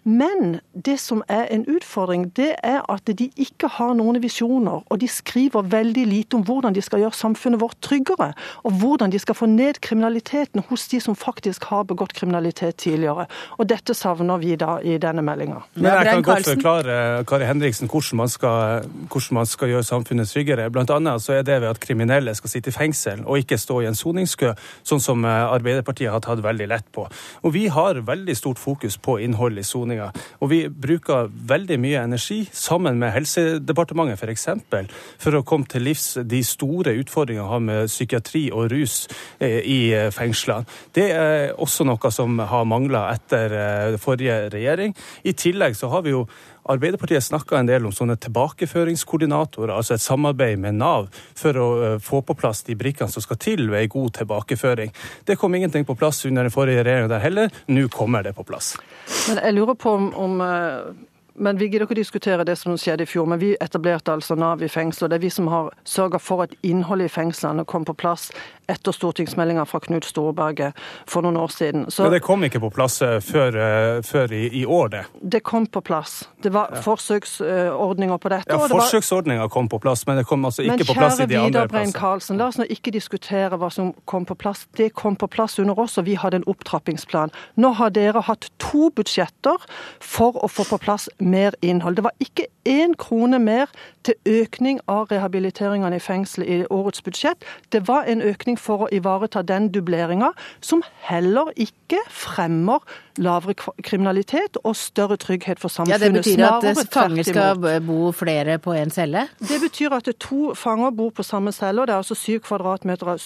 Men 0.06 0.60
det 0.84 1.00
som 1.02 1.22
er 1.26 1.48
en 1.50 1.64
utfordring, 1.66 2.28
det 2.36 2.52
er 2.62 2.84
at 2.92 3.10
de 3.18 3.26
ikke 3.34 3.66
har 3.74 3.96
noen 3.98 4.20
visjoner. 4.22 4.84
Og 4.86 5.00
de 5.02 5.08
skriver 5.10 5.66
veldig 5.66 6.04
lite 6.06 6.38
om 6.38 6.44
hvordan 6.46 6.76
de 6.76 6.82
skal 6.84 7.02
gjøre 7.02 7.18
samfunnet 7.18 7.58
vårt 7.58 7.80
tryggere. 7.82 8.28
Og 8.62 8.76
hvordan 8.78 9.10
de 9.10 9.18
skal 9.18 9.34
få 9.34 9.48
ned 9.50 9.80
kriminaliteten 9.82 10.62
hos 10.68 10.86
de 10.92 11.00
som 11.02 11.16
faktisk 11.18 11.66
har 11.72 11.88
begått 11.90 12.14
kriminalitet 12.14 12.78
tidligere. 12.84 13.26
Og 13.58 13.66
dette 13.66 13.96
savner 13.98 14.38
vi 14.38 14.54
da 14.54 14.76
i 14.78 14.94
denne 15.02 15.24
meldinga. 15.26 15.64
Men 15.74 15.90
jeg 15.90 16.12
kan 16.12 16.22
godt 16.28 16.52
forklare 16.52 17.24
Kari 17.26 17.50
Henriksen 17.50 17.90
hvordan 17.90 18.22
man, 18.22 18.30
skal, 18.30 18.86
hvordan 19.10 19.40
man 19.40 19.50
skal 19.50 19.74
gjøre 19.74 19.88
samfunnet 19.90 20.30
tryggere. 20.30 20.70
Blant 20.70 20.94
annet 20.94 21.26
så 21.26 21.40
er 21.40 21.42
det 21.42 21.58
ved 21.64 21.72
at 21.72 21.82
kriminelle 21.82 22.34
skal 22.38 22.54
sitte 22.54 22.70
i 22.70 22.76
fengsel 22.78 23.26
og 23.26 23.42
ikke 23.42 23.58
stå 23.58 23.80
i 23.82 23.90
en 23.90 23.98
soningskø, 23.98 24.54
sånn 24.86 25.02
som 25.02 25.26
eh, 25.26 25.50
Arbeiderpartiet 25.50 26.14
har 26.14 26.22
tatt 26.22 26.46
veldig 26.46 26.70
lett 26.70 26.86
på. 26.94 27.08
Og 27.42 27.56
vi 27.58 27.66
har 27.74 27.98
veldig 28.06 28.38
stort 28.38 28.62
fokus 28.62 29.00
på 29.02 29.18
innhold 29.26 29.58
i 29.58 29.66
soning 29.66 29.95
behandlinga. 29.96 30.12
Og 30.40 30.50
vi 30.50 30.60
bruker 30.68 31.30
veldig 31.30 31.78
mye 31.80 32.02
energi, 32.04 32.46
sammen 32.52 32.98
med 32.98 33.12
Helsedepartementet 33.14 34.20
f.eks., 34.20 34.46
for, 34.70 34.90
for 35.18 35.38
å 35.38 35.44
komme 35.46 35.66
til 35.66 35.86
livs 35.86 36.18
de 36.24 36.42
store 36.44 36.96
utfordringene 37.00 37.46
vi 37.46 37.52
har 37.52 37.60
med 37.60 37.90
psykiatri 37.90 38.46
og 38.52 38.70
rus 38.72 39.06
eh, 39.38 39.60
i 39.60 39.80
eh, 39.94 40.10
fengslene. 40.14 40.66
Det 40.94 41.08
er 41.12 41.54
også 41.58 41.84
noe 41.86 42.10
som 42.14 42.38
har 42.38 42.68
mangla 42.68 43.08
etter 43.12 43.56
eh, 43.56 43.98
forrige 44.00 44.46
regjering. 44.54 44.94
I 45.24 45.36
tillegg 45.36 45.76
så 45.76 45.90
har 45.92 46.06
vi 46.06 46.14
jo 46.14 46.26
Arbeiderpartiet 46.66 47.24
snakka 47.24 47.58
en 47.60 47.68
del 47.68 47.86
om 47.86 47.94
sånne 47.94 48.16
tilbakeføringskoordinatorer, 48.24 49.74
altså 49.76 49.94
et 49.94 50.02
samarbeid 50.02 50.58
med 50.62 50.78
Nav 50.80 51.08
for 51.38 51.60
å 51.62 51.68
få 52.02 52.22
på 52.26 52.36
plass 52.38 52.64
de 52.66 52.74
brikkene 52.78 53.12
som 53.12 53.24
skal 53.24 53.38
til 53.42 53.68
ved 53.70 53.84
ei 53.84 53.90
god 53.92 54.16
tilbakeføring. 54.20 54.94
Det 55.24 55.38
kom 55.38 55.54
ingenting 55.54 55.86
på 55.86 55.96
plass 55.98 56.24
under 56.26 56.46
den 56.46 56.54
forrige 56.54 56.82
regjeringa 56.82 57.12
der 57.14 57.22
heller. 57.22 57.60
Nå 57.70 57.86
kommer 57.92 58.26
det 58.26 58.34
på 58.36 58.46
plass. 58.46 58.74
Men 59.28 59.42
jeg 59.44 59.56
lurer 59.58 59.78
på 59.78 59.94
om, 59.94 60.10
om 60.18 60.40
eh, 60.42 61.06
men 61.38 61.58
Vi 61.58 61.68
gidder 61.68 61.86
ikke 61.86 61.96
å 61.96 62.00
diskutere 62.00 62.44
det 62.44 62.56
som 62.58 62.76
skjedde 62.80 63.04
i 63.04 63.08
fjor, 63.08 63.26
men 63.28 63.40
vi 63.40 63.54
etablerte 63.60 64.12
altså 64.12 64.36
Nav 64.38 64.62
i 64.62 64.68
fengsel. 64.68 65.06
og 65.06 65.10
Det 65.10 65.16
er 65.16 65.24
vi 65.24 65.30
som 65.30 65.48
har 65.52 65.70
sørga 65.84 66.20
for 66.20 66.42
at 66.42 66.54
innholdet 66.62 67.10
i 67.10 67.12
fengslene 67.12 67.64
kom 67.64 67.84
på 67.84 67.94
plass 67.96 68.30
etter 68.66 68.92
stortingsmeldinga 68.92 69.64
fra 69.66 69.80
Knut 69.80 70.04
Storberget 70.04 70.74
for 71.06 71.22
noen 71.22 71.36
år 71.38 71.52
siden. 71.54 71.86
Så, 71.90 72.02
Men 72.02 72.16
det 72.16 72.22
kom 72.26 72.42
ikke 72.44 72.60
på 72.64 72.70
plass 72.74 72.98
eh, 73.02 73.18
før, 73.22 73.58
eh, 73.62 74.02
før 74.06 74.32
i, 74.34 74.42
i, 74.60 74.64
år, 74.66 74.88
det? 74.88 75.02
Det 75.22 75.42
kom 75.46 75.66
på 75.66 75.80
plass. 75.86 76.28
Det 76.42 76.50
var 76.54 76.72
ja. 76.74 76.82
forsøksordninger 76.82 78.18
på 78.22 78.32
dette. 78.32 78.50
Ja, 78.50 78.66
forsøksordninger 78.70 79.48
kom 79.52 79.70
på 79.70 79.78
plass, 79.82 80.06
men 80.06 80.18
det 80.20 80.26
kom 80.26 80.44
altså 80.48 80.66
ikke 80.66 80.88
på 80.88 80.98
plass 80.98 81.20
i 81.20 81.28
de 81.30 81.38
andre 81.38 81.38
plassene. 81.38 81.38
Men 81.38 81.38
kjære 81.38 81.52
Vidar 81.52 81.70
Brein 81.70 81.94
Karlsen, 81.94 82.40
la 82.40 82.50
oss 82.50 82.58
nå 82.58 82.66
ikke 82.72 82.94
diskutere 82.94 83.60
hva 83.60 83.70
som 83.70 83.92
kom 84.04 84.26
på 84.26 84.34
plass. 84.38 84.66
Det 84.76 84.90
kom 84.98 85.18
på 85.18 85.30
plass 85.30 85.58
under 85.62 85.78
oss, 85.78 85.98
og 86.00 86.08
vi 86.08 86.18
hadde 86.18 86.42
en 86.42 86.48
opptrappingsplan. 86.50 87.34
Nå 87.62 87.72
har 87.78 87.94
dere 87.94 88.24
hatt 88.26 88.50
to 88.62 88.90
budsjetter 88.96 89.62
for 90.02 90.42
å 90.42 90.50
få 90.50 90.66
på 90.66 90.80
plass 90.82 91.06
mer 91.26 91.56
innhold. 91.62 91.96
Det 91.96 92.04
var 92.04 92.14
ikke 92.20 92.46
én 92.68 92.94
krone 92.98 93.38
mer 93.38 93.72
til 94.04 94.14
økning 94.26 94.80
av 94.88 95.10
rehabiliteringene 95.10 95.98
i 95.98 96.02
fengsel 96.02 96.46
i 96.46 96.60
årets 96.70 97.02
budsjett. 97.02 97.44
Det 97.72 97.84
var 97.88 98.06
en 98.08 98.22
økning 98.22 98.58
for 98.60 98.86
å 98.86 98.92
ivareta 98.92 99.42
den 99.42 99.68
dubleringa, 99.74 100.32
som 100.60 100.82
heller 101.08 101.52
ikke 101.56 102.00
fremmer 102.10 102.82
lavere 103.18 103.54
kriminalitet 103.82 104.58
og 104.64 104.76
større 104.76 105.16
trygghet 105.16 105.60
for 105.60 105.68
samfunnet. 105.68 106.00
Ja, 106.00 106.06
Det 106.06 106.14
betyr 106.14 106.46
at 106.46 106.88
fanger 106.92 107.22
skal 107.22 107.80
bo 107.86 108.12
flere 108.12 108.58
på 108.58 108.74
én 108.74 108.90
celle? 108.90 109.28
Det 109.38 109.60
betyr 109.62 109.92
at 109.96 110.08
to 110.20 110.54
fanger 110.54 110.90
bor 110.90 111.10
på 111.10 111.22
samme 111.22 111.52
celle. 111.52 111.80
og 111.80 111.86
Det 111.86 111.92
er 111.92 111.96
altså 111.96 112.14
syv 112.14 112.40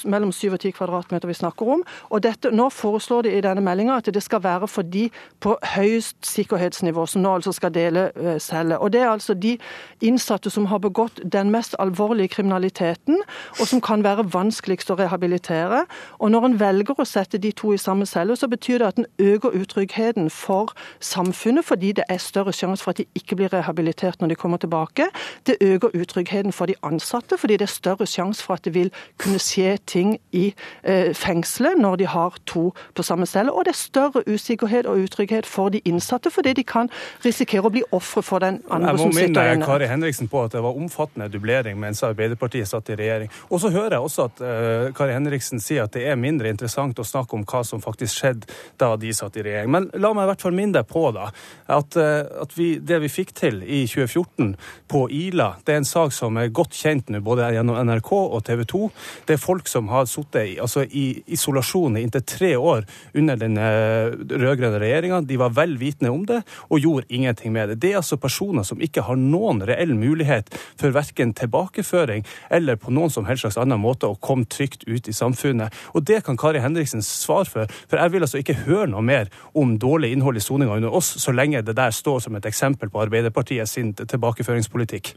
mellom 0.05 0.33
syv 0.33 0.53
og 0.53 0.61
ti 0.61 0.71
kvadratmeter 0.71 1.29
vi 1.29 1.35
snakker 1.35 1.73
om. 1.73 1.83
Og 2.11 2.23
dette, 2.23 2.51
Nå 2.51 2.69
foreslår 2.69 3.23
de 3.23 3.37
i 3.39 3.41
denne 3.41 3.61
meldinga 3.61 3.97
at 3.97 4.15
det 4.15 4.23
skal 4.23 4.43
være 4.43 4.69
for 4.69 4.83
de 4.83 5.11
på 5.41 5.57
høyest 5.63 6.27
sikkerhetsnivå, 6.27 7.07
som 7.07 7.23
nå 7.23 7.35
altså 7.35 7.53
skal 7.53 7.75
dele 7.75 8.11
eh, 8.17 8.39
celle. 8.39 8.79
Og 8.79 8.93
Det 8.93 9.01
er 9.01 9.09
altså 9.09 9.35
de 9.35 9.59
innsatte 10.01 10.51
som 10.51 10.67
har 10.67 10.79
begått 10.79 11.21
den 11.33 11.51
mest 11.51 11.75
alvorlige 11.79 12.29
kriminaliteten, 12.29 13.23
og 13.61 13.67
som 13.67 13.81
kan 13.81 14.05
være 14.05 14.33
vanskeligst 14.33 14.91
å 14.91 14.99
rehabilitere. 14.99 15.85
Og 16.19 16.31
Når 16.31 16.45
en 16.45 16.61
velger 16.61 17.01
å 17.01 17.05
sette 17.05 17.39
de 17.39 17.53
to 17.53 17.73
i 17.73 17.79
samme 17.79 18.07
celle, 18.07 18.37
så 18.37 18.49
betyr 18.49 18.79
det 18.79 18.87
at 18.87 18.99
en 18.99 19.07
øker 19.19 19.51
utryggheten 19.81 20.31
for 20.31 20.73
samfunnet, 21.01 21.65
fordi 21.65 21.93
det 21.93 22.05
er 22.09 22.17
større 22.19 22.53
sjanse 22.53 22.85
for 22.85 22.91
at 22.91 22.99
de 22.99 23.05
ikke 23.15 23.37
blir 23.37 23.53
rehabilitert 23.53 24.21
når 24.21 24.29
de 24.29 24.35
kommer 24.35 24.57
tilbake. 24.57 25.07
Det 25.47 25.57
øker 25.61 25.89
utryggheten 25.95 26.53
for 26.53 26.67
de 26.67 26.75
ansatte, 26.83 27.39
fordi 27.39 27.57
det 27.57 27.63
er 27.63 27.73
større 27.73 28.07
sjanse 28.07 28.45
for 28.45 28.55
at 28.55 28.65
det 28.65 28.75
vil 28.75 28.91
kunne 29.19 29.39
skje 29.39 29.79
ting 29.87 30.19
i 30.33 30.55
eh, 30.85 31.15
fengselet 31.15 31.79
når 31.79 31.97
de 31.97 32.07
har 32.07 32.37
to 32.47 32.75
på 32.95 33.03
samme 33.03 33.27
celle. 33.27 33.53
Og 33.53 33.65
det 33.65 33.71
er 33.71 33.77
større 33.77 34.23
usikkerhet 34.29 34.87
og 34.87 34.99
utrygghet 34.99 35.47
for 35.47 35.69
de 35.69 35.79
innsatte, 35.85 36.31
fordi 36.31 36.53
de 36.53 36.65
kan 36.65 36.91
risikere 37.25 37.67
å 37.67 37.71
bli 37.71 37.83
ofre 37.93 38.23
for 38.23 38.39
den 38.39 38.63
andre 38.71 38.99
som 38.99 39.13
sitter 39.13 39.29
inne. 39.31 39.41
Jeg 39.41 39.57
må 39.57 39.61
minne 39.61 39.67
Kari 39.67 39.87
Henriksen 39.87 40.29
på 40.29 40.45
at 40.45 40.53
det 40.53 40.63
var 40.63 40.77
omfattende 40.77 41.29
dublering 41.29 41.81
mens 41.81 42.03
Arbeiderpartiet 42.03 42.69
satt 42.69 42.91
i 42.91 42.97
regjering. 42.97 43.31
Og 43.49 43.61
så 43.61 43.71
hører 43.71 43.97
jeg 43.97 44.01
også 44.01 44.29
at 44.29 44.43
uh, 44.45 44.93
Kari 44.97 45.17
Henriksen 45.17 45.61
sier 45.61 45.85
at 45.85 45.95
det 45.97 46.07
er 46.09 46.17
mindre 46.21 46.49
interessant 46.49 46.99
å 46.99 47.05
snakke 47.07 47.37
om 47.37 47.45
hva 47.45 47.65
som 47.65 47.81
faktisk 47.83 48.21
skjedde 48.21 48.47
da 48.79 48.95
de 49.01 49.13
satt 49.15 49.37
i 49.37 49.45
regjering. 49.47 49.70
Men 49.73 49.89
la 50.01 50.13
meg 50.17 50.27
i 50.27 50.31
hvert 50.33 50.45
fall 50.45 50.57
minne 50.57 50.79
deg 50.79 50.89
på 50.91 51.05
da, 51.17 51.31
at, 51.71 51.99
uh, 51.99 52.43
at 52.45 52.55
vi, 52.59 52.73
det 52.79 53.01
vi 53.05 53.11
fikk 53.13 53.35
til 53.39 53.61
i 53.65 53.83
2014 53.91 54.55
på 54.91 55.05
Ila, 55.15 55.53
det 55.67 55.75
er 55.75 55.83
en 55.83 55.89
sak 55.89 56.15
som 56.15 56.39
er 56.41 56.53
godt 56.55 56.77
kjent 56.77 57.11
nå, 57.11 57.23
både 57.25 57.51
gjennom 57.55 57.79
NRK 57.89 58.13
og 58.21 58.41
TV 58.47 58.65
2. 58.71 58.83
Det 59.29 59.37
er 59.37 59.43
folk 59.43 59.71
som 59.71 59.91
har 59.93 60.09
sittet 60.11 60.55
i, 60.55 60.57
altså 60.63 60.85
i 60.87 61.07
isolasjon 61.35 61.99
i 61.99 62.05
inntil 62.07 62.25
tre 62.27 62.53
år 62.59 62.87
under 63.19 63.41
den 63.41 63.59
uh, 63.61 64.15
rød-grønne 64.15 64.81
regjeringa. 64.83 65.23
De 65.27 65.41
var 65.41 65.55
vel 65.57 65.77
vitende 65.81 66.15
om 66.15 66.25
det 66.29 66.43
og 66.69 66.81
gjorde 66.83 67.11
ingenting 67.11 67.55
med 67.55 67.73
det. 67.73 67.81
Det 67.83 67.93
er 67.95 68.01
altså 68.01 68.21
personer 68.21 68.67
som 68.67 68.81
ikke 68.83 69.05
har 69.07 69.19
noen 69.19 69.63
reell 69.67 69.95
mulighet 69.99 70.53
for 70.81 70.95
verken 70.95 71.35
tilbakeføring 71.37 72.27
eller 72.51 72.79
på 72.81 72.93
noen 72.95 73.13
som 73.13 73.27
helst 73.29 73.41
slags 73.45 73.59
annen 73.61 73.81
måte 73.81 74.09
å 74.09 74.19
komme 74.21 74.49
trygt 74.51 74.87
ut 74.89 75.09
i 75.09 75.15
samfunnet. 75.17 75.75
Og 75.95 76.05
det 76.09 76.23
kan 76.27 76.39
Kari 76.41 76.63
Henriksen 76.63 77.05
svare 77.05 77.49
for, 77.49 77.79
for 77.89 78.01
jeg 78.01 78.15
vil 78.15 78.27
altså 78.27 78.41
ikke 78.41 78.59
høre 78.65 78.89
noe 78.93 79.05
mer 79.05 79.31
om 79.57 79.60
dårlig 79.79 80.13
innhold 80.13 80.37
i 80.37 80.41
soninga 80.45 80.77
under 80.77 80.95
oss, 80.95 81.13
så 81.23 81.33
lenge 81.33 81.63
det 81.63 81.77
der 81.77 81.91
står 81.91 82.19
som 82.27 82.37
et 82.37 82.47
eksempel 82.47 82.91
på 82.91 83.03
Arbeiderpartiet 83.03 83.69
sin 83.69 83.95
tilbakeføringspolitikk. 83.95 85.15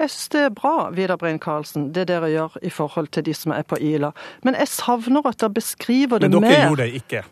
Jeg 0.00 0.10
synes 0.10 0.28
det 0.32 0.40
er 0.40 0.54
bra, 0.56 0.90
Vidar 0.96 1.16
Brein 1.20 1.38
Karlsen, 1.38 1.90
det 1.94 2.06
dere 2.08 2.30
gjør 2.32 2.56
i 2.62 2.70
forhold 2.72 3.10
til 3.12 3.26
de 3.26 3.34
som 3.36 3.52
er 3.52 3.66
på 3.68 3.76
Ila. 3.76 4.10
Men 4.42 4.56
jeg 4.56 4.68
savner 4.72 5.26
at 5.28 5.40
dere 5.40 5.52
beskriver 5.58 6.18
det 6.18 6.30
mer. 6.30 6.40
Men 6.40 6.48
dere 6.48 6.58
mer. 6.58 6.68
gjorde 6.68 6.82
det 6.82 7.02
ikke. 7.02 7.22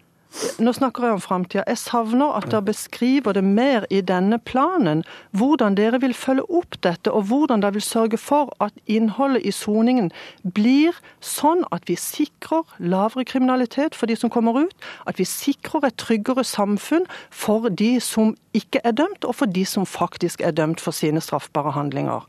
Nå 0.60 0.72
snakker 0.76 1.06
jeg 1.06 1.16
om 1.16 1.22
framtida. 1.24 1.62
Jeg 1.66 1.80
savner 1.80 2.34
at 2.36 2.50
dere 2.52 2.66
beskriver 2.66 3.32
det 3.32 3.42
mer 3.44 3.86
i 3.90 4.02
denne 4.04 4.36
planen. 4.38 5.00
Hvordan 5.32 5.78
dere 5.78 6.00
vil 6.02 6.14
følge 6.14 6.44
opp 6.52 6.76
dette, 6.84 7.10
og 7.10 7.30
hvordan 7.30 7.64
dere 7.64 7.78
vil 7.78 7.86
sørge 7.86 8.20
for 8.20 8.52
at 8.60 8.76
innholdet 8.86 9.46
i 9.48 9.54
soningen 9.54 10.12
blir 10.44 10.96
sånn 11.24 11.64
at 11.72 11.88
vi 11.88 11.96
sikrer 11.96 12.68
lavere 12.78 13.24
kriminalitet 13.24 13.96
for 13.96 14.10
de 14.10 14.18
som 14.20 14.30
kommer 14.30 14.60
ut, 14.68 14.88
at 15.08 15.18
vi 15.18 15.24
sikrer 15.24 15.88
et 15.88 15.98
tryggere 15.98 16.44
samfunn 16.44 17.08
for 17.30 17.72
de 17.72 17.96
som 18.04 18.36
ikke 18.52 18.84
er 18.84 18.98
dømt, 19.00 19.24
og 19.24 19.40
for 19.40 19.48
de 19.48 19.64
som 19.64 19.88
faktisk 19.88 20.44
er 20.44 20.52
dømt 20.52 20.80
for 20.84 20.92
sine 20.92 21.24
straffbare 21.24 21.72
handlinger. 21.72 22.28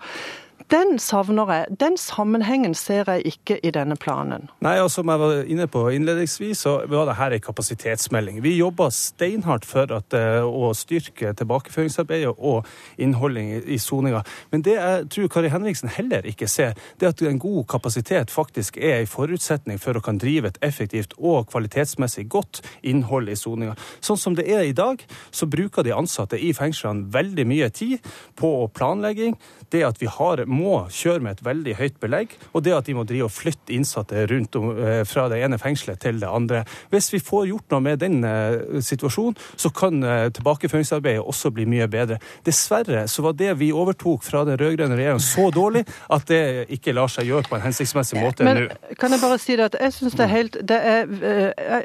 Den 0.70 1.00
savner 1.02 1.50
jeg. 1.50 1.78
Den 1.82 1.96
sammenhengen 1.98 2.76
ser 2.78 3.08
jeg 3.10 3.26
ikke 3.26 3.56
i 3.66 3.72
denne 3.74 3.96
planen. 3.98 4.50
Nei, 4.62 4.76
og 4.84 4.92
Som 4.92 5.10
jeg 5.10 5.20
var 5.20 5.48
inne 5.50 5.66
på 5.68 5.82
innledningsvis, 5.90 6.62
så 6.62 6.74
var 6.90 7.08
det 7.10 7.16
her 7.18 7.34
en 7.34 7.42
kapasitetsmelding. 7.42 8.44
Vi 8.44 8.58
jobber 8.58 8.90
steinhardt 8.94 9.66
for 9.66 9.90
at, 9.92 10.14
eh, 10.14 10.46
å 10.46 10.74
styrke 10.74 11.34
tilbakeføringsarbeidet 11.34 12.36
og 12.38 12.66
innholdet 12.98 13.66
i 13.66 13.78
soninga. 13.78 14.24
Men 14.52 14.62
det 14.62 14.76
jeg 14.76 15.10
tror 15.10 15.28
Kari 15.28 15.50
Henriksen 15.50 15.90
heller 15.90 16.22
ikke 16.22 16.48
ser, 16.48 16.74
det 17.00 17.06
er 17.06 17.10
at 17.10 17.22
en 17.22 17.40
god 17.40 17.68
kapasitet 17.68 18.30
faktisk 18.30 18.78
er 18.78 19.00
en 19.00 19.08
forutsetning 19.08 19.80
for 19.80 19.94
å 19.94 20.04
kan 20.04 20.18
drive 20.18 20.46
et 20.46 20.58
effektivt 20.62 21.14
og 21.18 21.48
kvalitetsmessig 21.50 22.30
godt 22.30 22.62
innhold 22.84 23.30
i 23.30 23.36
soninga. 23.36 23.76
Sånn 24.02 24.18
som 24.18 24.36
det 24.36 24.48
er 24.48 24.62
i 24.62 24.72
dag, 24.72 25.04
så 25.32 25.50
bruker 25.50 25.84
de 25.84 25.94
ansatte 25.94 26.38
i 26.38 26.54
fengslene 26.54 27.12
veldig 27.12 27.48
mye 27.48 27.70
tid 27.70 28.00
på 28.36 28.70
planlegging. 28.74 29.36
Det 29.72 29.84
at 29.84 30.00
vi 30.02 30.06
har 30.06 30.46
må 30.60 30.76
kjøre 30.94 31.24
med 31.24 31.38
et 31.38 31.46
veldig 31.46 31.76
høyt 31.80 32.00
belegg, 32.04 32.36
og 32.54 32.64
det 32.66 32.76
at 32.76 32.90
de 32.90 32.96
må 32.98 33.06
drive 33.08 33.28
og 33.28 33.34
flytte 33.34 33.74
innsatte 33.76 34.26
rundt 34.30 34.56
om, 34.60 34.72
eh, 34.78 35.04
fra 35.08 35.28
det 35.32 35.42
ene 35.44 35.60
fengselet 35.62 36.02
til 36.04 36.20
det 36.22 36.30
andre. 36.30 36.64
Hvis 36.92 37.12
vi 37.14 37.22
får 37.24 37.48
gjort 37.50 37.74
noe 37.74 37.86
med 37.86 38.00
den 38.04 38.24
eh, 38.28 38.82
situasjonen, 38.86 39.38
så 39.56 39.72
kan 39.74 40.04
eh, 40.04 40.30
tilbakeføringsarbeidet 40.36 41.24
også 41.24 41.52
bli 41.56 41.66
mye 41.70 41.88
bedre. 41.92 42.20
Dessverre 42.46 43.06
så 43.08 43.26
var 43.26 43.38
det 43.40 43.56
vi 43.60 43.72
overtok 43.76 44.24
fra 44.26 44.44
den 44.48 44.60
rød-grønne 44.60 44.98
regjeringen 45.00 45.24
så 45.24 45.50
dårlig 45.54 45.86
at 46.10 46.28
det 46.30 46.42
ikke 46.76 46.94
lar 46.96 47.12
seg 47.12 47.30
gjøre 47.30 47.48
på 47.50 47.58
en 47.58 47.66
hensiktsmessig 47.68 48.20
måte 48.22 48.48
nå. 48.48 48.68
Kan 49.00 49.14
jeg 49.16 49.24
bare 49.24 49.40
si 49.42 49.58
det 49.60 49.70
at 49.72 49.80
jeg 49.80 49.96
syns 49.96 50.18
det 50.20 50.26
er 50.26 50.34
helt 50.34 50.58
det 50.70 50.78
er, 50.78 51.12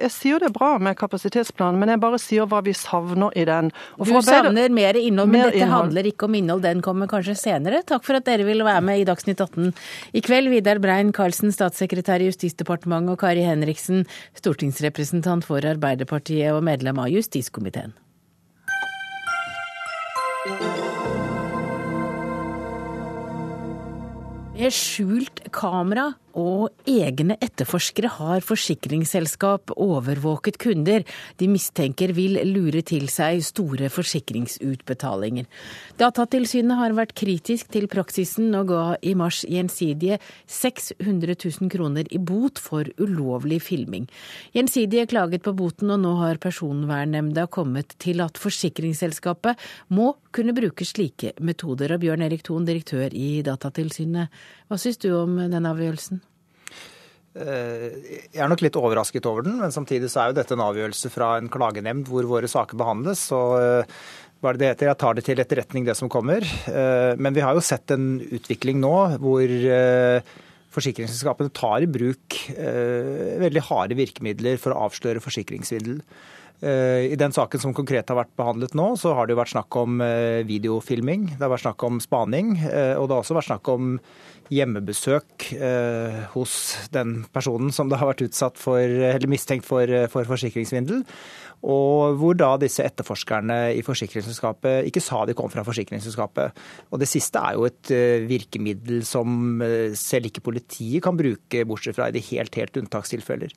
Jeg 0.03 0.11
sier 0.13 0.43
det 0.43 0.51
er 0.51 0.55
bra 0.55 0.75
med 0.83 0.97
kapasitetsplanen, 0.99 1.79
men 1.81 1.93
jeg 1.95 2.03
bare 2.03 2.21
sier 2.23 2.49
hva 2.51 2.61
vi 2.65 2.75
savner 2.77 3.35
i 3.39 3.45
den. 3.49 3.71
du 3.99 4.13
savner 4.25 4.73
mer 4.75 4.99
innhold, 4.99 5.31
men 5.31 5.41
mer 5.41 5.51
dette 5.51 5.63
innhold. 5.63 5.89
handler 5.89 6.11
ikke 6.11 6.29
om 6.29 6.39
innhold. 6.39 6.65
Den 6.65 6.83
kommer 6.85 7.11
kanskje 7.11 7.37
senere. 7.39 7.83
Takk 7.87 8.05
for 8.07 8.19
at 8.19 8.27
dere 8.29 8.47
vil 8.65 8.73
være 8.73 8.85
med 8.85 9.03
i 9.03 9.07
Dagsnytt 9.09 9.43
18 9.45 9.73
i 10.17 10.23
kveld. 10.25 10.49
Vidar 10.53 10.81
Brein 10.81 11.13
Karlsen, 11.13 11.53
statssekretær 11.53 12.25
i 12.25 12.31
Justisdepartementet, 12.31 13.13
og 13.13 13.21
Kari 13.21 13.45
Henriksen, 13.45 14.07
stortingsrepresentant 14.41 15.45
for 15.45 15.61
Arbeiderpartiet 15.61 16.55
og 16.55 16.65
medlem 16.65 17.03
av 17.03 17.13
justiskomiteen. 17.13 17.93
Med 24.55 24.73
skjult 24.73 25.43
kamera 25.53 26.15
og 26.39 26.71
egne 26.89 27.37
etterforskere 27.43 28.11
har 28.17 28.45
forsikringsselskap 28.45 29.73
overvåket 29.77 30.59
kunder 30.63 31.05
de 31.41 31.49
mistenker 31.51 32.15
vil 32.17 32.41
lure 32.51 32.83
til 32.87 33.07
seg 33.13 33.43
store 33.47 33.91
forsikringsutbetalinger. 33.93 35.47
Datatilsynet 36.01 36.79
har 36.81 36.97
vært 36.97 37.15
kritisk 37.19 37.71
til 37.75 37.87
praksisen 37.91 38.51
og 38.59 38.73
ga 38.73 38.83
i 39.03 39.15
mars 39.19 39.45
Gjensidige 39.49 40.19
600 40.51 41.37
000 41.39 41.71
kroner 41.73 42.11
i 42.11 42.19
bot 42.19 42.59
for 42.63 42.89
ulovlig 42.99 43.61
filming. 43.63 44.09
Gjensidige 44.57 45.07
klaget 45.11 45.45
på 45.45 45.55
boten, 45.57 45.93
og 45.95 46.03
nå 46.03 46.17
har 46.23 46.43
Personvernnemnda 46.43 47.47
kommet 47.53 47.95
til 48.03 48.23
at 48.25 48.41
forsikringsselskapet 48.41 49.61
må 49.95 50.15
kunne 50.35 50.57
bruke 50.57 50.87
slike 50.87 51.35
metoder. 51.41 51.95
Og 51.95 52.03
Bjørn 52.05 52.27
Erik 52.27 52.45
Thon, 52.47 52.67
direktør 52.67 53.15
i 53.15 53.41
Datatilsynet, 53.47 54.45
hva 54.69 54.81
syns 54.81 55.01
du 55.03 55.11
om 55.15 55.39
den 55.39 55.71
avgjørelsen? 55.71 56.24
Eh, 57.35 57.95
jeg 58.31 58.43
er 58.45 58.51
nok 58.51 58.63
litt 58.63 58.77
overrasket 58.79 59.27
over 59.27 59.43
den, 59.47 59.57
men 59.59 59.75
samtidig 59.75 60.11
så 60.13 60.23
er 60.23 60.31
jo 60.31 60.37
dette 60.39 60.55
en 60.55 60.63
avgjørelse 60.69 61.11
fra 61.11 61.33
en 61.41 61.51
klagenemnd 61.51 62.07
hvor 62.11 62.29
våre 62.31 62.51
saker 62.51 62.79
behandles. 62.79 63.27
så 63.33 63.41
eh, 63.59 63.99
hva 64.39 64.53
er 64.53 64.57
det 64.57 64.61
det 64.61 64.71
heter? 64.75 64.91
Jeg 64.91 65.01
tar 65.01 65.17
det 65.17 65.25
til 65.27 65.41
etterretning, 65.41 65.87
det 65.89 65.97
som 65.99 66.11
kommer. 66.13 66.45
Eh, 66.45 67.15
men 67.19 67.35
vi 67.35 67.43
har 67.43 67.57
jo 67.57 67.65
sett 67.65 67.91
en 67.95 68.19
utvikling 68.23 68.79
nå 68.83 68.95
hvor 69.23 69.55
forsikringsselskapene 70.75 71.55
tar 71.55 71.85
i 71.85 71.91
bruk 71.91 72.37
veldig 72.51 73.63
harde 73.69 73.95
virkemidler 73.95 74.59
for 74.59 74.75
å 74.75 74.89
avsløre 74.89 75.23
forsikringssvindel. 75.23 76.01
I 76.63 77.17
den 77.19 77.33
saken 77.35 77.61
som 77.61 77.75
konkret 77.77 78.09
har 78.09 78.17
vært 78.17 78.31
behandlet 78.39 78.77
nå, 78.79 78.87
så 78.97 79.11
har 79.17 79.27
det 79.27 79.35
jo 79.35 79.41
vært 79.41 79.53
snakk 79.53 79.77
om 79.77 79.99
videofilming, 80.49 81.27
det 81.35 81.43
har 81.43 81.51
vært 81.53 81.65
snakk 81.67 81.85
om 81.85 81.99
spaning, 82.01 82.55
og 82.63 83.05
det 83.05 83.13
har 83.13 83.19
også 83.19 83.37
vært 83.37 83.51
snakk 83.51 83.69
om 83.73 83.91
hjemmebesøk 84.53 85.49
eh, 85.57 86.21
hos 86.35 86.55
den 86.95 87.23
personen 87.33 87.73
som 87.73 87.89
det 87.89 88.01
har 88.01 88.11
vært 88.11 88.27
utsatt 88.27 88.61
for, 88.61 88.81
eller 88.81 89.31
mistenkt 89.31 89.67
for, 89.67 89.89
for 90.13 90.29
forsikringssvindel. 90.29 91.03
Og 91.65 92.19
hvor 92.21 92.37
da 92.37 92.51
disse 92.61 92.85
etterforskerne 92.85 93.57
i 93.73 93.81
forsikringsselskapet 93.87 94.91
ikke 94.91 95.01
sa 95.01 95.23
de 95.25 95.37
kom 95.39 95.49
fra 95.53 95.65
forsikringsselskapet. 95.65 96.61
Og 96.93 97.01
det 97.01 97.09
siste 97.09 97.41
er 97.41 97.57
jo 97.57 97.65
et 97.71 97.93
eh, 97.95 98.27
virkemiddel 98.29 99.05
som 99.09 99.63
eh, 99.65 99.97
selv 99.97 100.29
ikke 100.29 100.45
politiet 100.51 101.05
kan 101.05 101.17
bruke, 101.17 101.65
bortsett 101.69 101.97
fra 101.97 102.11
i 102.11 102.17
de 102.17 102.25
helt, 102.29 102.61
helt 102.61 102.83
unntakstilfeller. 102.83 103.55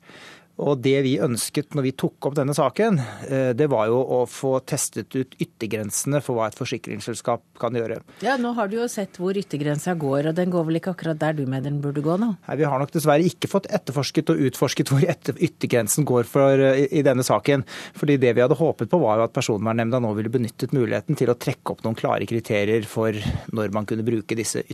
Og 0.58 0.80
det 0.82 0.96
vi 1.06 1.14
ønsket 1.22 1.76
når 1.78 1.84
vi 1.86 1.92
tok 2.02 2.28
opp 2.28 2.34
denne 2.38 2.54
saken, 2.56 2.98
eh, 3.28 3.50
det 3.54 3.68
var 3.70 3.86
jo 3.90 4.00
å 4.02 4.20
få 4.26 4.56
testet 4.66 5.14
ut 5.14 5.36
yttergrensene 5.38 6.18
for 6.24 6.38
hva 6.38 6.48
et 6.48 6.58
forsikringsselskap 6.58 7.44
kan 7.62 7.76
gjøre. 7.78 8.00
Ja, 8.24 8.36
Nå 8.38 8.52
har 8.56 8.70
du 8.70 8.76
jo 8.78 8.88
sett 8.90 9.20
hvor 9.22 9.38
yttergrensa 9.38 9.94
går, 9.98 10.30
og 10.30 10.34
den 10.38 10.50
går 10.50 10.66
vel 10.66 10.80
ikke 10.80 10.94
akkurat 10.96 11.20
der 11.20 11.36
du 11.38 11.44
mener 11.46 11.68
den 11.70 11.80
burde 11.82 12.02
gå 12.02 12.16
nå? 12.18 12.32
Nei, 12.48 12.56
Vi 12.58 12.66
har 12.66 12.82
nok 12.82 12.94
dessverre 12.94 13.26
ikke 13.26 13.50
fått 13.50 13.68
etterforsket 13.70 14.32
og 14.34 14.42
utforsket 14.50 14.90
hvor 14.90 15.06
yttergrensen 15.06 16.06
går 16.08 16.26
for, 16.26 16.58
eh, 16.58 16.88
i, 16.90 17.04
denne 17.06 17.22
saken. 17.22 17.62
Fordi 17.94 18.18
det 18.18 18.34
vi 18.34 18.42
hadde 18.42 18.58
håpet 18.58 18.90
på 18.90 19.02
var 19.02 19.18
jo 19.18 19.28
at 19.28 19.36
Personvernnemnda 19.38 20.02
nå 20.02 20.10
ville 20.18 20.32
benyttet 20.32 20.74
muligheten 20.74 21.14
til 21.18 21.30
å 21.30 21.38
trekke 21.38 21.74
opp 21.74 21.84
noen 21.86 21.98
klare 21.98 22.26
kriterier 22.26 22.82
for 22.88 23.14
når 23.54 23.70
man 23.74 23.86
kunne 23.86 24.06
bruke 24.06 24.34
disse, 24.34 24.64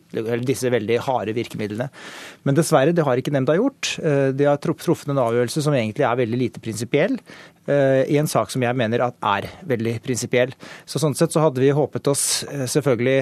disse 0.48 0.72
veldig 0.72 0.98
harde 1.04 1.36
virkemidlene. 1.36 1.90
Men 2.44 2.56
dessverre, 2.56 2.96
det 2.96 3.04
har 3.04 3.20
ikke 3.20 3.34
nemnda 3.36 3.58
gjort. 3.60 3.98
Eh, 4.00 4.32
de 4.32 4.48
har 4.48 4.56
truffet 4.64 5.12
en 5.12 5.20
avgjørelse 5.20 5.60
som 5.60 5.73
egentlig 5.80 6.06
er 6.08 6.20
veldig 6.22 6.40
lite 6.40 6.62
prinsipiell. 6.64 7.18
I 7.66 8.18
en 8.20 8.28
sak 8.28 8.52
som 8.52 8.62
jeg 8.64 8.76
mener 8.76 9.02
er 9.04 9.48
veldig 9.68 9.94
prinsipiell. 10.04 10.52
Så 10.84 11.00
Sånn 11.02 11.16
sett 11.16 11.34
så 11.34 11.42
hadde 11.44 11.62
vi 11.62 11.72
håpet 11.74 12.08
oss 12.10 12.44
selvfølgelig 12.70 13.18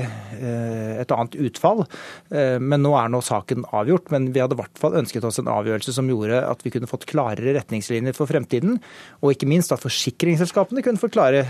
et 1.02 1.14
annet 1.14 1.36
utfall, 1.48 1.84
men 2.32 2.82
nå 2.82 2.92
er 2.98 3.10
nå 3.12 3.20
saken 3.24 3.66
avgjort. 3.74 4.10
Men 4.14 4.30
vi 4.34 4.42
hadde 4.42 4.56
i 4.56 4.60
hvert 4.60 4.80
fall 4.82 4.98
ønsket 5.00 5.26
oss 5.26 5.40
en 5.42 5.50
avgjørelse 5.50 5.94
som 5.94 6.10
gjorde 6.10 6.42
at 6.46 6.62
vi 6.66 6.72
kunne 6.74 6.90
fått 6.90 7.06
klarere 7.10 7.56
retningslinjer 7.58 8.16
for 8.16 8.30
fremtiden, 8.30 8.78
og 9.22 9.34
ikke 9.34 9.48
minst 9.50 9.74
at 9.74 9.82
forsikringsselskapene 9.82 10.84
kunne 10.84 11.00
fått 11.02 11.14
klare 11.16 11.44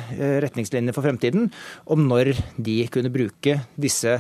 retningslinjer 0.45 0.97
for 0.97 1.05
fremtiden 1.07 1.51
om 1.93 2.07
når 2.09 2.33
de 2.57 2.79
kunne 2.93 3.13
bruke 3.13 3.59
disse, 3.81 4.17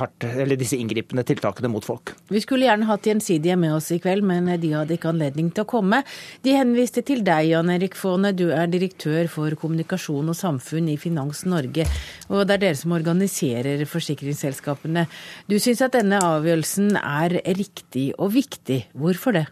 hardt, 0.00 0.28
disse 0.60 0.78
inngripende 0.78 1.24
tiltakene 1.26 1.70
mot 1.72 1.86
folk. 1.86 2.14
Vi 2.30 2.42
skulle 2.42 2.66
gjerne 2.68 2.88
hatt 2.90 3.06
Gjensidige 3.10 3.56
med 3.58 3.74
oss 3.74 3.90
i 3.94 4.00
kveld, 4.02 4.24
men 4.26 4.48
de 4.60 4.74
hadde 4.74 4.94
ikke 4.96 5.10
anledning 5.10 5.50
til 5.54 5.64
å 5.64 5.70
komme. 5.70 6.02
De 6.44 6.54
henviste 6.54 7.02
til 7.06 7.19
deg, 7.26 7.50
Jan 7.50 7.70
Erik 7.72 7.94
Faane. 7.98 8.32
Du 8.36 8.48
er 8.54 8.70
direktør 8.70 9.28
for 9.32 9.54
kommunikasjon 9.58 10.32
og 10.32 10.36
samfunn 10.38 10.88
i 10.92 10.96
Finans 11.00 11.44
Norge. 11.48 11.86
Og 12.30 12.42
det 12.48 12.56
er 12.56 12.64
dere 12.64 12.78
som 12.80 12.96
organiserer 12.96 13.84
forsikringsselskapene. 13.88 15.06
Du 15.50 15.58
syns 15.62 15.84
at 15.86 15.96
denne 15.96 16.20
avgjørelsen 16.24 16.96
er 17.00 17.40
riktig 17.58 18.10
og 18.18 18.34
viktig. 18.36 18.82
Hvorfor 18.96 19.38
det? 19.38 19.46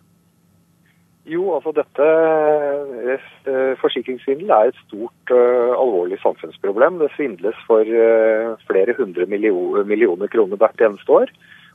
Jo, 1.28 1.42
altså 1.58 1.74
dette 1.76 2.04
eh, 3.12 3.74
Forsikringssvindel 3.82 4.48
er 4.54 4.70
et 4.70 4.78
stort, 4.86 5.32
uh, 5.34 5.74
alvorlig 5.76 6.16
samfunnsproblem. 6.22 6.96
Det 7.02 7.10
svindles 7.16 7.58
for 7.68 7.84
uh, 7.84 8.56
flere 8.68 8.94
hundre 8.96 9.26
millioner 9.28 10.32
kroner 10.32 10.60
hvert 10.60 10.84
eneste 10.88 11.12
år. 11.12 11.32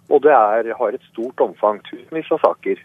Og 0.09 0.23
det 0.25 0.33
er, 0.33 0.73
har 0.79 0.95
et 0.95 1.05
stort 1.11 1.39
omfang, 1.45 1.79
tusenvis 1.87 2.31
av 2.33 2.41
saker. 2.43 2.81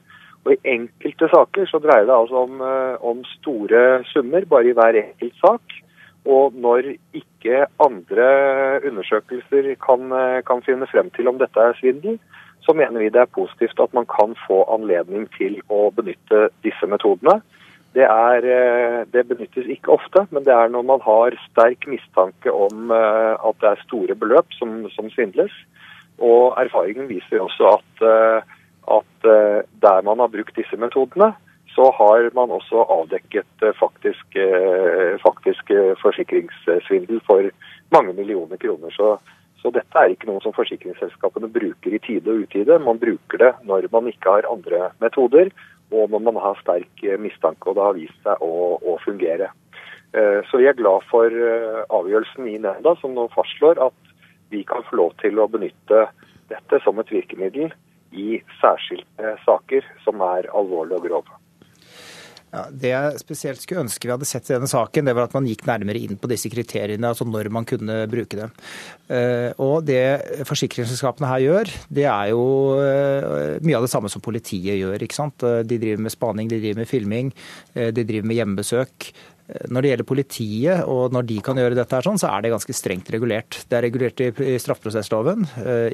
Og 0.46 0.54
I 0.54 0.74
enkelte 0.76 1.28
saker 1.32 1.68
så 1.68 1.80
dreier 1.82 2.06
det 2.08 2.14
altså 2.14 2.44
om, 2.46 2.62
uh, 2.62 2.96
om 3.04 3.24
store 3.38 4.04
summer, 4.12 4.46
bare 4.48 4.70
i 4.70 4.76
hver 4.76 5.00
enkelt 5.02 5.36
sak. 5.42 5.78
Og 6.28 6.54
når 6.54 6.94
ikke 7.16 7.64
andre 7.80 8.28
undersøkelser 8.84 9.70
kan, 9.80 10.10
kan 10.44 10.60
finne 10.66 10.88
frem 10.90 11.08
til 11.16 11.30
om 11.30 11.38
dette 11.40 11.62
er 11.62 11.76
svindel, 11.78 12.18
så 12.68 12.74
mener 12.76 13.00
vi 13.00 13.08
det 13.08 13.22
er 13.22 13.36
positivt 13.38 13.80
at 13.80 13.94
man 13.96 14.04
kan 14.06 14.34
få 14.44 14.58
anledning 14.74 15.24
til 15.38 15.56
å 15.72 15.88
benytte 15.96 16.50
disse 16.66 16.88
metodene. 16.90 17.38
Det, 17.96 18.04
er, 18.04 18.44
eh, 18.44 18.98
det, 19.12 19.24
benyttes 19.30 19.70
ikke 19.72 19.94
ofte, 19.96 20.26
men 20.30 20.44
det 20.44 20.52
er 20.52 20.68
når 20.68 20.84
man 20.90 21.00
har 21.06 21.36
sterk 21.46 21.86
mistanke 21.88 22.52
om 22.52 22.92
eh, 22.92 23.34
at 23.48 23.56
det 23.62 23.70
er 23.70 23.86
store 23.86 24.14
beløp 24.20 24.52
som, 24.58 24.84
som 24.92 25.08
svindles. 25.14 25.54
Og 26.20 26.58
erfaringen 26.60 27.08
viser 27.08 27.40
også 27.40 27.72
at, 27.78 28.04
eh, 28.04 28.54
at, 28.94 29.28
der 29.82 30.02
man 30.06 30.20
har 30.22 30.30
brukt 30.32 30.56
disse 30.56 30.76
metodene, 30.80 31.32
så 31.74 31.90
har 31.94 32.30
man 32.34 32.50
også 32.50 32.84
avdekket 32.90 33.64
faktisk, 33.78 34.38
faktisk 35.22 35.70
forsikringssvindel 36.02 37.20
for 37.26 37.50
mange 37.94 38.14
millioner 38.16 38.56
kroner. 38.56 38.90
Så 38.96 39.18
så 39.62 39.72
dette 39.74 39.98
er 39.98 40.12
ikke 40.12 40.28
noe 40.30 40.42
som 40.42 40.54
forsikringsselskapene 40.54 41.50
bruker 41.50 41.94
i 41.94 42.00
tide 42.02 42.30
og 42.30 42.44
utide. 42.46 42.78
Man 42.82 43.00
bruker 43.02 43.42
det 43.42 43.52
når 43.66 43.88
man 43.94 44.10
ikke 44.10 44.36
har 44.36 44.50
andre 44.50 44.90
metoder, 45.02 45.50
og 45.90 46.12
når 46.12 46.22
man 46.28 46.38
har 46.42 46.60
sterk 46.60 47.02
eh, 47.02 47.18
mistanke 47.20 47.70
og 47.70 47.78
det 47.78 47.86
har 47.86 47.96
vist 47.96 48.20
seg 48.26 48.44
å, 48.44 48.78
å 48.78 48.98
fungere. 49.02 49.50
Eh, 50.14 50.40
så 50.48 50.60
vi 50.60 50.68
er 50.70 50.78
glad 50.78 51.06
for 51.10 51.32
eh, 51.32 51.80
avgjørelsen 51.88 52.46
i 52.46 52.58
nemnda, 52.60 52.94
som 53.00 53.16
nå 53.16 53.26
fastslår 53.34 53.80
at 53.88 54.14
vi 54.52 54.62
kan 54.68 54.84
få 54.88 55.00
lov 55.00 55.16
til 55.22 55.40
å 55.40 55.48
benytte 55.50 56.06
dette 56.52 56.80
som 56.84 57.00
et 57.00 57.10
virkemiddel 57.12 57.72
i 58.12 58.40
særskilte 58.60 59.36
saker 59.44 59.86
som 60.04 60.22
er 60.24 60.50
alvorlige 60.54 61.00
og 61.00 61.06
grove. 61.08 61.38
Ja, 62.48 62.62
det 62.72 62.90
jeg 62.94 63.20
spesielt 63.20 63.60
skulle 63.60 63.82
ønske 63.84 64.08
vi 64.08 64.12
hadde 64.14 64.26
sett 64.28 64.46
i 64.48 64.54
denne 64.54 64.68
saken, 64.70 65.04
det 65.04 65.12
var 65.16 65.26
at 65.28 65.34
man 65.36 65.46
gikk 65.50 65.66
nærmere 65.68 66.00
inn 66.00 66.16
på 66.20 66.30
disse 66.30 66.48
kriteriene, 66.48 67.10
altså 67.10 67.26
når 67.28 67.50
man 67.52 67.66
kunne 67.68 67.98
bruke 68.08 68.38
dem. 68.38 68.54
Eh, 69.12 69.50
og 69.60 69.84
det 69.84 70.44
forsikringsselskapene 70.48 71.28
her 71.28 71.44
gjør, 71.44 71.72
det 71.92 72.06
er 72.08 72.30
jo 72.32 72.46
eh, 72.80 73.58
mye 73.60 73.76
av 73.76 73.84
det 73.84 73.92
samme 73.92 74.08
som 74.12 74.24
politiet 74.24 74.80
gjør. 74.80 74.96
ikke 75.04 75.18
sant? 75.18 75.44
Eh, 75.44 75.60
de 75.68 75.80
driver 75.82 76.06
med 76.06 76.14
spaning, 76.14 76.48
de 76.48 76.62
driver 76.62 76.80
med 76.80 76.88
filming, 76.88 77.34
de 77.76 78.06
driver 78.08 78.30
med 78.32 78.40
hjemmebesøk. 78.40 79.12
Når 79.72 79.80
det 79.80 79.90
gjelder 79.92 80.06
politiet, 80.08 80.80
og 80.84 81.14
når 81.14 81.24
de 81.30 81.38
kan 81.44 81.56
gjøre 81.56 81.76
dette, 81.78 81.96
her 81.96 82.04
sånn, 82.04 82.20
så 82.20 82.28
er 82.28 82.44
det 82.44 82.52
ganske 82.52 82.74
strengt 82.76 83.08
regulert. 83.14 83.62
Det 83.64 83.78
er 83.78 83.86
regulert 83.86 84.20
i 84.20 84.58
straffeprosessloven, 84.60 85.46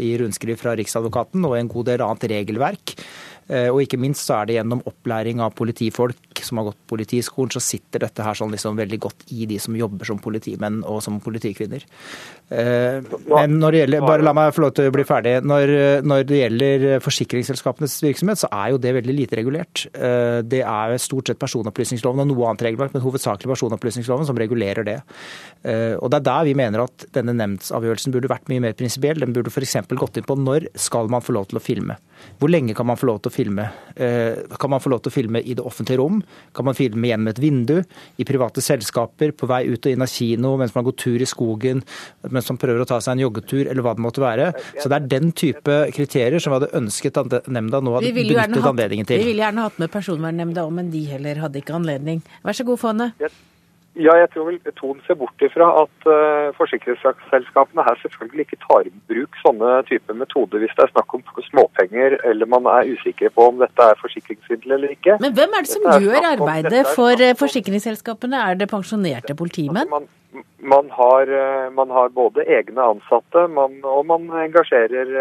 i 0.03 0.09
rundskriv 0.19 0.59
fra 0.59 0.75
Riksadvokaten 0.75 1.47
og 1.47 1.55
i 1.55 1.61
en 1.63 1.71
god 1.71 1.93
del 1.93 2.03
annet 2.03 2.27
regelverk. 2.35 2.97
Eh, 3.53 3.69
og 3.69 3.83
ikke 3.85 4.01
minst 4.01 4.25
så 4.25 4.39
er 4.39 4.49
det 4.49 4.59
gjennom 4.59 4.83
opplæring 4.89 5.43
av 5.45 5.53
politifolk 5.59 6.34
som 6.47 6.61
har 6.61 6.69
gått 6.71 6.81
politiskolen, 6.91 7.53
så 7.55 7.63
sitter 7.63 8.05
dette 8.05 8.25
her 8.25 8.37
sånn 8.39 8.53
liksom 8.55 8.79
veldig 8.79 8.99
godt 9.03 9.27
i 9.35 9.49
de 9.51 9.59
som 9.63 9.77
jobber 9.79 10.09
som 10.09 10.21
politimenn 10.23 10.83
og 10.89 11.01
som 11.05 11.19
politikvinner. 11.23 11.85
Eh, 12.55 13.01
men 13.31 13.57
når 13.61 13.75
det 13.75 13.83
gjelder, 13.83 14.07
bare 14.07 14.27
la 14.27 14.35
meg 14.37 14.55
få 14.57 14.67
lov 14.67 14.75
til 14.77 14.91
å 14.91 14.95
bli 14.95 15.07
ferdig. 15.09 15.35
Når, 15.47 15.75
når 16.07 16.27
det 16.29 16.41
gjelder 16.41 16.87
forsikringsselskapenes 17.05 17.97
virksomhet, 18.05 18.43
så 18.45 18.51
er 18.53 18.75
jo 18.75 18.81
det 18.83 18.95
veldig 18.99 19.17
lite 19.17 19.41
regulert. 19.41 19.87
Eh, 19.95 20.41
det 20.47 20.63
er 20.63 20.97
stort 21.03 21.31
sett 21.31 21.41
personopplysningsloven 21.43 22.25
og 22.27 22.33
noe 22.33 22.51
annet 22.53 22.67
regelverk, 22.69 22.95
men 22.97 23.05
hovedsakelig 23.05 23.55
personopplysningsloven 23.55 24.29
som 24.29 24.41
regulerer 24.41 24.87
det. 24.87 24.99
Og 25.65 26.11
det 26.13 26.19
er 26.19 26.25
der 26.27 26.45
vi 26.45 26.53
mener 26.59 26.83
at 26.85 27.07
denne 27.17 27.33
nemndsavgjørelsen 27.39 28.13
burde 28.13 28.29
vært 28.29 28.51
mye 28.53 28.63
mer 28.67 28.75
prinsipiell. 28.77 29.23
Den 29.23 29.33
burde 29.37 29.53
f.eks. 29.53 29.79
gått 29.97 30.21
inn 30.21 30.27
på 30.29 30.37
når 30.37 30.69
skal 30.81 31.09
man 31.13 31.25
få 31.25 31.35
lov 31.37 31.49
til 31.49 31.61
å 31.61 31.65
filme. 31.65 31.97
Hvor 32.41 32.51
lenge 32.51 32.75
kan 32.77 32.87
man 32.87 32.99
få 32.99 33.09
lov 33.09 33.21
til 33.23 33.33
å 33.33 33.35
filme? 33.35 33.67
Eh, 33.95 34.43
kan 34.61 34.73
man 34.73 34.83
få 34.83 34.91
lov 34.93 35.05
til 35.05 35.13
å 35.13 35.15
filme 35.15 35.41
i 35.41 35.55
det 35.57 35.65
offentlige 35.65 36.01
rom? 36.01 36.21
Kan 36.57 36.67
man 36.69 36.77
filme 36.79 37.09
gjennom 37.09 37.31
et 37.31 37.41
vindu? 37.43 37.77
I 38.19 38.27
private 38.29 38.65
selskaper, 38.65 39.33
på 39.37 39.49
vei 39.51 39.63
ut 39.71 39.87
og 39.87 39.95
inn 39.95 40.05
av 40.05 40.11
kino, 40.11 40.55
mens 40.61 40.75
man 40.77 40.87
går 40.89 40.97
tur 41.05 41.23
i 41.23 41.29
skogen, 41.29 41.85
mens 42.29 42.51
man 42.53 42.61
prøver 42.61 42.83
å 42.85 42.89
ta 42.89 43.01
seg 43.05 43.17
en 43.17 43.25
joggetur, 43.25 43.65
eller 43.69 43.85
hva 43.87 43.95
det 43.97 44.05
måtte 44.05 44.25
være. 44.25 44.51
Så 44.81 44.91
det 44.91 44.99
er 44.99 45.09
den 45.17 45.33
type 45.33 45.79
kriterier 45.95 46.43
som 46.43 46.55
vi 46.55 46.61
hadde 46.61 46.75
ønsket 46.81 47.23
at 47.23 47.49
nemnda 47.49 47.81
nå 47.85 47.99
hadde 47.99 48.15
benyttet 48.17 48.71
anledningen 48.75 49.09
til. 49.09 49.23
Vi 49.23 49.33
ville 49.33 49.47
gjerne 49.47 49.67
hatt 49.69 49.81
med 49.83 49.93
Personvernnemnda 49.95 50.67
òg, 50.67 50.77
men 50.83 50.93
de 50.95 51.07
heller 51.13 51.43
hadde 51.47 51.61
ikke 51.63 51.77
anledning. 51.79 52.23
Vær 52.45 52.57
så 52.57 52.67
god, 52.67 52.83
Fane. 52.83 53.13
Ja, 53.95 54.17
jeg 54.19 54.27
tror 54.33 54.49
vel 54.49 54.57
Ton 54.75 54.99
ser 55.07 55.15
bort 55.21 55.43
ifra 55.47 55.69
at 55.85 56.07
uh, 56.11 56.51
forsikringsselskapene 56.59 57.85
her 57.87 58.01
selvfølgelig 58.01 58.49
ikke 58.49 58.59
tar 58.65 58.89
i 58.89 58.93
bruk 59.11 59.39
sånne 59.39 59.77
typer 59.87 60.19
metoder 60.19 60.65
hvis 60.65 60.75
det 60.75 60.89
er 60.89 60.91
snakk 60.91 61.15
om 61.15 61.23
småpenger 61.47 62.17
eller 62.27 62.51
man 62.51 62.67
er 62.73 62.91
usikker 62.91 63.31
på 63.37 63.47
om 63.53 63.63
dette 63.63 63.87
er 63.87 64.01
forsikringssvindel 64.03 64.75
eller 64.79 64.97
ikke. 64.97 65.21
Men 65.23 65.37
hvem 65.39 65.55
er 65.55 65.67
det 65.67 65.71
som 65.71 65.87
gjør 66.03 66.29
arbeidet 66.33 66.83
for 66.91 67.23
eh, 67.23 67.37
forsikringsselskapene? 67.39 68.43
Er 68.51 68.59
det 68.59 68.71
pensjonerte 68.73 69.39
politimenn? 69.39 69.93
Man, 69.93 70.11
man, 70.59 70.91
har, 70.99 71.31
eh, 71.31 71.71
man, 71.79 71.95
har, 71.95 72.11
både 72.19 72.49
egne 72.51 72.91
ansatte 72.97 73.47
man, 73.47 73.79
og 73.87 74.09
man 74.11 74.27
engasjerer, 74.43 75.15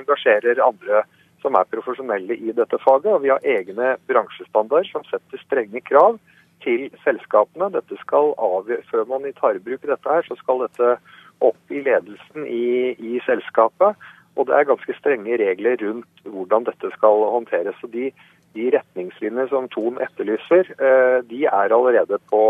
engasjerer 0.00 0.64
andre 0.64 1.04
som 1.44 1.60
er 1.60 1.68
profesjonelle 1.68 2.40
i 2.40 2.56
dette 2.56 2.80
faget. 2.80 3.12
Og 3.12 3.26
vi 3.26 3.34
har 3.36 3.44
egne 3.44 3.98
bransjestandarder 4.08 4.88
som 4.94 5.04
setter 5.12 5.44
strenge 5.44 5.84
krav 5.84 6.16
til 6.62 6.90
selskapene. 7.04 7.70
Dette 7.74 7.96
skal 8.00 8.34
avgjøre, 8.38 8.84
Før 8.90 9.04
man 9.10 9.26
tar 9.40 9.56
i 9.56 9.62
bruk 9.62 9.82
dette, 9.82 10.08
her, 10.08 10.22
så 10.28 10.36
skal 10.40 10.66
dette 10.66 10.96
opp 11.44 11.72
i 11.72 11.82
ledelsen 11.84 12.46
i, 12.46 12.94
i, 12.98 13.18
selskapet. 13.26 13.98
Og 14.36 14.46
det 14.48 14.54
er 14.56 14.70
ganske 14.70 14.96
strenge 14.98 15.38
regler 15.38 15.78
rundt 15.82 16.24
hvordan 16.26 16.66
dette 16.68 16.90
skal 16.96 17.26
håndteres. 17.34 17.76
Så 17.80 17.90
de, 17.92 18.10
de 18.56 18.70
retningslinjer 18.74 19.50
som 19.52 19.68
Thon 19.70 20.00
etterlyser, 20.02 20.72
eh, 20.78 21.18
de 21.30 21.44
er 21.46 21.74
allerede 21.74 22.18
på, 22.30 22.44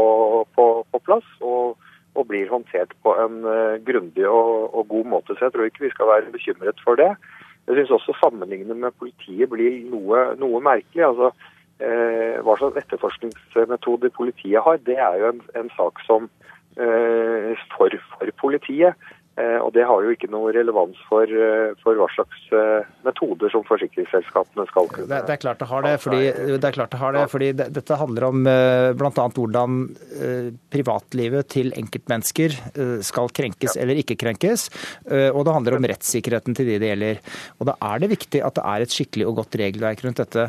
på, 0.57 0.69
på 0.91 1.03
plass. 1.05 1.27
Og, 1.41 1.77
og, 2.15 2.29
blir 2.31 2.47
håndtert 2.47 2.93
på 3.03 3.11
en 3.19 3.41
uh, 3.43 3.75
grundig 3.83 4.23
og, 4.29 4.71
og, 4.71 4.85
god 4.89 5.09
måte. 5.17 5.35
Så 5.35 5.49
jeg 5.49 5.53
tror 5.53 5.67
ikke 5.67 5.89
vi 5.89 5.97
skal 5.97 6.13
være 6.13 6.31
bekymret 6.33 6.79
for 6.85 6.95
det. 7.01 7.11
Jeg 7.67 7.75
syns 7.75 7.91
også 7.97 8.15
sammenlignet 8.21 8.77
med 8.77 8.95
politiet 9.01 9.51
blir 9.51 9.81
noe, 9.91 10.21
noe 10.39 10.61
merkelig. 10.63 11.03
altså 11.09 11.33
Eh, 11.35 11.54
hva 11.79 12.55
slags 12.59 12.77
etterforskningsmetoder 12.79 14.12
politiet 14.14 14.62
har, 14.62 14.79
det 14.87 14.99
er 14.99 15.16
jo 15.20 15.33
en, 15.33 15.41
en 15.59 15.70
sak 15.75 15.99
som 16.07 16.29
eh, 16.79 17.55
for, 17.77 17.91
for 18.12 18.31
politiet. 18.41 18.95
Eh, 19.35 19.57
og 19.59 19.72
det 19.74 19.82
har 19.82 20.05
jo 20.05 20.12
ikke 20.14 20.28
noe 20.30 20.53
relevans 20.55 20.99
for, 21.09 21.26
eh, 21.26 21.72
for 21.82 21.99
hva 21.99 22.07
slags 22.14 22.43
eh, 22.55 22.87
metoder 23.03 23.51
som 23.51 23.64
forsikringsselskapene 23.66 24.62
skal 24.68 24.87
kunne 24.93 25.09
Det, 25.11 25.18
det 25.26 25.35
er 25.35 25.41
klart 25.43 25.59
det 25.59 25.66
har 25.66 25.82
det, 25.82 25.95
fordi, 26.05 26.20
det 26.30 26.61
det 26.62 27.01
har 27.01 27.16
det, 27.16 27.24
fordi 27.32 27.49
det, 27.59 27.66
dette 27.74 27.99
handler 27.99 28.28
om 28.28 28.45
bl.a. 28.45 29.24
hvordan 29.35 29.80
privatlivet 30.70 31.49
til 31.51 31.72
enkeltmennesker 31.74 32.55
skal 33.07 33.30
krenkes 33.35 33.76
eller 33.80 33.99
ikke 34.01 34.16
krenkes. 34.20 34.66
Og 35.07 35.41
det 35.47 35.55
handler 35.55 35.76
om 35.78 35.87
rettssikkerheten 35.89 36.57
til 36.57 36.68
de 36.68 36.78
det 36.82 36.91
gjelder. 36.93 37.20
Og 37.59 37.68
Da 37.68 37.74
er 37.91 38.03
det 38.03 38.11
viktig 38.12 38.43
at 38.45 38.59
det 38.59 38.64
er 38.70 38.85
et 38.85 38.95
skikkelig 38.95 39.28
og 39.30 39.39
godt 39.41 39.59
regelverk 39.61 40.05
rundt 40.05 40.22
dette. 40.22 40.47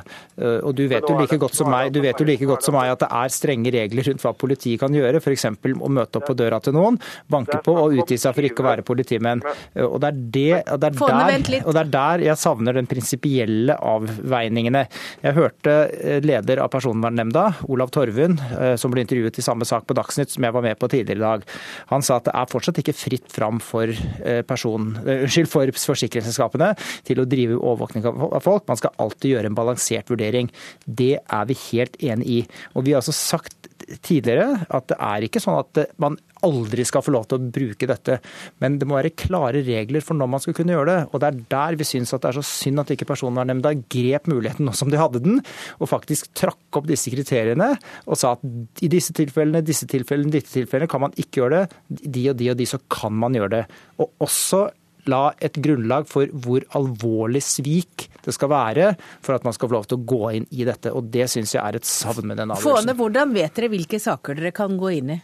Og 0.61 0.75
Du 0.77 0.85
vet 0.91 1.07
jo 1.07 1.17
like 1.17 1.39
godt 1.41 1.57
som 1.57 1.71
meg, 1.71 1.93
du 1.93 2.01
vet 2.03 2.19
jo 2.19 2.27
like 2.27 2.49
godt 2.49 2.65
som 2.65 2.77
meg 2.77 2.91
at 2.93 3.03
det 3.05 3.11
er 3.11 3.33
strenge 3.33 3.73
regler 3.75 4.09
rundt 4.11 4.25
hva 4.25 4.33
politiet 4.45 4.81
kan 4.81 4.93
gjøre, 4.93 5.21
f.eks. 5.23 5.47
å 5.49 5.91
møte 5.91 6.21
opp 6.21 6.29
på 6.29 6.37
døra 6.37 6.61
til 6.63 6.75
noen, 6.77 6.99
banke 7.31 7.61
på 7.65 7.77
og 7.85 7.97
utgi 8.01 8.19
seg 8.21 8.35
for 8.35 8.49
ikke 8.49 8.65
å 8.65 8.69
være 8.69 8.74
være 8.75 8.85
politimenn. 8.87 9.43
Og 9.85 9.97
det 10.03 10.11
er, 10.11 10.19
det, 10.35 10.49
og 10.73 10.81
det 10.81 10.91
er, 10.91 10.97
der, 10.99 11.65
og 11.65 11.75
det 11.75 11.81
er 11.81 11.91
der 11.95 12.25
jeg 12.27 12.39
savner 12.39 12.77
den 12.77 12.89
prinsipielle 12.89 13.77
avveiningene. 13.79 14.85
Jeg 15.23 15.37
hørte 15.37 15.75
eh, 15.95 16.21
leder 16.25 16.61
av 16.63 16.71
Personvernnemnda, 16.73 17.47
Olav 17.71 17.91
Torvund, 17.95 18.41
eh, 18.59 18.75
som 18.79 18.93
ble 18.93 19.05
intervjuet 19.05 19.39
i 19.39 19.45
samme 19.45 19.67
sak 19.67 19.87
på 19.87 19.97
Dagsnytt 19.97 20.33
som 20.33 20.45
jeg 20.45 20.55
var 20.55 20.65
med 20.65 20.79
på 20.81 20.89
tidligere 20.91 21.21
i 21.21 21.25
dag. 21.25 21.45
Han 21.93 22.05
sa 22.05 22.19
at 22.19 22.29
det 22.29 22.35
er 22.35 22.51
fortsatt 22.51 22.81
ikke 22.81 22.95
fritt 22.97 23.29
fram 23.33 23.61
for, 23.63 23.91
eh, 24.23 24.41
person, 24.47 24.93
unnskyld, 25.05 25.49
for 25.51 25.75
forsikringsselskapene 25.85 26.73
til 27.07 27.21
å 27.21 27.27
drive 27.29 27.59
overvåkning 27.59 28.05
av 28.07 28.41
folk. 28.43 28.67
Man 28.67 28.79
skal 28.81 28.95
alltid 28.99 29.35
gjøre 29.35 29.51
en 29.51 29.57
balansert 29.57 30.11
vurdering. 30.11 30.51
Det 30.85 31.15
er 31.19 31.45
vi 31.49 31.59
helt 31.71 31.97
enig 32.01 32.25
i. 32.25 32.41
Og 32.75 32.85
vi 32.85 32.93
har 32.93 33.03
altså 33.03 33.15
sagt 33.15 33.74
tidligere 34.05 34.65
at 34.73 34.87
det 34.91 34.97
er 34.97 35.25
ikke 35.27 35.41
sånn 35.43 35.59
at 35.59 35.81
man 36.01 36.17
aldri 36.45 36.85
skal 36.85 37.03
få 37.05 37.13
lov 37.15 37.25
til 37.29 37.39
å 37.39 37.49
bruke 37.55 37.87
dette. 37.89 38.17
Men 38.61 38.77
det 38.79 38.87
må 38.87 38.97
være 38.97 39.13
klare 39.17 39.63
regler 39.65 40.03
for 40.05 40.17
når 40.17 40.29
man 40.31 40.43
skal 40.43 40.55
kunne 40.57 40.75
gjøre 40.75 40.91
det. 40.91 40.99
Og 41.11 41.21
det 41.21 41.29
er 41.29 41.41
der 41.55 41.79
vi 41.79 41.87
syns 41.87 42.13
at 42.15 42.23
det 42.23 42.31
er 42.31 42.39
så 42.39 42.45
synd 42.45 42.83
at 42.83 42.93
ikke 42.93 43.07
Personvernnemnda 43.09 43.73
grep 43.91 44.29
muligheten 44.31 44.67
nå 44.67 44.73
som 44.77 44.91
de 44.91 44.99
hadde 44.99 45.21
den, 45.25 45.41
og 45.79 45.91
faktisk 45.91 46.31
trakk 46.37 46.79
opp 46.79 46.87
disse 46.89 47.11
kriteriene 47.13 47.73
og 48.05 48.19
sa 48.19 48.33
at 48.35 48.83
i 48.85 48.89
disse 48.91 49.13
tilfellene, 49.15 49.63
disse 49.65 49.87
tilfellene, 49.89 50.33
disse 50.33 50.53
tilfellene 50.53 50.89
kan 50.91 51.05
man 51.05 51.15
ikke 51.19 51.43
gjøre 51.43 51.61
det. 51.61 52.09
De 52.17 52.25
og 52.31 52.39
de 52.39 52.49
og 52.53 52.59
de, 52.59 52.69
så 52.69 52.81
kan 52.91 53.13
man 53.15 53.37
gjøre 53.37 53.53
det. 53.59 53.63
Og 54.01 54.25
også 54.25 54.65
la 55.11 55.29
et 55.43 55.57
grunnlag 55.61 56.07
for 56.09 56.31
hvor 56.45 56.65
alvorlig 56.77 57.43
svik 57.45 58.07
det 58.25 58.33
skal 58.33 58.51
være 58.51 58.89
for 59.23 59.37
at 59.37 59.45
man 59.45 59.53
skal 59.55 59.69
få 59.69 59.77
lov 59.77 59.87
til 59.89 59.99
å 59.99 60.07
gå 60.09 60.33
inn 60.39 60.49
i 60.51 60.65
dette. 60.67 60.93
Og 60.95 61.11
det 61.13 61.29
syns 61.31 61.55
jeg 61.55 61.61
er 61.61 61.77
et 61.77 61.87
savn 61.87 62.27
med 62.31 62.41
den 62.41 62.51
avgjørelsen. 62.55 62.81
Fåne, 62.85 62.97
hvordan 62.97 63.33
vet 63.37 63.55
dere 63.57 63.71
hvilke 63.73 64.01
saker 64.01 64.39
dere 64.39 64.53
kan 64.55 64.77
gå 64.81 64.93
inn 64.97 65.15
i? 65.17 65.21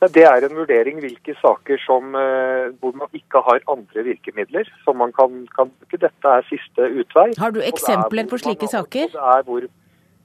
Det 0.00 0.22
er 0.24 0.46
en 0.46 0.56
vurdering 0.56 1.02
hvilke 1.02 1.34
saker 1.42 1.76
som, 1.84 2.14
eh, 2.16 2.72
hvor 2.80 2.94
man 2.96 3.08
ikke 3.12 3.42
har 3.44 3.60
andre 3.68 4.04
virkemidler. 4.04 4.64
som 4.84 4.96
man 4.96 5.12
kan, 5.12 5.46
kan 5.56 5.68
bruke. 5.68 6.00
Dette 6.00 6.24
er 6.24 6.42
siste 6.48 6.80
utvei. 6.80 7.34
Har 7.38 7.50
du 7.50 7.60
eksempler 7.60 8.24
på 8.24 8.38
slike 8.38 8.64
har, 8.64 8.80
saker? 8.80 9.08
Hvor, 9.44 9.60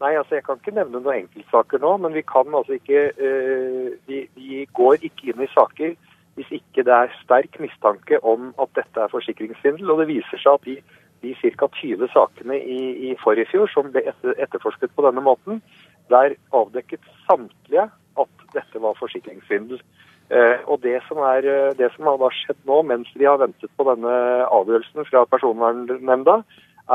nei, 0.02 0.16
altså 0.16 0.36
Jeg 0.36 0.44
kan 0.44 0.56
ikke 0.56 0.76
nevne 0.76 1.02
noen 1.04 1.28
enkeltsaker 1.28 1.80
nå, 1.80 1.98
men 1.98 2.14
vi 2.14 2.22
kan 2.22 2.48
altså 2.56 2.80
ikke 2.80 3.12
uh, 3.20 3.92
vi, 4.08 4.30
vi, 4.36 4.66
går 4.74 5.04
ikke 5.04 5.34
inn 5.34 5.44
i 5.44 5.52
saker 5.52 5.96
hvis 6.36 6.52
ikke 6.60 6.84
det 6.84 6.94
er 6.94 7.18
sterk 7.24 7.60
mistanke 7.64 8.20
om 8.24 8.54
at 8.62 8.72
dette 8.76 9.02
er 9.02 9.12
forsikringssvindel. 9.12 9.92
Og 9.92 10.02
det 10.04 10.10
viser 10.12 10.42
seg 10.42 10.60
at 10.60 10.68
de, 10.68 10.78
de 11.24 11.36
ca. 11.42 11.70
20 11.82 12.12
sakene 12.14 12.60
i, 12.60 12.80
i 13.10 13.14
forrige 13.22 13.50
fjor 13.54 13.72
som 13.72 13.92
ble 13.94 14.04
etter, 14.12 14.36
etterforsket 14.44 14.92
på 14.96 15.06
denne 15.08 15.24
måten, 15.24 15.62
der 16.12 16.36
avdekket 16.54 17.04
samtlige 17.26 17.88
at 18.20 18.46
dette 18.56 18.82
var 18.84 19.00
forsikringssvindel. 19.00 19.82
Eh, 20.34 20.62
og 20.66 20.82
det 20.82 21.00
som, 21.08 21.20
er, 21.22 21.46
eh, 21.46 21.74
det 21.78 21.92
som 21.94 22.08
har 22.10 22.34
skjedd 22.34 22.62
nå, 22.66 22.82
mens 22.90 23.10
vi 23.14 23.28
har 23.30 23.38
ventet 23.38 23.70
på 23.78 23.86
denne 23.86 24.14
avgjørelsen 24.50 25.06
fra 25.06 25.26
Personvernnemnda, 25.30 26.40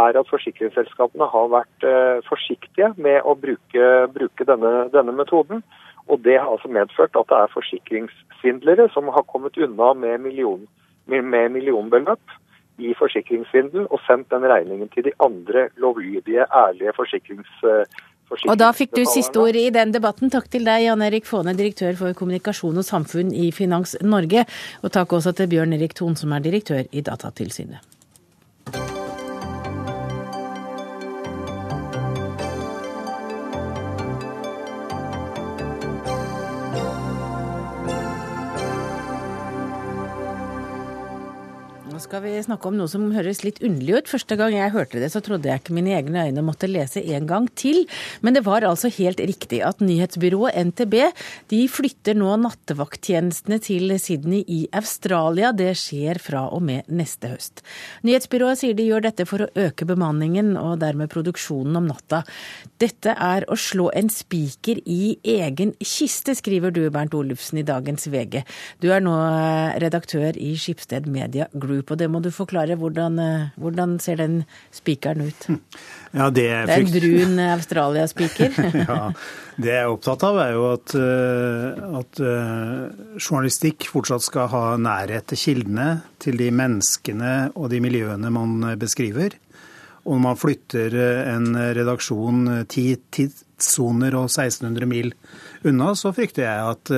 er 0.01 0.18
at 0.18 0.30
forsikringsselskapene 0.30 1.26
har 1.30 1.51
vært 1.51 1.86
eh, 1.86 2.18
forsiktige 2.26 2.93
med 2.97 3.22
å 3.26 3.36
bruke, 3.38 3.86
bruke 4.14 4.47
denne, 4.47 4.88
denne, 4.95 5.14
metoden. 5.14 5.62
Og 6.11 6.20
det 6.26 6.36
har 6.40 6.50
altså 6.50 6.68
medført 6.68 7.16
at 7.16 7.30
det 7.30 7.38
er 7.38 7.54
forsikringssvindlere 7.54 8.88
som 8.94 9.08
har 9.14 9.26
kommet 9.32 9.58
unna 9.58 9.92
med, 9.94 10.18
million, 10.26 10.66
med 11.06 11.48
millionbeløp 11.56 12.36
i 12.80 12.94
forsikringssvindel 12.98 13.86
og 13.90 14.00
sendt 14.06 14.30
den 14.34 14.46
regningen 14.52 14.88
til 14.94 15.04
de 15.08 15.12
andre 15.22 15.68
lovlydige, 15.76 16.46
ærlige 16.64 16.96
forsikringsselskapene 16.96 18.08
og 18.30 18.58
da 18.61 18.68
fikk 18.70 18.92
du 18.94 19.02
siste 19.11 19.40
ord 19.42 19.56
i 19.58 19.70
den 19.74 19.90
debatten. 19.94 20.30
Takk 20.30 20.46
til 20.52 20.62
deg, 20.66 20.84
Jan 20.86 21.02
Erik 21.02 21.26
Faane, 21.26 21.54
direktør 21.58 21.96
for 21.98 22.14
kommunikasjon 22.14 22.78
og 22.78 22.86
samfunn 22.86 23.32
i 23.34 23.50
Finans 23.54 23.96
Norge. 24.06 24.44
Og 24.86 24.94
takk 24.94 25.16
også 25.18 25.34
til 25.34 25.50
Bjørn 25.50 25.74
Erik 25.74 25.96
Thon, 25.98 26.14
som 26.14 26.36
er 26.36 26.44
direktør 26.44 26.86
i 26.94 27.02
Datatilsynet. 27.02 27.82
Skal 42.11 42.24
vi 42.24 42.32
snakke 42.42 42.66
om 42.66 42.74
noe 42.74 42.90
som 42.90 43.04
høres 43.14 43.44
litt 43.46 43.61
underlig 43.62 44.00
ut. 44.00 44.08
Første 44.11 44.34
gang 44.34 44.50
jeg 44.56 44.72
hørte 44.74 44.98
det, 44.98 45.12
så 45.12 45.20
trodde 45.22 45.46
jeg 45.46 45.61
ikke 45.61 45.74
mine 45.76 45.92
egne 45.94 46.24
øyne 46.26 46.42
måtte 46.42 46.66
lese 46.66 46.98
en 47.14 47.28
gang 47.30 47.44
til. 47.54 47.84
Men 48.26 48.34
det 48.34 48.42
var 48.48 48.66
altså 48.66 48.90
helt 48.90 49.20
riktig 49.22 49.61
at 49.62 49.78
nyhetsbyrået 49.84 50.58
NTB 50.72 50.96
de 51.52 51.61
flytter 51.70 52.18
nå 52.18 52.32
nattevakttjenestene 52.42 53.61
til 53.62 53.94
Sydney 54.02 54.42
i 54.42 54.64
Australia. 54.74 55.52
Det 55.54 55.68
skjer 55.78 56.18
fra 56.18 56.48
og 56.50 56.64
med 56.66 56.90
neste 56.90 57.30
høst. 57.30 57.62
Nyhetsbyrået 58.02 58.58
sier 58.58 58.74
de 58.74 58.88
gjør 58.88 59.06
dette 59.06 59.28
for 59.30 59.46
å 59.46 59.50
øke 59.68 59.86
bemanningen 59.86 60.56
og 60.58 60.80
dermed 60.82 61.12
produksjonen 61.14 61.78
om 61.78 61.88
natta. 61.92 62.24
Dette 62.82 63.14
er 63.14 63.46
å 63.46 63.54
slå 63.54 63.86
en 63.94 64.11
spiker 64.11 64.82
i 64.82 65.14
egen 65.36 65.76
kiste, 65.78 66.34
skriver 66.34 66.74
du 66.74 66.82
Bernt 66.90 67.14
Olufsen 67.14 67.62
i 67.62 67.66
dagens 67.70 68.11
VG. 68.11 68.40
Du 68.82 68.90
er 68.90 69.06
nå 69.06 69.14
redaktør 69.78 70.34
i 70.34 70.56
Skipsted 70.58 71.06
Media 71.06 71.46
Group. 71.54 71.94
og 71.94 71.99
det 72.01 72.09
må 72.11 72.20
du 72.24 72.30
forklare. 72.34 72.76
Hvordan, 72.80 73.18
eh, 73.22 73.51
hvordan 73.61 73.98
ser 74.03 74.20
den 74.20 74.40
spikeren 74.74 75.26
ut? 75.28 75.46
Ja, 76.16 76.30
det, 76.30 76.46
er 76.48 76.66
det 76.68 76.76
er 76.76 76.84
en 76.84 76.94
brun 76.94 77.42
Australia-spiker. 77.57 78.57
ja, 78.88 79.11
det 79.61 79.74
jeg 79.74 79.84
er 79.84 79.92
opptatt 79.92 80.24
av, 80.26 80.40
er 80.42 80.57
jo 80.57 80.64
at, 80.72 80.96
eh, 80.96 81.84
at 82.01 82.22
journalistikk 83.20 83.86
fortsatt 83.92 84.26
skal 84.26 84.51
ha 84.55 84.64
nærhet 84.80 85.30
til 85.30 85.44
kildene, 85.44 85.92
til 86.22 86.40
de 86.40 86.51
menneskene 86.55 87.36
og 87.55 87.70
de 87.72 87.82
miljøene 87.84 88.32
man 88.34 88.59
beskriver. 88.80 89.36
Og 90.09 90.16
når 90.16 90.24
man 90.24 90.40
flytter 90.40 90.94
en 91.28 91.53
redaksjon 91.76 92.64
ti 92.72 92.86
tidssoner 93.12 94.16
og 94.16 94.30
1600 94.30 94.88
mil 94.88 95.12
unna, 95.68 95.92
så 95.92 96.14
frykter 96.16 96.46
jeg 96.46 96.70
at 96.72 96.92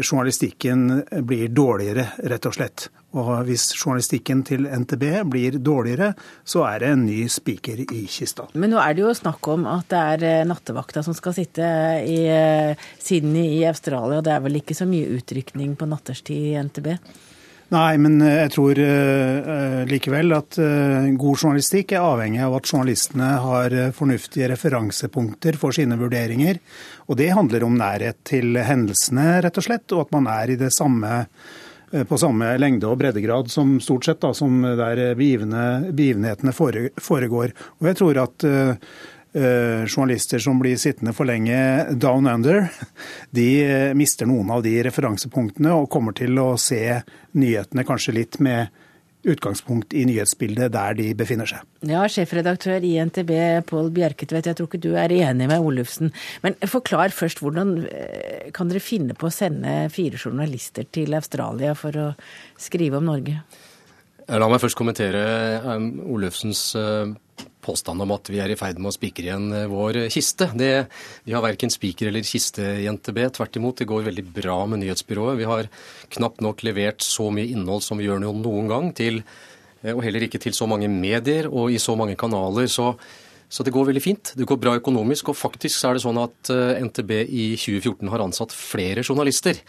journalistikken 0.00 1.02
blir 1.28 1.52
dårligere, 1.52 2.08
rett 2.32 2.48
og 2.48 2.56
slett. 2.56 2.88
Og 3.16 3.30
hvis 3.48 3.70
journalistikken 3.72 4.42
til 4.46 4.66
NTB 4.68 5.04
blir 5.30 5.56
dårligere, 5.62 6.12
så 6.44 6.66
er 6.68 6.82
det 6.82 6.92
en 6.92 7.06
ny 7.06 7.22
spiker 7.32 7.80
i 7.86 8.02
kista. 8.10 8.48
Men 8.54 8.74
nå 8.74 8.80
er 8.82 8.96
det 8.96 9.06
jo 9.06 9.14
snakk 9.16 9.48
om 9.54 9.64
at 9.70 9.88
det 9.92 10.02
er 10.16 10.26
eh, 10.28 10.48
nattevakta 10.48 11.04
som 11.06 11.16
skal 11.16 11.36
sitte 11.36 11.70
i 12.04 12.18
eh, 12.28 12.88
Sydney 13.00 13.56
i 13.60 13.64
Australia. 13.68 14.20
Det 14.24 14.34
er 14.34 14.44
vel 14.44 14.60
ikke 14.60 14.76
så 14.76 14.88
mye 14.88 15.16
utrykning 15.16 15.74
på 15.80 15.88
natterstid 15.88 16.52
i 16.52 16.60
NTB? 16.68 16.92
Nei, 17.72 17.96
men 17.98 18.20
eh, 18.20 18.42
jeg 18.44 18.52
tror 18.54 18.82
likevel 19.88 20.36
at 20.36 20.60
god 20.60 21.40
journalistikk 21.40 21.96
er 21.96 22.04
avhengig 22.04 22.44
av 22.44 22.58
at 22.60 22.68
journalistene 22.68 23.32
har 23.46 23.76
fornuftige 23.96 24.52
referansepunkter 24.52 25.56
for 25.60 25.74
sine 25.74 25.96
vurderinger. 25.98 26.60
Og 27.08 27.16
det 27.16 27.32
handler 27.32 27.64
om 27.64 27.78
nærhet 27.80 28.20
til 28.28 28.58
hendelsene, 28.60 29.38
rett 29.46 29.62
og 29.62 29.66
slett, 29.70 29.88
og 29.96 30.04
at 30.04 30.18
man 30.18 30.28
er 30.36 30.52
i 30.52 30.60
det 30.60 30.74
samme 30.76 31.24
på 32.08 32.18
samme 32.18 32.48
lengde 32.58 32.88
og 32.90 32.98
breddegrad 33.00 33.50
som 33.52 33.76
stort 33.80 34.08
sett 34.08 34.22
da, 34.24 34.32
som 34.34 34.62
der 34.62 35.14
begivenhetene 35.18 36.54
foregår. 36.56 37.52
Og 37.78 37.90
jeg 37.90 37.98
tror 38.00 38.18
at 38.24 38.46
uh, 38.48 38.96
journalister 39.86 40.40
som 40.42 40.58
blir 40.58 40.78
sittende 40.80 41.12
for 41.16 41.28
lenge 41.28 41.58
down 41.92 42.26
under, 42.30 42.66
de 43.38 43.48
mister 43.98 44.26
noen 44.26 44.50
av 44.56 44.64
de 44.64 44.74
referansepunktene 44.88 45.74
og 45.76 45.90
kommer 45.92 46.16
til 46.16 46.38
å 46.42 46.54
se 46.60 46.82
nyhetene 47.36 47.86
kanskje 47.86 48.16
litt 48.16 48.40
med 48.42 48.72
utgangspunkt 49.26 49.94
i 49.96 50.04
nyhetsbildet 50.08 50.72
der 50.74 50.96
de 50.98 51.10
befinner 51.18 51.48
seg. 51.50 51.64
Ja, 51.86 52.04
sjefredaktør 52.10 52.84
i 52.84 52.96
NTB 53.06 53.32
Pål 53.68 53.90
Bjerketvedt, 53.96 54.50
jeg 54.50 54.58
tror 54.58 54.70
ikke 54.70 54.82
du 54.82 54.92
er 54.98 55.12
enig 55.14 55.48
med 55.50 55.62
Olufsen. 55.62 56.12
Men 56.44 56.58
forklar 56.70 57.14
først, 57.14 57.42
hvordan 57.42 57.76
eh, 57.86 58.50
kan 58.56 58.70
dere 58.70 58.82
finne 58.84 59.16
på 59.18 59.28
å 59.28 59.34
sende 59.34 59.86
fire 59.94 60.20
journalister 60.20 60.86
til 60.92 61.16
Australia 61.18 61.74
for 61.78 62.02
å 62.02 62.10
skrive 62.60 63.00
om 63.00 63.10
Norge? 63.10 63.40
La 64.26 64.48
meg 64.50 64.58
først 64.58 64.74
kommentere 64.74 65.22
um, 65.62 65.90
Olufsens 66.16 66.72
uh, 66.74 67.12
påstand 67.66 68.02
om 68.02 68.14
at 68.14 68.30
vi 68.30 68.40
er 68.42 68.52
i 68.52 68.56
ferd 68.58 68.80
med 68.80 68.90
å 68.90 68.94
spikre 68.94 69.28
igjen 69.28 69.50
eh, 69.54 69.66
vår 69.70 70.04
kiste. 70.12 70.48
Det, 70.58 70.70
vi 71.26 71.34
har 71.34 71.44
verken 71.44 71.72
spiker 71.72 72.10
eller 72.10 72.26
kiste 72.26 72.64
i 72.82 72.86
NTB. 72.90 73.20
Tvert 73.36 73.58
imot, 73.58 73.80
det 73.80 73.88
går 73.90 74.06
veldig 74.06 74.24
bra 74.38 74.60
med 74.70 74.82
nyhetsbyrået. 74.84 75.38
Vi 75.40 75.50
har 75.50 75.70
knapt 76.16 76.42
nok 76.44 76.62
levert 76.66 77.04
så 77.04 77.28
mye 77.34 77.50
innhold 77.50 77.84
som 77.86 77.98
vi 77.98 78.06
gjør 78.06 78.22
noen 78.22 78.70
gang, 78.70 78.90
til, 78.96 79.22
eh, 79.82 79.92
og 79.94 80.04
heller 80.06 80.26
ikke 80.26 80.42
til 80.42 80.56
så 80.56 80.68
mange 80.70 80.90
medier 80.92 81.50
og 81.50 81.74
i 81.74 81.82
så 81.82 81.96
mange 81.98 82.18
kanaler. 82.18 82.70
Så, 82.70 82.92
så 83.50 83.66
det 83.66 83.74
går 83.74 83.90
veldig 83.90 84.04
fint. 84.04 84.34
Det 84.38 84.46
går 84.48 84.62
bra 84.62 84.76
økonomisk. 84.78 85.32
Og 85.32 85.38
faktisk 85.38 85.86
er 85.86 85.98
det 85.98 86.06
sånn 86.06 86.22
at 86.22 86.54
eh, 86.54 86.82
NTB 86.86 87.14
i 87.26 87.46
2014 87.58 88.14
har 88.14 88.26
ansatt 88.26 88.54
flere 88.54 89.06
journalister. 89.06 89.62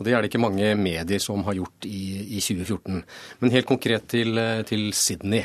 Og 0.00 0.06
det 0.06 0.14
er 0.16 0.24
det 0.24 0.30
ikke 0.32 0.42
mange 0.42 0.72
medier 0.80 1.20
som 1.22 1.44
har 1.44 1.58
gjort 1.58 1.84
i, 1.84 2.38
i 2.38 2.40
2014. 2.40 3.02
Men 3.42 3.54
helt 3.54 3.68
konkret 3.68 4.08
til, 4.08 4.40
til 4.66 4.88
Sydney. 4.96 5.44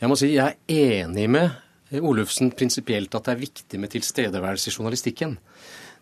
Jeg 0.00 0.08
må 0.08 0.16
si 0.16 0.30
jeg 0.36 0.54
er 0.54 1.02
enig 1.02 1.26
med 1.34 1.98
Olufsen 2.00 2.52
prinsipielt 2.54 3.12
at 3.18 3.26
det 3.26 3.34
er 3.34 3.42
viktig 3.42 3.82
med 3.82 3.90
tilstedeværelse 3.90 4.70
i 4.70 4.76
journalistikken. 4.76 5.34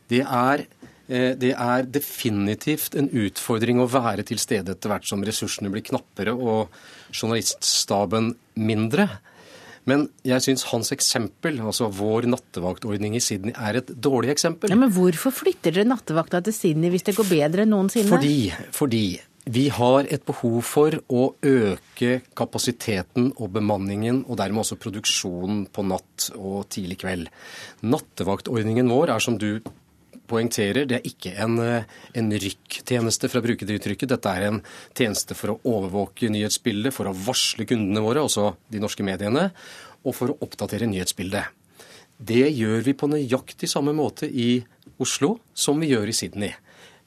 Det 0.09 0.21
er 0.21 0.67
Eh, 1.09 1.33
det 1.41 1.55
er 1.57 1.87
definitivt 1.89 2.97
en 2.99 3.09
utfordring 3.09 3.81
å 3.81 3.89
være 3.89 4.27
til 4.29 4.41
stede 4.41 4.75
etter 4.75 4.93
hvert 4.93 5.09
som 5.09 5.25
ressursene 5.25 5.71
blir 5.73 5.87
knappere 5.87 6.35
og 6.37 6.75
journaliststaben 7.15 8.35
mindre. 8.61 9.09
Men 9.89 10.09
jeg 10.27 10.45
syns 10.45 10.67
hans 10.73 10.93
eksempel, 10.95 11.61
altså 11.65 11.89
vår 11.95 12.29
nattevaktordning 12.29 13.17
i 13.17 13.23
Sydney, 13.25 13.55
er 13.57 13.81
et 13.81 13.95
dårlig 13.97 14.35
eksempel. 14.35 14.73
Ja, 14.73 14.79
men 14.81 14.93
hvorfor 14.93 15.35
flytter 15.35 15.75
dere 15.75 15.89
nattevakta 15.89 16.43
til 16.45 16.57
Sydney 16.57 16.93
hvis 16.93 17.07
det 17.09 17.17
går 17.17 17.31
bedre 17.31 17.65
enn 17.65 17.73
noensinne? 17.73 18.13
Fordi, 18.13 18.53
fordi 18.77 19.05
vi 19.49 19.65
har 19.73 20.05
et 20.13 20.25
behov 20.29 20.61
for 20.69 20.93
å 21.09 21.23
øke 21.41 22.19
kapasiteten 22.37 23.31
og 23.39 23.53
bemanningen, 23.55 24.25
og 24.29 24.37
dermed 24.41 24.61
også 24.61 24.77
produksjonen 24.81 25.65
på 25.73 25.85
natt 25.89 26.29
og 26.37 26.67
tidlig 26.73 27.01
kveld. 27.01 27.31
Nattevaktordningen 27.89 28.93
vår 28.93 29.15
er 29.15 29.25
som 29.25 29.39
du 29.41 29.63
poengterer, 30.29 30.87
det 30.89 30.99
er 30.99 31.09
ikke 31.09 31.35
en, 31.43 31.59
en 31.59 32.33
rykktjeneste, 32.45 33.31
det 33.33 33.79
uttrykket. 33.81 34.13
Dette 34.13 34.35
er 34.35 34.49
en 34.49 34.61
tjeneste 34.97 35.37
for 35.39 35.55
å 35.55 35.61
overvåke 35.77 36.31
nyhetsbildet, 36.33 36.95
for 36.95 37.11
å 37.11 37.17
varsle 37.17 37.67
kundene 37.69 38.05
våre, 38.05 38.25
også 38.25 38.53
de 38.71 38.83
norske 38.83 39.07
mediene, 39.07 39.49
og 40.05 40.15
for 40.17 40.33
å 40.33 40.39
oppdatere 40.45 40.89
nyhetsbildet. 40.91 41.55
Det 42.19 42.49
gjør 42.51 42.83
vi 42.87 42.97
på 42.99 43.09
nøyaktig 43.11 43.69
samme 43.71 43.95
måte 43.95 44.27
i 44.27 44.59
Oslo 44.99 45.37
som 45.55 45.79
vi 45.79 45.93
gjør 45.93 46.11
i 46.11 46.17
Sydney. 46.17 46.55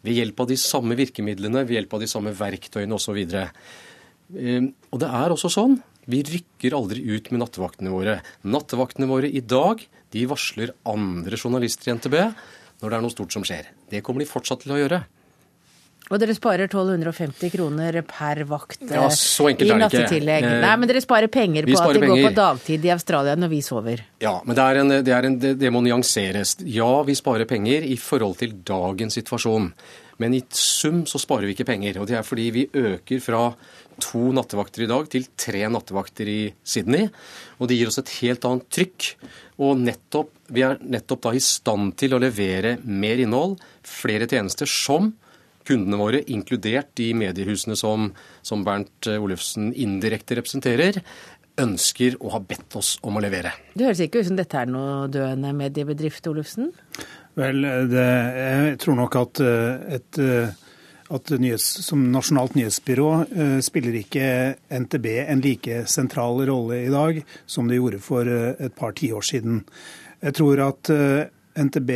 Ved 0.02 0.18
hjelp 0.18 0.40
av 0.40 0.50
de 0.50 0.58
samme 0.58 0.96
virkemidlene, 0.98 1.66
ved 1.68 1.82
hjelp 1.82 1.96
av 1.98 2.04
de 2.04 2.10
samme 2.10 2.32
verktøyene 2.36 2.96
osv. 2.96 3.20
Og, 3.20 4.70
og 4.90 5.02
det 5.04 5.10
er 5.22 5.36
også 5.36 5.52
sånn. 5.52 5.76
Vi 6.10 6.24
rykker 6.26 6.74
aldri 6.74 7.04
ut 7.12 7.28
med 7.30 7.44
nattevaktene 7.44 7.92
våre. 7.94 8.22
Nattevaktene 8.48 9.10
våre 9.10 9.30
i 9.30 9.44
dag 9.44 9.84
de 10.12 10.24
varsler 10.28 10.74
andre 10.88 11.38
journalister 11.38 11.92
i 11.92 11.96
NTB 12.00 12.18
når 12.82 12.90
det 12.90 12.98
er 12.98 13.04
noe 13.06 13.14
stort 13.14 13.34
som 13.34 13.46
skjer. 13.46 13.72
Det 13.92 14.04
kommer 14.06 14.24
de 14.24 14.30
fortsatt 14.30 14.66
til 14.66 14.76
å 14.76 14.80
gjøre. 14.82 15.04
Og 16.12 16.20
dere 16.20 16.34
sparer 16.36 16.68
1250 16.68 17.54
kroner 17.54 18.02
per 18.04 18.42
vakt 18.50 18.82
ja, 18.90 19.06
så 19.16 19.48
i 19.54 19.56
nattetillegg. 19.56 20.48
Nei, 20.60 20.72
men 20.82 20.90
dere 20.90 21.00
sparer 21.04 21.32
penger 21.32 21.70
på 21.70 21.78
sparer 21.78 22.02
at 22.02 22.04
det 22.04 22.10
går 22.10 22.24
på 22.26 22.32
dagtid 22.36 22.88
i 22.88 22.92
Australia 22.92 23.38
når 23.40 23.52
vi 23.54 23.62
sover. 23.64 24.04
Ja, 24.20 24.34
men 24.44 24.58
det, 24.58 24.66
er 24.66 24.82
en, 24.82 24.92
det, 24.92 25.14
er 25.16 25.28
en, 25.30 25.38
det, 25.40 25.54
det 25.62 25.72
må 25.72 25.80
nyanseres. 25.86 26.58
Ja, 26.68 26.90
vi 27.08 27.16
sparer 27.16 27.48
penger 27.48 27.88
i 27.88 27.96
forhold 28.02 28.42
til 28.42 28.58
dagens 28.68 29.16
situasjon. 29.22 29.72
Men 30.20 30.36
i 30.36 30.42
sum 30.56 31.04
så 31.10 31.22
sparer 31.22 31.48
vi 31.48 31.56
ikke 31.56 31.70
penger. 31.70 32.02
Og 32.02 32.10
det 32.10 32.18
er 32.20 32.28
fordi 32.28 32.50
vi 32.56 32.68
øker 32.68 33.24
fra 33.24 33.44
to 34.02 34.32
nattevakter 34.34 34.86
i 34.86 34.90
dag 34.90 35.08
til 35.14 35.28
tre 35.40 35.64
nattevakter 35.72 36.30
i 36.30 36.42
Sydney. 36.64 37.10
Og 37.60 37.70
det 37.70 37.80
gir 37.80 37.92
oss 37.92 38.02
et 38.02 38.14
helt 38.20 38.46
annet 38.50 38.70
trykk. 38.74 39.10
Og 39.62 39.82
nettopp, 39.82 40.34
vi 40.52 40.66
er 40.66 40.80
nettopp 40.82 41.26
da 41.28 41.36
i 41.38 41.44
stand 41.44 41.96
til 42.02 42.16
å 42.16 42.22
levere 42.22 42.78
mer 42.84 43.22
innhold, 43.22 43.60
flere 43.86 44.30
tjenester 44.30 44.70
som 44.70 45.14
kundene 45.68 46.00
våre, 46.00 46.24
inkludert 46.34 46.90
de 46.98 47.12
mediehusene 47.14 47.78
som, 47.78 48.10
som 48.42 48.66
Bernt 48.66 49.08
Olufsen 49.14 49.70
indirekte 49.78 50.40
representerer, 50.40 50.98
ønsker 51.62 52.16
og 52.22 52.32
har 52.36 52.46
bedt 52.48 52.78
oss 52.80 52.96
om 53.06 53.18
å 53.18 53.24
levere. 53.24 53.52
Det 53.76 53.86
høres 53.86 54.02
ikke 54.04 54.22
ut 54.22 54.30
som 54.30 54.38
dette 54.40 54.58
er 54.58 54.72
noe 54.72 55.10
døende 55.12 55.52
mediebedrift, 55.58 56.28
Olufsen? 56.32 56.72
Vel, 57.42 57.64
det, 57.90 58.10
jeg 58.38 58.82
tror 58.84 58.98
nok 59.00 59.16
at 59.22 59.42
eh, 59.42 59.96
et 59.98 60.20
eh, 60.22 60.58
at 61.12 61.32
nyhets, 61.44 61.66
som 61.84 62.06
nasjonalt 62.12 62.54
nyhetsbyrå 62.56 63.10
uh, 63.28 63.58
spiller 63.64 63.98
ikke 64.00 64.28
NTB 64.72 65.08
en 65.26 65.42
like 65.44 65.82
sentral 65.92 66.40
rolle 66.48 66.86
i 66.86 66.92
dag 66.94 67.20
som 67.50 67.68
det 67.68 67.82
gjorde 67.82 68.00
for 68.04 68.28
uh, 68.28 68.54
et 68.56 68.72
par 68.78 68.96
tiår 68.96 69.26
siden. 69.28 69.60
Jeg 70.24 70.38
tror 70.38 70.62
at 70.70 70.92
uh, 70.94 71.28
NTB 71.60 71.92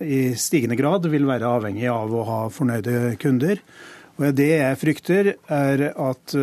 i 0.00 0.20
stigende 0.40 0.78
grad 0.80 1.04
vil 1.12 1.28
være 1.28 1.50
avhengig 1.58 1.90
av 1.92 2.08
å 2.08 2.24
ha 2.24 2.40
fornøyde 2.48 3.18
kunder. 3.20 3.60
Og 4.16 4.32
det 4.32 4.48
jeg 4.54 4.78
frykter, 4.80 5.28
er 5.50 5.82
at 5.90 6.34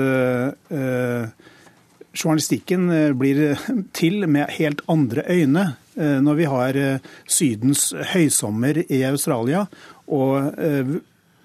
journalistikken 2.12 2.84
blir 3.18 3.56
til 3.98 4.28
med 4.30 4.52
helt 4.60 4.84
andre 4.92 5.24
øyne 5.26 5.64
når 5.96 6.38
vi 6.40 6.50
har 6.50 6.78
eh, 6.80 7.14
Sydens 7.28 7.92
høysommer 8.14 8.84
i 8.88 9.04
Australia. 9.10 9.68
og 10.08 10.60
eh, 10.60 11.00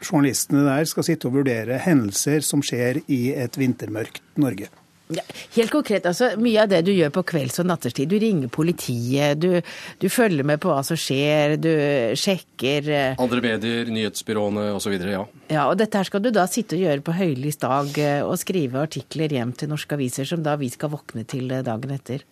Journalistene 0.06 0.66
der 0.66 0.84
skal 0.84 1.06
sitte 1.06 1.30
og 1.30 1.38
vurdere 1.38 1.78
hendelser 1.80 2.44
som 2.44 2.60
skjer 2.64 3.00
i 3.08 3.30
et 3.32 3.56
vintermørkt 3.56 4.20
Norge. 4.36 4.68
Ja, 5.06 5.22
helt 5.54 5.70
konkret, 5.70 6.06
altså 6.08 6.32
Mye 6.42 6.64
av 6.64 6.70
det 6.72 6.80
du 6.88 6.90
gjør 6.90 7.12
på 7.14 7.22
kvelds- 7.30 7.60
og 7.62 7.68
natterstid, 7.70 8.10
du 8.10 8.18
ringer 8.18 8.50
politiet, 8.50 9.38
du, 9.38 9.60
du 10.02 10.06
følger 10.10 10.46
med 10.46 10.58
på 10.62 10.72
hva 10.72 10.80
som 10.86 10.98
skjer, 10.98 11.54
du 11.62 11.70
sjekker 12.18 12.90
eh, 12.90 13.22
Andre 13.22 13.42
medier, 13.44 13.86
nyhetsbyråene 13.86 14.72
osv. 14.74 14.96
Ja. 14.98 15.22
Ja, 15.46 15.68
og 15.68 15.76
dette 15.78 16.02
her 16.02 16.10
skal 16.10 16.24
du 16.24 16.32
da 16.34 16.48
sitte 16.50 16.74
og 16.74 16.82
gjøre 16.88 17.06
på 17.06 17.14
høylys 17.14 17.62
dag, 17.62 17.92
eh, 18.02 18.24
og 18.26 18.34
skrive 18.42 18.82
artikler 18.82 19.36
hjem 19.38 19.54
til 19.54 19.70
norske 19.70 19.94
aviser 19.94 20.26
som 20.26 20.42
da 20.42 20.56
vi 20.58 20.72
skal 20.74 20.90
våkne 20.96 21.22
til 21.30 21.54
eh, 21.54 21.62
dagen 21.66 21.94
etter. 21.94 22.26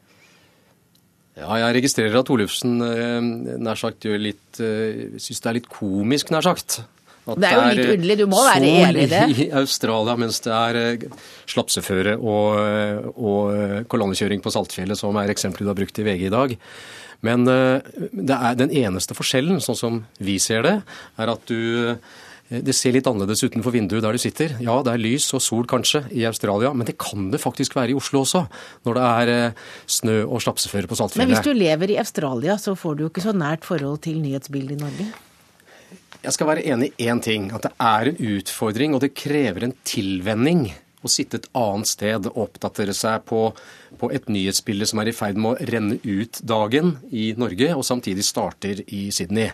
Ja, 1.35 1.51
jeg 1.59 1.76
registrerer 1.80 2.20
at 2.20 2.30
Olufsen 2.30 2.78
eh, 2.85 3.30
nær 3.59 3.78
sagt 3.78 4.07
gjør 4.07 4.20
litt 4.22 4.61
eh, 4.62 5.14
Syns 5.18 5.43
det 5.43 5.51
er 5.51 5.57
litt 5.59 5.70
komisk, 5.70 6.30
nær 6.30 6.47
sagt. 6.47 6.82
At 7.24 7.41
Det 7.41 7.49
er 7.49 7.57
jo 7.57 7.64
litt 7.72 7.85
eh, 7.85 7.95
underlig, 7.97 8.16
du 8.20 8.26
må 8.30 8.43
være 8.47 8.68
enig 8.70 9.07
i 9.07 9.09
det. 9.11 9.22
i 9.32 9.49
Australia 9.62 10.14
mens 10.20 10.39
det 10.45 10.53
er 10.55 11.07
slapseføre 11.51 12.18
og, 12.20 13.14
og 13.14 13.89
kolonnekjøring 13.91 14.45
på 14.45 14.53
Saltfjellet 14.55 15.01
som 15.01 15.16
er 15.18 15.32
eksempelet 15.35 15.66
du 15.66 15.72
har 15.72 15.80
brukt 15.80 15.99
i 15.99 16.07
VG 16.07 16.28
i 16.28 16.35
dag. 16.35 16.55
Men 17.24 17.49
det 17.49 18.37
den 18.61 18.74
eneste 18.85 19.16
forskjellen, 19.16 19.62
sånn 19.64 19.78
som 19.78 20.01
vi 20.20 20.37
ser 20.43 20.61
det, 20.66 20.74
er 21.16 21.30
at 21.32 21.47
du 21.49 21.97
det 22.49 22.74
ser 22.76 22.92
litt 22.92 23.07
annerledes 23.09 23.40
utenfor 23.47 23.72
vinduet 23.72 24.05
der 24.05 24.14
du 24.14 24.20
sitter. 24.20 24.53
Ja, 24.62 24.76
det 24.84 24.92
er 24.92 25.01
lys 25.01 25.30
og 25.36 25.40
sol 25.42 25.64
kanskje 25.68 26.03
i 26.12 26.26
Australia, 26.28 26.74
men 26.76 26.86
det 26.88 26.99
kan 27.01 27.30
det 27.32 27.40
faktisk 27.40 27.76
være 27.78 27.95
i 27.95 27.97
Oslo 27.97 28.20
også. 28.24 28.45
Når 28.84 28.99
det 28.99 29.05
er 29.11 29.32
eh, 29.32 29.62
snø 29.88 30.18
og 30.26 30.42
slapseføre 30.45 30.90
på 30.90 30.99
Saltfjellet. 31.01 31.24
Men 31.24 31.32
hvis 31.32 31.47
du 31.47 31.57
lever 31.57 31.95
i 31.95 32.01
Australia, 32.03 32.59
så 32.61 32.76
får 32.76 32.99
du 32.99 33.07
jo 33.07 33.12
ikke 33.12 33.24
så 33.24 33.32
nært 33.36 33.64
forhold 33.64 34.03
til 34.05 34.20
nyhetsbildet 34.20 34.76
i 34.76 34.82
Norge. 34.82 35.09
Jeg 36.24 36.36
skal 36.36 36.49
være 36.49 36.64
enig 36.72 36.92
i 36.97 37.09
én 37.12 37.20
ting. 37.24 37.51
At 37.57 37.66
det 37.66 37.72
er 37.80 38.12
en 38.12 38.20
utfordring, 38.36 38.97
og 38.97 39.05
det 39.05 39.14
krever 39.16 39.66
en 39.66 39.76
tilvenning 39.88 40.66
å 41.05 41.11
sitte 41.12 41.40
et 41.40 41.49
annet 41.57 41.88
sted 41.88 42.28
og 42.30 42.38
oppdatere 42.47 42.95
seg 42.97 43.26
på, 43.28 43.47
på 44.01 44.11
et 44.14 44.28
nyhetsbilde 44.32 44.88
som 44.88 45.03
er 45.03 45.11
i 45.11 45.16
ferd 45.16 45.40
med 45.40 45.53
å 45.53 45.68
renne 45.72 45.99
ut 46.01 46.40
dagen 46.45 46.95
i 47.12 47.30
Norge, 47.40 47.72
og 47.76 47.84
samtidig 47.84 48.24
starter 48.24 48.80
i 48.88 49.07
Sydney. 49.12 49.53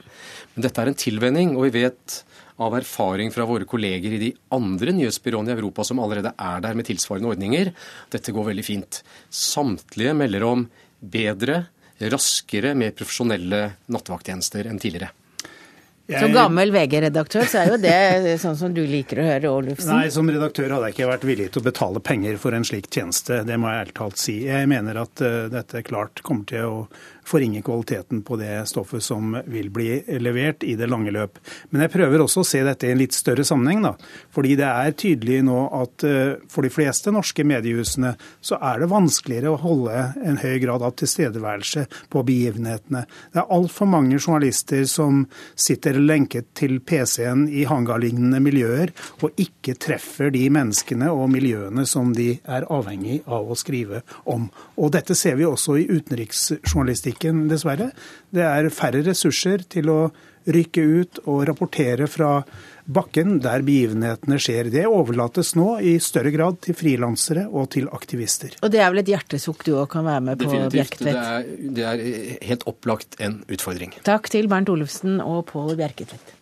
Men 0.54 0.66
dette 0.66 0.82
er 0.82 0.90
en 0.90 1.00
tilvenning, 1.06 1.56
og 1.56 1.66
vi 1.68 1.84
vet 1.84 2.20
av 2.60 2.76
erfaring 2.76 3.32
fra 3.32 3.46
våre 3.48 3.66
kolleger 3.68 4.16
i 4.16 4.20
de 4.20 4.30
andre 4.54 4.92
nyhetsbyråene 4.96 5.52
i 5.52 5.56
Europa 5.56 5.86
som 5.86 6.02
allerede 6.02 6.34
er 6.36 6.64
der 6.64 6.76
med 6.76 6.88
tilsvarende 6.88 7.32
ordninger, 7.32 7.72
dette 8.12 8.34
går 8.36 8.50
veldig 8.50 8.66
fint. 8.66 9.02
Samtlige 9.32 10.16
melder 10.16 10.44
om 10.48 10.66
bedre, 11.00 11.64
raskere, 12.00 12.74
mer 12.76 12.92
profesjonelle 12.96 13.64
nattevakttjenester 13.88 14.68
enn 14.68 14.80
tidligere. 14.80 15.14
Som 16.18 16.32
gammel 16.34 16.72
VG-redaktør 16.74 17.46
så 17.46 17.60
er 17.60 17.68
jo 17.70 17.76
det 17.78 18.32
sånn 18.42 18.56
som 18.58 18.72
du 18.74 18.80
liker 18.82 19.20
å 19.22 19.26
høre, 19.28 19.52
Olufsen. 19.60 19.92
Nei, 19.94 20.10
som 20.10 20.26
redaktør 20.30 20.72
hadde 20.74 20.88
jeg 20.88 20.96
ikke 20.96 21.10
vært 21.12 21.26
villig 21.28 21.46
til 21.52 21.62
å 21.62 21.66
betale 21.68 22.02
penger 22.02 22.40
for 22.42 22.56
en 22.56 22.66
slik 22.66 22.88
tjeneste. 22.90 23.42
Det 23.46 23.58
må 23.60 23.70
jeg 23.70 23.84
ærlig 23.84 23.94
talt 24.00 24.18
si. 24.18 24.36
Jeg 24.48 24.70
mener 24.70 24.98
at 25.04 25.22
eh, 25.22 25.46
dette 25.52 25.84
klart 25.86 26.22
kommer 26.26 26.48
til 26.50 26.66
å 26.66 26.80
forringe 27.26 27.62
kvaliteten 27.66 28.22
på 28.26 28.38
det 28.40 28.52
stoffet 28.70 29.04
som 29.04 29.36
vil 29.50 29.70
bli 29.72 30.00
levert 30.20 30.64
i 30.66 30.76
det 30.78 30.88
lange 30.90 31.12
løp. 31.14 31.38
Men 31.70 31.84
jeg 31.84 31.94
prøver 31.94 32.24
også 32.24 32.44
å 32.44 32.48
se 32.48 32.62
dette 32.66 32.88
i 32.88 32.94
en 32.94 33.00
litt 33.00 33.16
større 33.16 33.44
sammenheng. 33.46 33.82
da. 33.84 33.94
Fordi 34.34 34.56
det 34.58 34.68
er 34.68 34.96
tydelig 34.98 35.40
nå 35.46 35.58
at 35.80 36.04
eh, 36.06 36.36
for 36.50 36.66
de 36.66 36.72
fleste 36.72 37.12
norske 37.14 37.44
mediehusene 37.46 38.14
så 38.44 38.58
er 38.60 38.82
det 38.82 38.90
vanskeligere 38.92 39.54
å 39.54 39.60
holde 39.60 40.04
en 40.24 40.40
høy 40.40 40.58
grad 40.62 40.84
av 40.86 40.96
tilstedeværelse 41.00 41.86
på 42.12 42.24
begivenhetene. 42.26 43.04
Det 43.32 43.42
er 43.42 43.54
altfor 43.56 43.88
mange 43.90 44.18
journalister 44.20 44.84
som 44.90 45.24
sitter 45.54 45.98
lenket 46.00 46.52
til 46.58 46.78
PC-en 46.80 47.46
i 47.48 47.66
hangarlignende 47.68 48.40
miljøer 48.42 48.94
og 49.20 49.40
ikke 49.40 49.76
treffer 49.80 50.32
de 50.34 50.46
menneskene 50.52 51.10
og 51.12 51.28
miljøene 51.32 51.86
som 51.88 52.14
de 52.16 52.32
er 52.44 52.66
avhengig 52.72 53.20
av 53.26 53.50
å 53.50 53.58
skrive 53.58 54.02
om. 54.30 54.48
Og 54.80 54.92
dette 54.94 55.16
ser 55.18 55.36
vi 55.38 55.48
også 55.48 55.76
i 55.80 55.86
utenriksjournalistikken, 55.90 57.09
dessverre. 57.50 57.90
Det 58.30 58.44
er 58.46 58.70
færre 58.70 59.02
ressurser 59.06 59.64
til 59.68 59.90
å 59.90 60.00
rykke 60.48 60.80
ut 60.82 61.20
og 61.28 61.42
rapportere 61.48 62.06
fra 62.08 62.40
bakken 62.90 63.38
der 63.44 63.62
begivenhetene 63.66 64.38
skjer. 64.40 64.70
Det 64.72 64.86
overlates 64.88 65.52
nå 65.58 65.76
i 65.84 65.98
større 66.02 66.32
grad 66.34 66.58
til 66.64 66.74
frilansere 66.78 67.46
og 67.46 67.70
til 67.76 67.90
aktivister. 67.92 68.56
Og 68.64 68.72
det 68.72 68.80
er 68.82 68.90
vel 68.90 69.04
et 69.04 69.12
hjertesukk 69.12 69.62
du 69.68 69.74
òg 69.76 69.90
kan 69.92 70.06
være 70.08 70.24
med 70.30 70.40
på, 70.40 70.48
Definitivt. 70.48 70.72
Det 70.72 70.80
Bjerketvedt? 70.80 71.22
er, 71.22 71.70
det 71.76 71.86
er 71.92 72.04
helt 72.50 72.66
opplagt 72.70 73.20
en 73.20 73.40
utfordring. 73.50 73.94
Takk 74.06 74.30
til 74.32 74.50
Bernt 74.50 74.72
Olufsen 74.72 75.20
og 75.22 75.44
Pål 75.52 75.76
Bjerketvedt. 75.78 76.39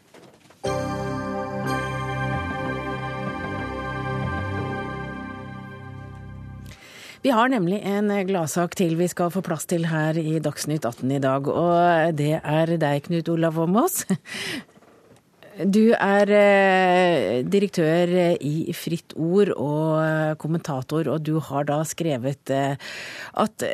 Vi 7.29 7.33
har 7.37 7.51
nemlig 7.53 7.83
en 7.85 8.09
gladsak 8.25 8.73
til 8.79 8.95
vi 8.97 9.05
skal 9.13 9.29
få 9.29 9.43
plass 9.45 9.67
til 9.69 9.83
her 9.91 10.17
i 10.17 10.39
Dagsnytt 10.41 10.87
18 10.89 11.11
i 11.13 11.19
dag. 11.21 11.51
Og 11.53 12.15
det 12.17 12.39
er 12.41 12.71
deg, 12.81 13.03
Knut 13.05 13.29
Olav 13.29 13.59
Åmås. 13.61 13.99
Du 15.61 15.91
er 15.93 16.33
eh, 16.33 17.43
direktør 17.45 18.15
i 18.41 18.73
Fritt 18.73 19.13
Ord 19.13 19.53
og 19.59 19.99
eh, 20.07 20.33
kommentator, 20.41 21.13
og 21.13 21.29
du 21.29 21.35
har 21.51 21.69
da 21.69 21.83
skrevet 21.85 22.55
eh, 22.55 22.81
at 23.45 23.69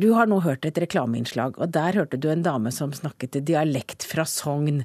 du 0.00 0.08
har 0.16 0.32
nå 0.32 0.40
hørt 0.46 0.64
et 0.64 0.80
reklameinnslag, 0.80 1.60
og 1.60 1.76
der 1.76 2.00
hørte 2.00 2.16
du 2.16 2.30
en 2.32 2.46
dame 2.46 2.72
som 2.72 2.96
snakket 2.96 3.42
dialekt 3.44 4.08
fra 4.08 4.24
Sogn. 4.24 4.80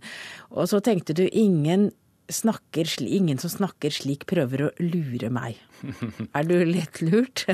Og 0.51 0.67
så 0.73 0.83
tenkte 0.83 1.15
du 1.15 1.23
ingen, 1.29 1.93
snakker, 2.31 2.87
ingen 3.03 3.41
som 3.41 3.51
snakker 3.51 3.93
slik 3.93 4.25
prøver 4.29 4.67
å 4.67 4.71
lure 4.79 5.29
meg. 5.33 5.59
Er 6.37 6.47
du 6.47 6.55
litt 6.67 7.01
lurt? 7.03 7.45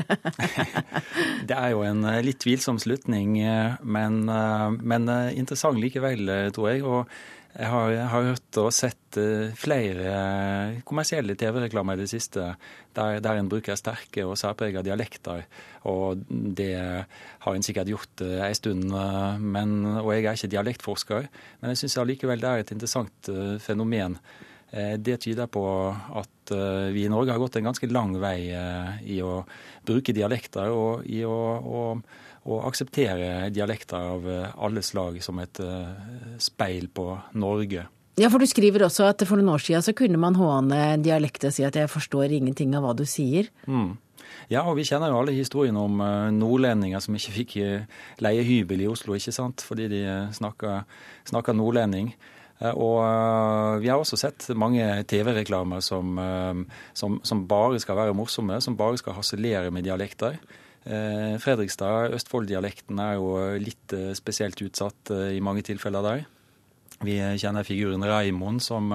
det 1.48 1.56
er 1.56 1.72
jo 1.74 1.82
en 1.86 2.06
litt 2.24 2.40
tvilsom 2.44 2.78
slutning, 2.82 3.38
men, 3.82 4.22
men 4.26 5.12
interessant 5.34 5.80
likevel, 5.80 6.30
tror 6.54 6.70
jeg. 6.70 6.86
og 6.86 7.10
jeg 7.50 7.66
har, 7.66 7.88
jeg 7.90 8.06
har, 8.12 8.26
hørt 8.28 8.58
og 8.62 8.68
sett 8.70 9.16
eh, 9.18 9.50
flere 9.58 10.10
kommersielle 10.86 11.34
TV-reklamer 11.34 11.98
i 11.98 12.04
det 12.04 12.10
siste 12.12 12.52
der, 12.94 13.18
der 13.18 13.40
en 13.40 13.48
bruker 13.50 13.78
sterke 13.78 14.22
og 14.22 14.38
særpregede 14.38 14.86
dialekter. 14.86 15.42
Og 15.90 16.22
det 16.30 16.76
har 16.78 17.56
en 17.56 17.66
sikkert 17.66 17.90
gjort 17.90 18.22
en 18.22 18.54
stund, 18.54 18.94
men, 19.42 19.74
og 19.96 20.12
jeg 20.14 20.28
er 20.28 20.38
ikke 20.38 20.52
dialektforsker. 20.54 21.26
Men 21.60 21.74
jeg 21.74 21.82
syns 21.82 21.98
allikevel 22.02 22.42
det 22.42 22.50
er 22.50 22.62
et 22.62 22.72
interessant 22.76 23.30
fenomen. 23.64 24.18
Det 24.70 25.16
tyder 25.18 25.48
på 25.50 25.64
at 25.90 26.52
vi 26.94 27.02
i 27.02 27.10
Norge 27.10 27.34
har 27.34 27.40
gått 27.42 27.56
en 27.58 27.66
ganske 27.66 27.88
lang 27.90 28.12
vei 28.22 28.52
i 29.02 29.16
å 29.22 29.40
bruke 29.86 30.14
dialekter 30.14 30.70
og 30.70 31.08
i 31.10 31.24
å, 31.26 31.38
å 31.58 31.82
å 32.48 32.60
akseptere 32.64 33.50
dialekter 33.52 34.12
av 34.14 34.28
eh, 34.28 34.52
alle 34.64 34.82
slag 34.84 35.20
som 35.24 35.40
et 35.42 35.60
eh, 35.60 36.36
speil 36.40 36.88
på 36.92 37.12
Norge. 37.40 37.86
Ja, 38.20 38.28
for 38.28 38.42
du 38.42 38.48
skriver 38.48 38.84
også 38.84 39.06
at 39.08 39.22
for 39.28 39.40
noen 39.40 39.54
år 39.54 39.64
siden 39.64 39.84
så 39.84 39.94
kunne 39.96 40.20
man 40.20 40.36
håne 40.36 40.98
dialekter 41.04 41.50
og 41.50 41.56
si 41.56 41.64
at 41.64 41.76
jeg 41.78 41.90
forstår 41.92 42.32
ingenting 42.36 42.74
av 42.76 42.84
hva 42.84 42.94
du 42.96 43.06
sier. 43.08 43.48
Mm. 43.68 43.94
Ja, 44.50 44.64
og 44.66 44.76
vi 44.78 44.84
kjenner 44.88 45.12
jo 45.12 45.20
alle 45.20 45.34
historien 45.34 45.76
om 45.78 46.02
nordlendinger 46.36 47.00
som 47.02 47.14
ikke 47.16 47.32
fikk 47.34 47.54
leie 48.22 48.42
hybel 48.46 48.82
i 48.84 48.88
Oslo, 48.90 49.14
ikke 49.16 49.32
sant, 49.34 49.62
fordi 49.64 49.88
de 49.90 50.02
snakka 50.36 51.54
nordlending. 51.56 52.12
Uh, 52.60 52.72
og 52.72 52.96
uh, 53.00 53.80
vi 53.82 53.88
har 53.88 54.00
også 54.00 54.18
sett 54.20 54.50
mange 54.54 54.84
TV-reklamer 55.08 55.80
som, 55.84 56.18
som, 56.94 57.20
som, 57.24 57.46
bare 57.48 57.80
skal 57.80 57.96
være 57.98 58.16
morsomme, 58.16 58.60
som 58.60 58.76
bare 58.76 59.00
skal 59.00 59.16
harselere 59.16 59.72
med 59.72 59.88
dialekter. 59.88 60.36
Eh, 60.84 61.36
Fredrikstad, 61.38 62.14
Østfold-dialekten 62.16 63.00
er 63.04 63.18
jo 63.18 63.34
litt 63.60 63.92
eh, 63.92 64.12
spesielt 64.16 64.60
utsatt 64.64 65.12
eh, 65.12 65.36
i 65.36 65.42
mange 65.44 65.64
tilfeller 65.66 66.06
der. 66.06 66.22
Vi 67.04 67.16
kjenner 67.40 67.64
figuren 67.64 68.04
Raimond 68.04 68.60
som, 68.60 68.90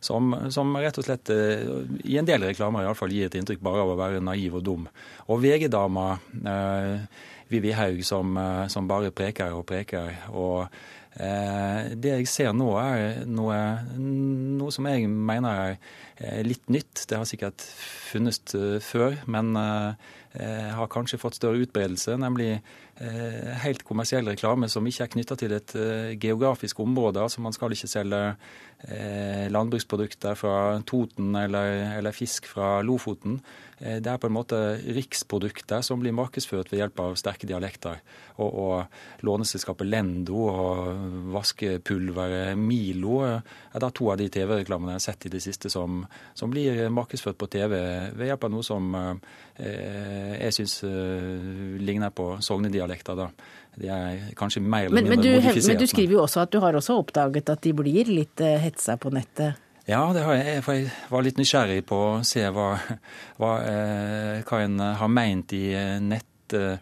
som, 0.00 0.30
som, 0.48 0.70
rett 0.80 0.96
og 0.96 1.04
slett 1.04 1.28
i 1.28 2.14
en 2.16 2.24
del 2.24 2.46
reklamer 2.48 2.86
iallfall 2.86 3.12
gir 3.12 3.28
et 3.28 3.36
inntrykk 3.36 3.60
bare 3.60 3.82
av 3.82 3.92
å 3.92 3.98
være 3.98 4.22
naiv 4.24 4.56
og 4.56 4.64
dum. 4.64 4.86
Og 5.28 5.42
VG-dama 5.42 6.06
eh, 6.40 7.04
Vivi 7.52 7.74
Haug 7.76 8.00
som, 8.06 8.32
som, 8.72 8.88
bare 8.88 9.12
preker 9.12 9.52
og 9.52 9.66
preker. 9.68 10.24
Og 10.32 10.64
eh, 10.64 10.78
det 11.14 12.10
jeg 12.10 12.26
ser 12.26 12.48
nå, 12.56 12.72
er 12.80 13.20
noe, 13.30 13.54
noe 13.94 14.72
som 14.74 14.88
jeg 14.90 15.06
mener 15.06 15.76
er 16.18 16.40
litt 16.42 16.66
nytt. 16.74 17.04
Det 17.06 17.20
har 17.20 17.28
sikkert 17.28 17.62
funnet 18.08 18.54
før, 18.82 19.20
men 19.30 19.52
eh, 19.60 20.08
Eh, 20.34 20.70
har 20.74 20.88
kanskje 20.90 21.18
fått 21.22 21.36
større 21.38 21.60
utbredelse, 21.62 22.16
nemlig 22.18 22.56
eh, 22.56 22.62
helt 22.94 23.82
kommersiell 23.82 24.28
reklame 24.28 24.68
som 24.70 24.86
ikke 24.86 25.02
er 25.02 25.12
knytta 25.16 25.36
til 25.38 25.54
et 25.56 25.74
eh, 25.74 26.14
geografisk 26.20 26.80
område. 26.80 27.20
altså 27.20 27.40
Man 27.40 27.52
skal 27.52 27.72
ikke 27.72 27.90
selge 27.90 28.36
landbruksprodukter 29.48 30.34
fra 30.36 30.82
Toten 30.84 31.34
eller, 31.40 31.96
eller 31.98 32.12
fisk 32.12 32.46
fra 32.46 32.82
Lofoten. 32.82 33.40
Eh, 33.78 33.98
det 34.00 34.10
er 34.10 34.20
på 34.20 34.28
en 34.28 34.36
måte 34.36 34.58
riksprodukter 34.96 35.82
som 35.84 36.00
blir 36.00 36.14
markedsført 36.14 36.70
ved 36.72 36.80
hjelp 36.80 37.00
av 37.02 37.16
sterke 37.18 37.48
dialekter. 37.48 38.00
Og, 38.38 38.48
og 38.48 39.26
låneselskapet 39.26 39.88
Lendo 39.88 40.46
og 40.48 41.30
vaskepulveret 41.34 42.58
Milo 42.58 43.20
er 43.26 43.82
da 43.82 43.90
to 43.94 44.10
av 44.12 44.18
de 44.20 44.28
TV-reklamene 44.32 44.94
jeg 44.94 45.00
har 45.00 45.06
sett 45.08 45.26
i 45.28 45.34
det 45.34 45.42
siste 45.44 45.70
som, 45.72 46.04
som, 46.34 46.52
blir 46.54 46.88
markedsført 46.94 47.38
på 47.38 47.50
TV 47.50 47.74
ved 48.14 48.28
hjelp 48.28 48.46
av 48.46 48.54
noe 48.54 48.66
som 48.66 48.94
eh, 48.94 50.38
jeg 50.44 50.56
syns 50.58 50.76
eh, 50.86 51.78
ligner 51.82 52.14
på 52.14 52.34
sognedialekter. 52.84 53.16
da. 53.16 53.30
De 53.76 53.88
er 53.88 54.34
kanskje 54.36 54.62
mer 54.62 54.86
eller 54.86 55.02
mindre 55.02 55.16
modifisert. 55.16 55.74
Men 55.74 55.82
du 55.82 55.86
skriver 55.86 56.12
jo 56.12 56.22
også 56.22 56.40
at 56.44 56.52
du 56.52 56.60
har 56.60 56.74
også 56.74 56.98
oppdaget 57.00 57.50
at 57.50 57.62
de 57.62 57.72
blir 57.72 58.04
litt 58.06 58.40
hetsa 58.40 58.96
på 58.96 59.10
nettet? 59.10 59.60
Ja, 59.86 60.12
det 60.12 60.22
har 60.24 60.38
jeg. 60.38 60.62
For 60.64 60.78
jeg 60.78 60.92
var 61.10 61.24
litt 61.24 61.40
nysgjerrig 61.40 61.82
på 61.84 61.96
å 61.96 62.22
se 62.24 62.44
hva, 62.48 62.70
hva, 63.40 63.50
eh, 63.68 64.44
hva 64.46 64.62
en 64.64 64.78
har 64.80 65.10
meint 65.12 65.52
i 65.52 65.74
eh, 65.76 65.98
nett, 66.00 66.54
eh, 66.56 66.78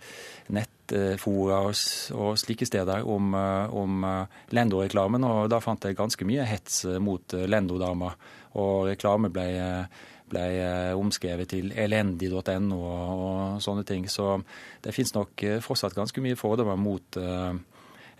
nettfora 0.53 1.63
og, 1.67 1.75
og, 2.15 2.37
slike 2.39 2.69
steder 2.69 3.03
om, 3.09 3.35
eh, 3.35 3.75
om 3.75 4.07
Lendo-reklamen. 4.55 5.27
Og 5.27 5.51
da 5.51 5.59
fant 5.65 5.83
jeg 5.83 5.99
ganske 5.99 6.29
mye 6.29 6.47
hets 6.47 6.85
mot 7.03 7.35
Lendo-dama. 7.35 8.13
Og 8.61 8.93
reklame 8.93 9.33
ble, 9.33 9.49
ble 10.33 10.47
omskrevet 10.99 11.53
til 11.53 11.71
elendig.no 11.77 12.81
og, 12.81 13.61
sånne 13.63 13.85
ting. 13.89 14.09
Så 14.11 14.39
det 14.83 14.97
fins 14.97 15.15
nok 15.15 15.45
fortsatt 15.65 15.97
ganske 15.97 16.25
mye 16.25 16.39
fordommer 16.41 16.81
mot 16.81 17.21
uh, 17.21 17.53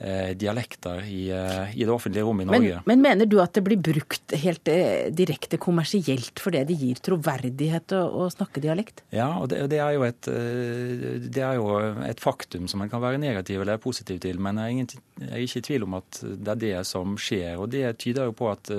Eh, 0.03 0.33
dialekter 0.35 1.05
i, 1.07 1.29
eh, 1.31 1.77
i, 1.77 1.85
det 1.85 1.93
offentlige 1.93 2.25
rom 2.27 2.41
i 2.43 2.45
Norge. 2.49 2.81
Men, 2.87 2.99
men, 2.99 3.03
mener 3.05 3.29
du 3.29 3.37
at 3.39 3.53
det 3.55 3.63
blir 3.63 3.79
brukt 3.79 4.33
helt 4.35 4.67
eh, 4.67 5.13
direkte 5.15 5.61
kommersielt 5.63 6.43
fordi 6.43 6.65
det 6.67 6.75
gir 6.81 6.99
troverdighet 7.07 7.95
å, 7.95 8.01
å 8.25 8.27
snakke 8.33 8.65
dialekt? 8.65 9.05
Ja, 9.15 9.29
og 9.39 9.53
det, 9.53 9.61
det, 9.71 9.79
er 9.85 10.03
et, 10.09 10.27
det, 10.27 11.45
er 11.45 11.61
jo 11.61 11.79
et, 12.09 12.19
faktum 12.25 12.67
som 12.67 12.83
man 12.83 12.91
kan 12.91 13.05
være 13.05 13.21
negativ 13.23 13.63
eller 13.63 13.79
positiv 13.79 14.19
til. 14.25 14.43
Men 14.43 14.59
jeg 14.59 14.65
er, 14.65 14.75
ingen, 14.75 15.07
jeg 15.23 15.31
er 15.31 15.47
ikke 15.47 15.63
i 15.63 15.67
tvil 15.71 15.87
om 15.87 15.99
at 16.01 16.23
det 16.25 16.55
er 16.57 16.63
det 16.67 16.77
som 16.91 17.15
skjer. 17.15 17.55
Og 17.63 17.71
det 17.71 17.87
tyder 18.03 18.33
jo 18.33 18.39
på 18.43 18.51
at 18.51 18.75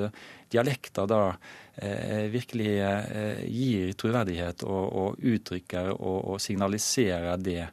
dialekter 0.54 1.08
da 1.10 1.22
eh, 1.32 1.63
virkelig 2.30 2.70
eh, 2.78 3.42
gir 3.50 3.96
troverdighet 3.98 4.62
og, 4.68 4.84
og 4.94 5.26
uttrykker 5.26 5.90
og, 5.96 6.20
og 6.34 6.42
signaliserer 6.42 7.42
det 7.42 7.64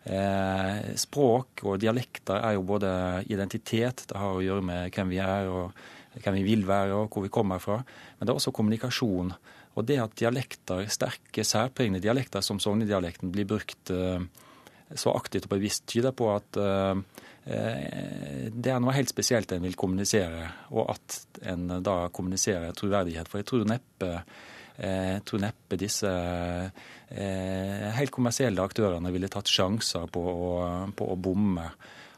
Eh, 0.00 0.94
språk 0.96 1.60
og 1.68 1.76
dialekter 1.82 2.40
er 2.40 2.54
jo 2.56 2.64
både 2.64 2.90
identitet, 3.28 4.06
det 4.08 4.16
har 4.16 4.32
å 4.32 4.40
gjøre 4.40 4.64
med 4.64 4.94
hvem 4.96 5.10
vi 5.12 5.18
er 5.20 5.50
og 5.52 5.74
hvem 6.24 6.38
vi 6.38 6.44
vil 6.46 6.62
være 6.66 6.96
og 6.96 7.12
hvor 7.12 7.26
vi 7.26 7.32
kommer 7.32 7.60
fra. 7.60 7.76
Men 8.16 8.26
det 8.26 8.32
er 8.32 8.40
også 8.40 8.54
kommunikasjon. 8.56 9.34
Og 9.76 9.86
det 9.86 10.00
at 10.02 10.16
dialekter, 10.18 10.86
sterke, 10.90 11.44
særpregne 11.46 12.00
dialekter 12.02 12.42
som 12.42 12.58
sognedialekten 12.62 13.30
blir 13.34 13.48
brukt 13.50 13.92
eh, 13.92 14.24
så 14.98 15.12
aktivt 15.14 15.46
og 15.46 15.54
bevisst, 15.54 15.86
tyder 15.90 16.14
på 16.16 16.30
at 16.32 16.58
eh, 16.60 17.02
det 18.50 18.70
er 18.70 18.80
noe 18.82 18.94
helt 18.94 19.10
spesielt 19.10 19.52
en 19.54 19.64
vil 19.64 19.78
kommunisere, 19.78 20.46
og 20.76 20.90
at 20.92 21.18
en 21.50 21.80
da 21.84 21.96
kommuniserer 22.14 22.74
troverdighet. 22.76 23.30
For 23.30 23.40
jeg 23.40 23.50
tror 23.50 23.68
neppe 23.70 24.14
jeg 24.80 24.88
eh, 24.88 25.16
tror 25.28 25.42
neppe 25.42 25.76
disse 25.76 26.08
eh, 26.08 27.88
helt 27.98 28.12
kommersielle 28.14 28.64
aktørene 28.64 29.10
ville 29.12 29.28
tatt 29.28 29.50
sjanser 29.50 30.06
på 30.08 30.22
å, 30.24 30.52
på 30.96 31.08
å 31.12 31.16
bomme. 31.20 31.66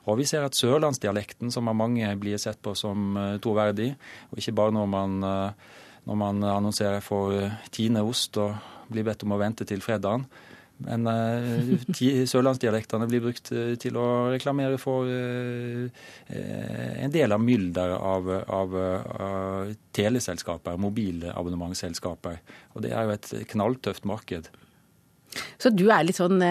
Og 0.07 0.21
vi 0.21 0.27
ser 0.31 0.47
at 0.47 0.59
sørlandsdialekten, 0.59 1.51
som 1.51 1.71
av 1.71 1.79
mange 1.79 2.07
blir 2.23 2.39
sett 2.39 2.61
på 2.63 2.77
som 2.79 3.19
troverdig, 3.43 3.89
og 4.31 4.39
ikke 4.39 4.55
bare 4.59 4.75
når 4.75 4.89
man, 4.91 5.19
når 6.07 6.19
man 6.23 6.43
annonserer 6.53 7.03
for 7.03 7.35
Tine 7.75 8.03
ost 8.07 8.39
og 8.43 8.55
blir 8.91 9.07
bedt 9.07 9.23
om 9.27 9.35
å 9.35 9.41
vente 9.43 9.67
til 9.67 9.83
fredagen, 9.83 10.27
men 10.83 11.07
uh, 11.09 12.25
sørlandsdialektene 12.29 13.07
blir 13.11 13.23
brukt 13.25 13.53
uh, 13.55 13.75
til 13.81 13.99
å 14.01 14.07
reklamere 14.33 14.79
for 14.81 15.09
uh, 15.09 15.87
en 16.33 17.13
del 17.15 17.35
av 17.35 17.43
mylderet 17.43 17.97
av, 17.99 18.31
av 18.59 18.75
teleselskaper, 19.95 20.81
mobilabonnementsselskaper. 20.81 22.41
Og 22.75 22.85
det 22.85 22.93
er 22.97 23.07
jo 23.07 23.15
et 23.17 23.33
knalltøft 23.53 24.07
marked. 24.09 24.51
Så 25.61 25.73
du 25.73 25.87
er 25.89 26.05
litt 26.05 26.19
sånn 26.19 26.43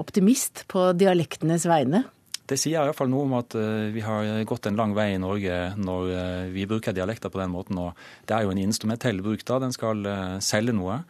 optimist 0.00 0.64
på 0.70 0.90
dialektenes 0.96 1.66
vegne? 1.68 2.02
Det 2.48 2.58
sier 2.58 2.80
iallfall 2.80 3.10
noe 3.12 3.26
om 3.28 3.34
at 3.38 3.54
vi 3.94 4.02
har 4.02 4.28
gått 4.48 4.66
en 4.66 4.78
lang 4.80 4.94
vei 4.96 5.12
i 5.14 5.20
Norge 5.22 5.58
når 5.78 6.48
vi 6.50 6.66
bruker 6.68 6.96
dialekter 6.96 7.30
på 7.30 7.40
den 7.42 7.52
måten. 7.52 7.78
Og 7.78 7.92
det 8.26 8.36
er 8.36 8.46
jo 8.46 8.54
en 8.54 8.62
instrumentell 8.62 9.20
bruk, 9.24 9.44
da. 9.46 9.60
Den 9.62 9.76
skal 9.76 10.02
selge 10.42 10.74
noe. 10.74 11.02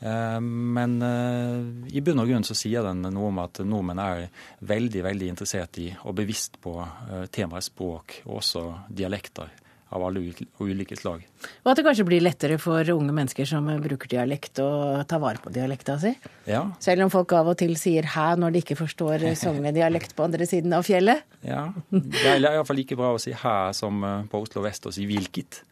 Eh, 0.00 0.40
men 0.40 1.02
eh, 1.02 1.94
i 1.96 2.02
bunn 2.04 2.20
og 2.20 2.28
grunn 2.28 2.44
så 2.44 2.56
sier 2.56 2.84
den 2.84 3.04
noe 3.06 3.30
om 3.30 3.40
at 3.40 3.62
nordmenn 3.64 4.02
er 4.02 4.26
veldig 4.68 5.04
veldig 5.06 5.30
interessert 5.32 5.80
i 5.80 5.88
og 6.04 6.18
bevisst 6.18 6.60
på 6.62 6.76
eh, 6.82 7.24
temaet 7.32 7.68
språk, 7.68 8.20
og 8.26 8.40
også 8.42 8.66
dialekter. 8.88 9.52
Av 9.94 10.02
alle 10.02 10.32
ulike 10.58 10.96
slag. 10.98 11.22
Og 11.62 11.70
at 11.70 11.78
det 11.78 11.84
kanskje 11.86 12.06
blir 12.08 12.24
lettere 12.24 12.58
for 12.58 12.88
unge 12.90 13.14
mennesker 13.14 13.46
som 13.46 13.68
bruker 13.82 14.10
dialekt, 14.10 14.58
å 14.58 15.04
ta 15.06 15.20
vare 15.22 15.38
på 15.42 15.52
dialekta 15.54 15.94
si? 16.02 16.10
Ja. 16.48 16.64
Selv 16.82 17.06
om 17.06 17.12
folk 17.12 17.32
av 17.38 17.52
og 17.52 17.58
til 17.60 17.76
sier 17.78 18.02
'hæ' 18.02 18.38
når 18.40 18.52
de 18.52 18.62
ikke 18.64 18.78
forstår 18.78 19.22
Sogne-dialekt 19.42 20.16
på 20.16 20.26
andre 20.26 20.46
siden 20.46 20.74
av 20.74 20.82
fjellet? 20.86 21.22
Ja, 21.46 21.70
det 21.90 22.26
er 22.26 22.42
iallfall 22.42 22.80
like 22.80 22.98
bra 22.98 23.14
å 23.14 23.20
si 23.22 23.32
'hæ' 23.32 23.72
som 23.72 24.02
eh, 24.02 24.26
på 24.30 24.42
Oslo 24.42 24.62
vest 24.62 24.86
å 24.86 24.92
si 24.92 25.06
'hvilket'. 25.06 25.62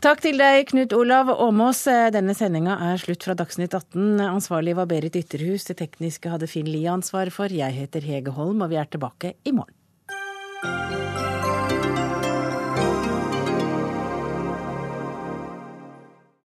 Takk 0.00 0.20
til 0.22 0.38
deg, 0.38 0.68
Knut 0.70 0.92
Olav 0.94 1.26
Åmås. 1.26 1.82
Denne 2.14 2.34
sendinga 2.38 2.78
er 2.92 3.02
slutt 3.02 3.26
fra 3.26 3.34
Dagsnytt 3.34 3.74
18. 3.74 4.20
Ansvarlig 4.22 4.76
var 4.78 4.86
Berit 4.86 5.18
Ytterhus. 5.18 5.66
Det 5.66 5.80
tekniske 5.82 6.30
hadde 6.30 6.46
Finn 6.46 6.70
Lie 6.70 6.86
ansvaret 6.86 7.34
for. 7.34 7.50
Jeg 7.50 7.74
heter 7.74 8.06
Hege 8.06 8.30
Holm, 8.30 8.62
og 8.62 8.70
vi 8.70 8.78
er 8.78 8.86
tilbake 8.86 9.34
i 9.42 9.50
morgen. 9.50 10.97